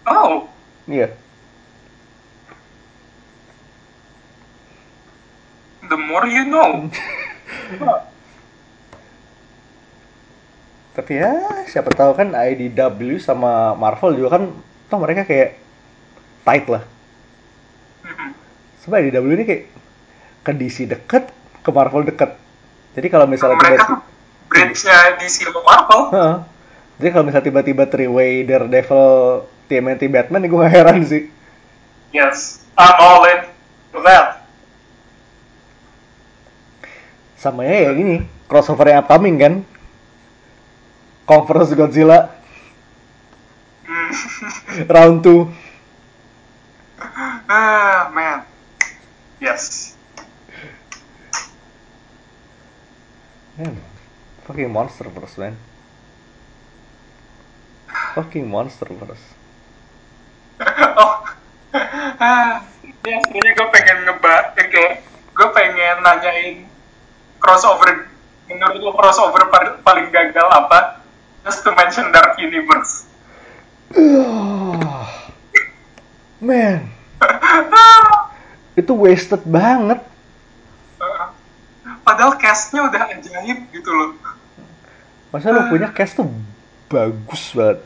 Oh 0.07 0.49
Iya. 0.85 1.09
the 5.89 5.97
more 5.97 6.25
you 6.29 6.45
know 6.49 6.89
Tapi 10.95 11.19
ya 11.19 11.35
siapa 11.67 11.91
tahu 11.91 12.15
kan 12.15 12.31
IDW 12.39 13.19
sama 13.19 13.75
Marvel 13.75 14.15
juga 14.15 14.39
kan 14.39 14.55
toh 14.87 14.99
mereka 15.03 15.27
kayak 15.27 15.59
tight 16.47 16.71
lah. 16.71 16.87
Mhm. 18.07 18.31
Sebab 18.87 19.03
IDW 19.03 19.27
ini 19.35 19.43
kayak 19.43 19.63
ke 20.47 20.53
DC 20.55 20.87
deket, 20.87 21.35
ke 21.67 21.71
Marvel 21.75 22.07
deket. 22.07 22.39
Jadi 22.95 23.11
kalau 23.11 23.27
misalnya 23.27 23.59
mereka 23.59 23.91
tiba-tiba 23.91 23.99
bridge-nya 24.47 25.19
di 25.19 25.27
sama 25.27 25.59
Marvel 25.67 26.03
Heeh. 26.15 26.37
Jadi 27.03 27.09
kalau 27.11 27.25
misalnya 27.27 27.47
tiba-tiba 27.51 27.85
three 27.91 28.07
way 28.07 28.47
Daredevil 28.47 29.07
TMNT 29.67 30.09
Batman, 30.09 30.45
gue 30.45 30.59
gak 30.59 30.73
heran 30.73 31.01
sih. 31.03 31.29
yes 32.13 32.63
I'm 32.79 32.95
all 32.99 33.27
in 33.27 33.43
for 33.91 34.03
that 34.03 34.47
Sama 37.35 37.67
ya 37.69 37.93
yang 37.93 37.99
ini, 38.01 38.17
crossover 38.49 38.89
yang 38.89 39.05
upcoming 39.05 39.37
kan. 39.37 39.55
Vs 41.27 41.73
Godzilla 41.75 42.33
Hmm. 43.85 44.09
round 44.95 45.21
2. 45.21 45.45
ah 47.53 48.09
man 48.09 48.49
yes 49.37 49.93
Man, 53.55 53.79
fucking 54.47 54.67
monster 54.73 55.07
verse, 55.11 55.39
man. 55.39 55.55
Fucking 58.15 58.51
monster 58.51 58.87
verse. 58.91 59.23
oh. 61.01 61.13
Ah 62.21 62.61
ya 63.05 63.21
sebenarnya 63.29 63.53
gue 63.53 63.69
pengen 63.69 63.99
ngebak 64.09 64.45
ya, 64.57 64.65
kayak 64.73 64.93
gue 65.35 65.49
pengen 65.53 65.97
nanyain 66.01 66.57
crossover. 67.43 68.09
Menurut 68.49 68.81
lo 68.81 68.93
crossover 68.97 69.49
pa- 69.49 69.81
paling 69.85 70.09
gagal 70.13 70.49
apa? 70.49 71.01
Just 71.45 71.65
to 71.65 71.73
mention 71.77 72.13
Dark 72.13 72.37
Universe. 72.41 73.05
Man, 76.45 76.93
itu 78.81 78.93
wasted 78.93 79.41
banget. 79.49 80.01
padahal 82.05 82.37
castnya 82.37 82.85
udah 82.85 83.17
ajaib 83.17 83.65
gitu 83.73 83.89
loh. 83.89 84.13
Masa 85.33 85.57
lu 85.57 85.73
punya 85.73 85.89
cast 85.89 86.21
tuh 86.21 86.29
bagus 86.93 87.57
banget. 87.57 87.81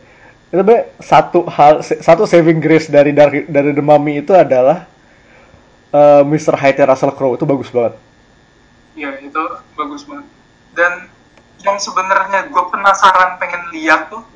Itu 0.48 0.62
be 0.64 0.88
satu 1.02 1.44
hal 1.44 1.84
satu 1.84 2.24
saving 2.24 2.60
grace 2.64 2.88
dari 2.88 3.12
dari 3.12 3.44
dari 3.44 3.70
The 3.76 3.84
Mummy 3.84 4.24
itu 4.24 4.32
adalah 4.32 4.88
eh, 5.92 6.22
Mr. 6.24 6.56
Hyde 6.56 6.84
Russell 6.88 7.12
Crowe 7.12 7.36
itu 7.36 7.44
bagus 7.44 7.68
banget. 7.68 7.94
ya 8.98 9.14
itu 9.22 9.42
bagus 9.78 10.02
banget 10.10 10.26
dan 10.74 11.06
yang 11.62 11.78
sebenarnya 11.78 12.50
gue 12.50 12.64
penasaran 12.66 13.38
pengen 13.38 13.70
lihat 13.70 14.10
tuh 14.10 14.26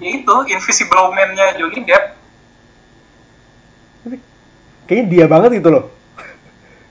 yaitu 0.00 0.32
Invisible 0.48 1.12
Man-nya 1.12 1.60
Johnny 1.60 1.84
Depp 1.84 2.16
kayaknya 4.88 5.04
dia 5.12 5.24
banget 5.28 5.60
gitu 5.60 5.68
loh. 5.68 5.84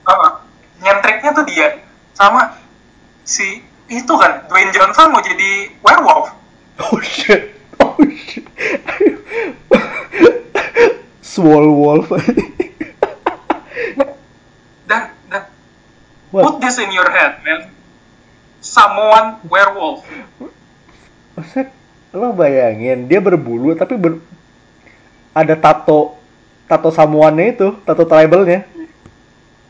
uh, 0.06 0.30
nyentriknya 0.78 1.34
tuh 1.34 1.42
dia 1.50 1.82
sama 2.14 2.54
si 3.26 3.66
itu 3.90 4.14
kan 4.14 4.46
Dwayne 4.46 4.70
Johnson 4.70 5.10
mau 5.10 5.18
jadi 5.18 5.74
werewolf. 5.82 6.30
Oh 6.78 7.02
shit. 7.02 7.57
Swole 11.38 11.70
Wolf. 11.70 12.10
dan 14.90 15.14
What? 16.34 16.42
put 16.44 16.56
this 16.60 16.76
in 16.76 16.90
your 16.90 17.08
head 17.08 17.40
man 17.40 17.70
someone 18.60 19.38
werewolf 19.46 20.02
Maksudnya 21.38 21.70
lo 22.10 22.34
bayangin 22.34 23.06
dia 23.06 23.22
berbulu 23.22 23.78
tapi 23.78 23.94
ber- 23.94 24.18
ada 25.30 25.54
tato 25.54 26.18
tato 26.68 26.90
samuannya 26.92 27.54
itu, 27.56 27.68
tato 27.86 28.04
tribalnya. 28.04 28.66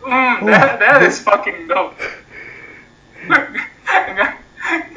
hmm, 0.03 0.49
that, 0.51 0.83
that 0.83 0.99
is 1.05 1.21
fucking 1.21 1.69
dope 1.71 1.95
Enggak, 3.29 4.41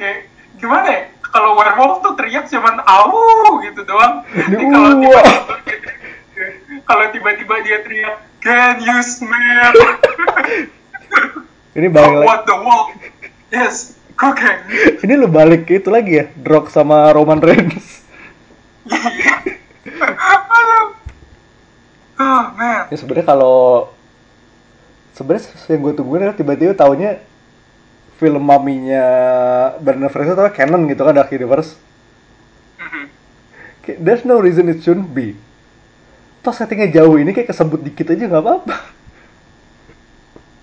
gimana 0.60 0.86
ya 0.88 1.02
kalau 1.22 1.54
werewolf 1.54 2.02
tuh 2.02 2.18
teriak 2.18 2.50
cuman 2.50 2.80
au 2.82 3.60
gitu 3.62 3.86
doang 3.86 4.24
Tapi 4.26 4.64
kalau 4.66 4.90
Wah. 4.98 5.30
Kalau 6.84 7.04
tiba-tiba 7.10 7.54
dia 7.62 7.78
teriak 7.82 8.16
can 8.42 8.80
you 8.82 8.98
smell 9.02 9.72
Ini 11.72 11.88
balik 11.88 12.20
lagi. 12.20 12.28
what 12.28 12.44
the 12.44 12.56
wolf 12.60 12.92
is 13.48 13.96
cooking 14.12 14.60
Ini 15.00 15.16
lo 15.16 15.26
balik 15.26 15.64
itu 15.72 15.88
lagi 15.88 16.20
ya, 16.20 16.28
Drog 16.36 16.68
sama 16.68 17.08
Roman 17.16 17.40
Reigns. 17.40 18.04
Oh 22.20 22.42
man 22.60 22.92
Ya 22.92 22.96
sebenarnya 23.00 23.24
kalau 23.24 23.88
sebenarnya 25.16 25.48
yang 25.72 25.80
gue 25.80 25.92
tungguin 25.96 26.20
adalah 26.28 26.36
tiba-tiba 26.36 26.76
taunya 26.76 27.24
film 28.20 28.44
maminya 28.44 29.04
Brandon 29.80 30.12
Fraser 30.12 30.36
itu 30.36 30.44
canon 30.54 30.86
gitu 30.86 31.02
kan 31.02 31.16
Dark 31.16 31.32
Universe. 31.32 31.74
Mhm. 32.78 33.04
Kayak, 33.82 33.98
There's 33.98 34.24
no 34.28 34.38
reason 34.38 34.68
it 34.68 34.84
shouldn't 34.84 35.10
be. 35.10 35.34
Toh 36.42 36.50
settingnya 36.50 36.90
jauh 36.90 37.14
ini 37.22 37.30
kayak 37.30 37.54
kesebut 37.54 37.80
dikit 37.86 38.10
aja 38.10 38.26
nggak 38.26 38.42
apa-apa. 38.42 38.76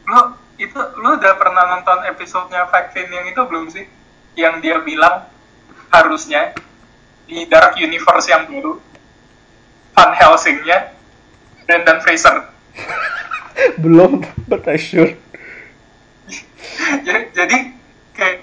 lo 0.09 0.21
itu 0.57 0.79
lo 0.99 1.21
udah 1.21 1.33
pernah 1.37 1.63
nonton 1.77 2.01
episodenya 2.09 2.65
Vaccine 2.67 3.13
yang 3.13 3.25
itu 3.29 3.41
belum 3.45 3.69
sih 3.69 3.85
yang 4.33 4.57
dia 4.57 4.81
bilang 4.81 5.29
harusnya 5.93 6.51
di 7.29 7.45
Dark 7.45 7.77
Universe 7.77 8.25
yang 8.25 8.49
baru 8.49 8.81
Van 9.93 10.11
Helsingnya 10.17 10.97
Brendan 11.69 12.01
Fraser 12.01 12.49
Belum, 13.83 14.23
but 14.47 14.63
I 14.67 14.79
should. 14.79 15.19
jadi, 17.05 17.29
jadi 17.35 17.57
kayak 18.15 18.37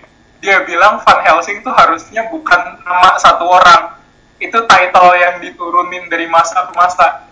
dia 0.44 0.62
bilang 0.62 1.02
Van 1.02 1.20
Helsing 1.24 1.64
tuh 1.64 1.72
harusnya 1.72 2.28
bukan 2.30 2.80
nama 2.84 3.16
satu 3.18 3.44
orang 3.48 3.96
itu 4.36 4.58
title 4.68 5.10
yang 5.16 5.40
diturunin 5.40 6.12
dari 6.12 6.28
masa 6.28 6.68
ke 6.68 6.72
masa 6.76 7.25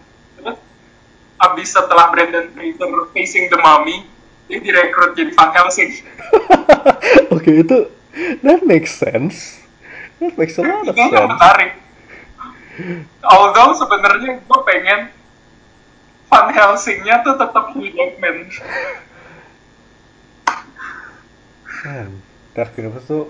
abis 1.40 1.74
setelah 1.74 2.10
Brendan 2.14 2.50
Fraser 2.54 2.90
facing 3.10 3.50
the 3.50 3.58
mummy 3.58 4.06
dia 4.46 4.60
direkrut 4.60 5.16
jadi 5.16 5.32
Van 5.32 5.50
Helsing 5.56 5.90
Oke, 7.34 7.64
itu 7.64 7.90
That 8.42 8.62
makes 8.62 8.94
sense. 8.94 9.58
That 10.22 10.38
makes 10.38 10.54
a 10.58 10.62
lot 10.62 10.86
of 10.86 10.94
sense. 10.94 11.10
menarik. 11.10 11.72
Although 13.26 13.74
sebenarnya 13.78 14.38
gue 14.42 14.60
pengen 14.66 15.10
Van 16.30 16.48
Helsingnya 16.50 17.26
tuh 17.26 17.34
tetap 17.38 17.74
Hugh 17.74 17.90
Jackman. 17.90 18.50
Man, 21.84 22.08
Dark 22.56 22.72
Universe 22.78 23.06
tuh 23.06 23.24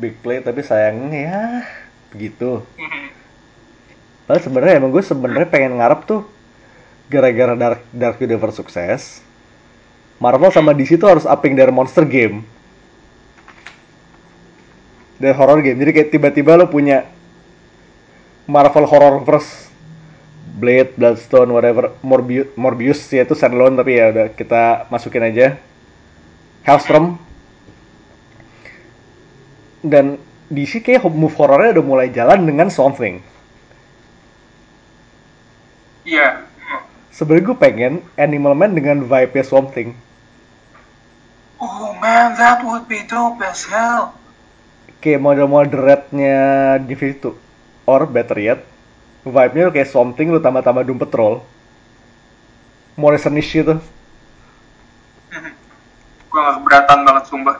big 0.00 0.16
play 0.24 0.40
tapi 0.40 0.64
sayangnya 0.64 1.20
ya 1.20 1.42
begitu. 2.10 2.64
Mhm. 2.80 3.06
Padahal 4.24 4.42
sebenarnya 4.44 4.74
emang 4.80 4.90
gue 4.92 5.04
sebenarnya 5.04 5.48
pengen 5.52 5.76
ngarep 5.78 6.00
tuh 6.08 6.22
gara-gara 7.10 7.58
Dark 7.58 7.82
Dark 7.90 8.16
Universe 8.22 8.62
sukses. 8.62 9.18
Marvel 10.22 10.52
sama 10.54 10.70
DC 10.70 10.94
tuh 11.00 11.10
harus 11.10 11.26
upping 11.26 11.58
their 11.58 11.74
monster 11.74 12.06
game. 12.06 12.46
Dan 15.18 15.34
horror 15.36 15.60
game. 15.60 15.76
Jadi 15.76 15.90
kayak 15.92 16.10
tiba-tiba 16.14 16.56
lo 16.56 16.70
punya 16.70 17.04
Marvel 18.48 18.88
Horror 18.88 19.20
Verse 19.26 19.68
Blade, 20.60 20.92
Bloodstone, 20.96 21.50
whatever, 21.52 21.96
Morbius, 22.04 22.52
Morbius 22.56 23.00
ya 23.08 23.24
itu 23.24 23.32
standalone 23.32 23.80
tapi 23.80 23.96
ya 23.96 24.12
udah 24.12 24.26
kita 24.32 24.88
masukin 24.92 25.24
aja. 25.24 25.56
Hellstrom. 26.64 27.16
Dan 29.80 30.20
DC 30.52 30.84
kayak 30.84 31.08
move 31.08 31.32
horornya 31.40 31.80
udah 31.80 31.84
mulai 31.84 32.08
jalan 32.12 32.44
dengan 32.44 32.68
Swamp 32.68 33.00
Thing. 33.00 33.24
Iya. 36.04 36.49
Sebenernya 37.10 37.52
gue 37.52 37.58
pengen 37.58 37.94
Animal 38.14 38.54
Man 38.54 38.72
dengan 38.78 39.02
vibe-nya 39.02 39.44
Swamp 39.44 39.74
Thing. 39.74 39.98
Oh 41.60 41.92
man, 41.98 42.38
that 42.38 42.62
would 42.64 42.86
be 42.86 43.02
dope 43.04 43.42
as 43.42 43.66
hell. 43.66 44.14
Kayak 45.02 45.20
model-model 45.20 45.80
Red-nya 45.80 46.38
Divinity 46.80 47.34
Or 47.84 48.06
better 48.06 48.38
yet, 48.38 48.62
vibe-nya 49.26 49.74
kayak 49.74 49.90
Swamp 49.90 50.14
Thing 50.14 50.30
lu 50.30 50.38
tambah-tambah 50.38 50.86
Doom 50.86 51.02
Patrol. 51.02 51.42
Morrison-ish 52.94 53.50
gitu. 53.50 53.82
Gue 56.30 56.40
gak 56.40 56.54
keberatan 56.62 56.98
banget 57.02 57.24
sumpah. 57.26 57.58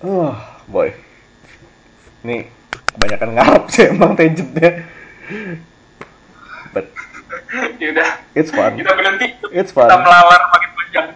Oh, 0.00 0.32
boy. 0.64 0.96
Ini 2.24 2.48
kebanyakan 2.72 3.30
ngarep 3.36 3.64
sih 3.68 3.84
emang 3.92 4.16
tangentnya. 4.16 4.88
But 6.72 6.88
Yaudah, 7.82 8.10
it's 8.32 8.50
fun. 8.50 8.74
kita 8.74 8.92
berhenti. 8.92 9.26
It's 9.50 9.70
fun. 9.70 9.86
Kita 9.86 9.98
melalar 9.98 10.40
makin 10.50 10.70
panjang. 10.72 11.08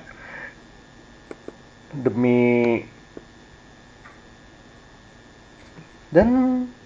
Demi 1.91 2.85
dan 6.09 6.29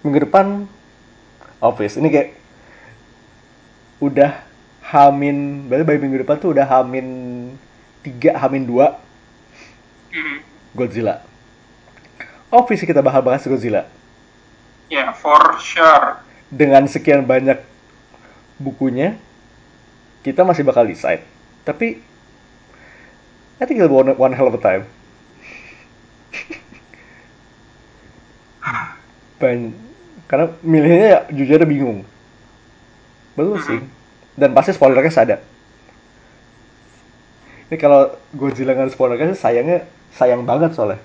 minggu 0.03 0.19
depan 0.21 0.67
office 1.59 1.95
ini 1.95 2.11
kayak 2.11 2.29
udah 4.03 4.35
hamin 4.83 5.63
berarti 5.63 5.87
by 5.87 5.95
minggu 5.95 6.19
depan 6.19 6.35
tuh 6.37 6.51
udah 6.51 6.67
hamin 6.67 7.07
tiga 8.03 8.35
hamin 8.35 8.67
dua 8.67 8.99
Mhm. 10.11 10.43
Godzilla 10.75 11.23
office 12.51 12.83
kita 12.83 12.99
bakal 12.99 13.23
bahas 13.23 13.41
Godzilla 13.41 13.87
Ya, 14.91 15.15
for 15.15 15.39
sure. 15.57 16.19
dengan 16.51 16.83
sekian 16.85 17.23
banyak 17.23 17.63
bukunya 18.59 19.15
kita 20.23 20.41
masih 20.47 20.63
bakal 20.63 20.87
decide. 20.87 21.21
Tapi 21.67 21.99
I 23.61 23.63
think 23.67 23.79
it'll 23.79 23.91
be 23.91 23.95
one, 23.95 24.09
one 24.17 24.33
hell 24.33 24.47
of 24.49 24.55
a 24.57 24.61
time. 24.63 24.87
Ban- 29.39 29.75
karena 30.25 30.49
milihnya 30.63 31.07
ya 31.07 31.19
jujur 31.29 31.59
aja 31.59 31.67
bingung. 31.67 32.07
Betul 33.37 33.59
sih. 33.61 33.79
Dan 34.33 34.55
pasti 34.57 34.73
spoilernya 34.73 35.13
ada 35.13 35.37
ini 37.73 37.81
kalau 37.81 38.13
Godzilla 38.37 38.77
nggak 38.77 38.85
ada 38.85 38.93
spoilernya 38.93 39.33
sih 39.33 39.41
sayangnya 39.41 39.89
sayang 40.13 40.45
banget 40.45 40.77
soalnya. 40.77 41.01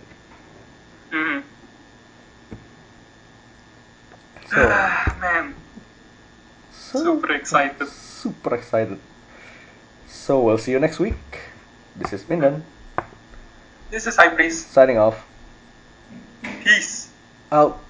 Mhm. 1.09 1.41
so. 4.53 4.61
Ah, 4.61 5.17
man, 5.17 5.57
so 6.69 7.01
super 7.01 7.33
excited. 7.33 7.89
Super 8.19 8.55
excited. 8.55 8.99
So 10.09 10.41
we'll 10.41 10.59
see 10.59 10.73
you 10.73 10.81
next 10.81 10.99
week. 10.99 11.15
This 11.95 12.13
is 12.13 12.25
Mindan 12.25 12.63
This 13.91 14.07
is 14.07 14.17
High 14.17 14.35
Priest. 14.35 14.71
signing 14.73 14.99
off. 14.99 15.25
Peace. 16.65 17.11
out 17.51 17.81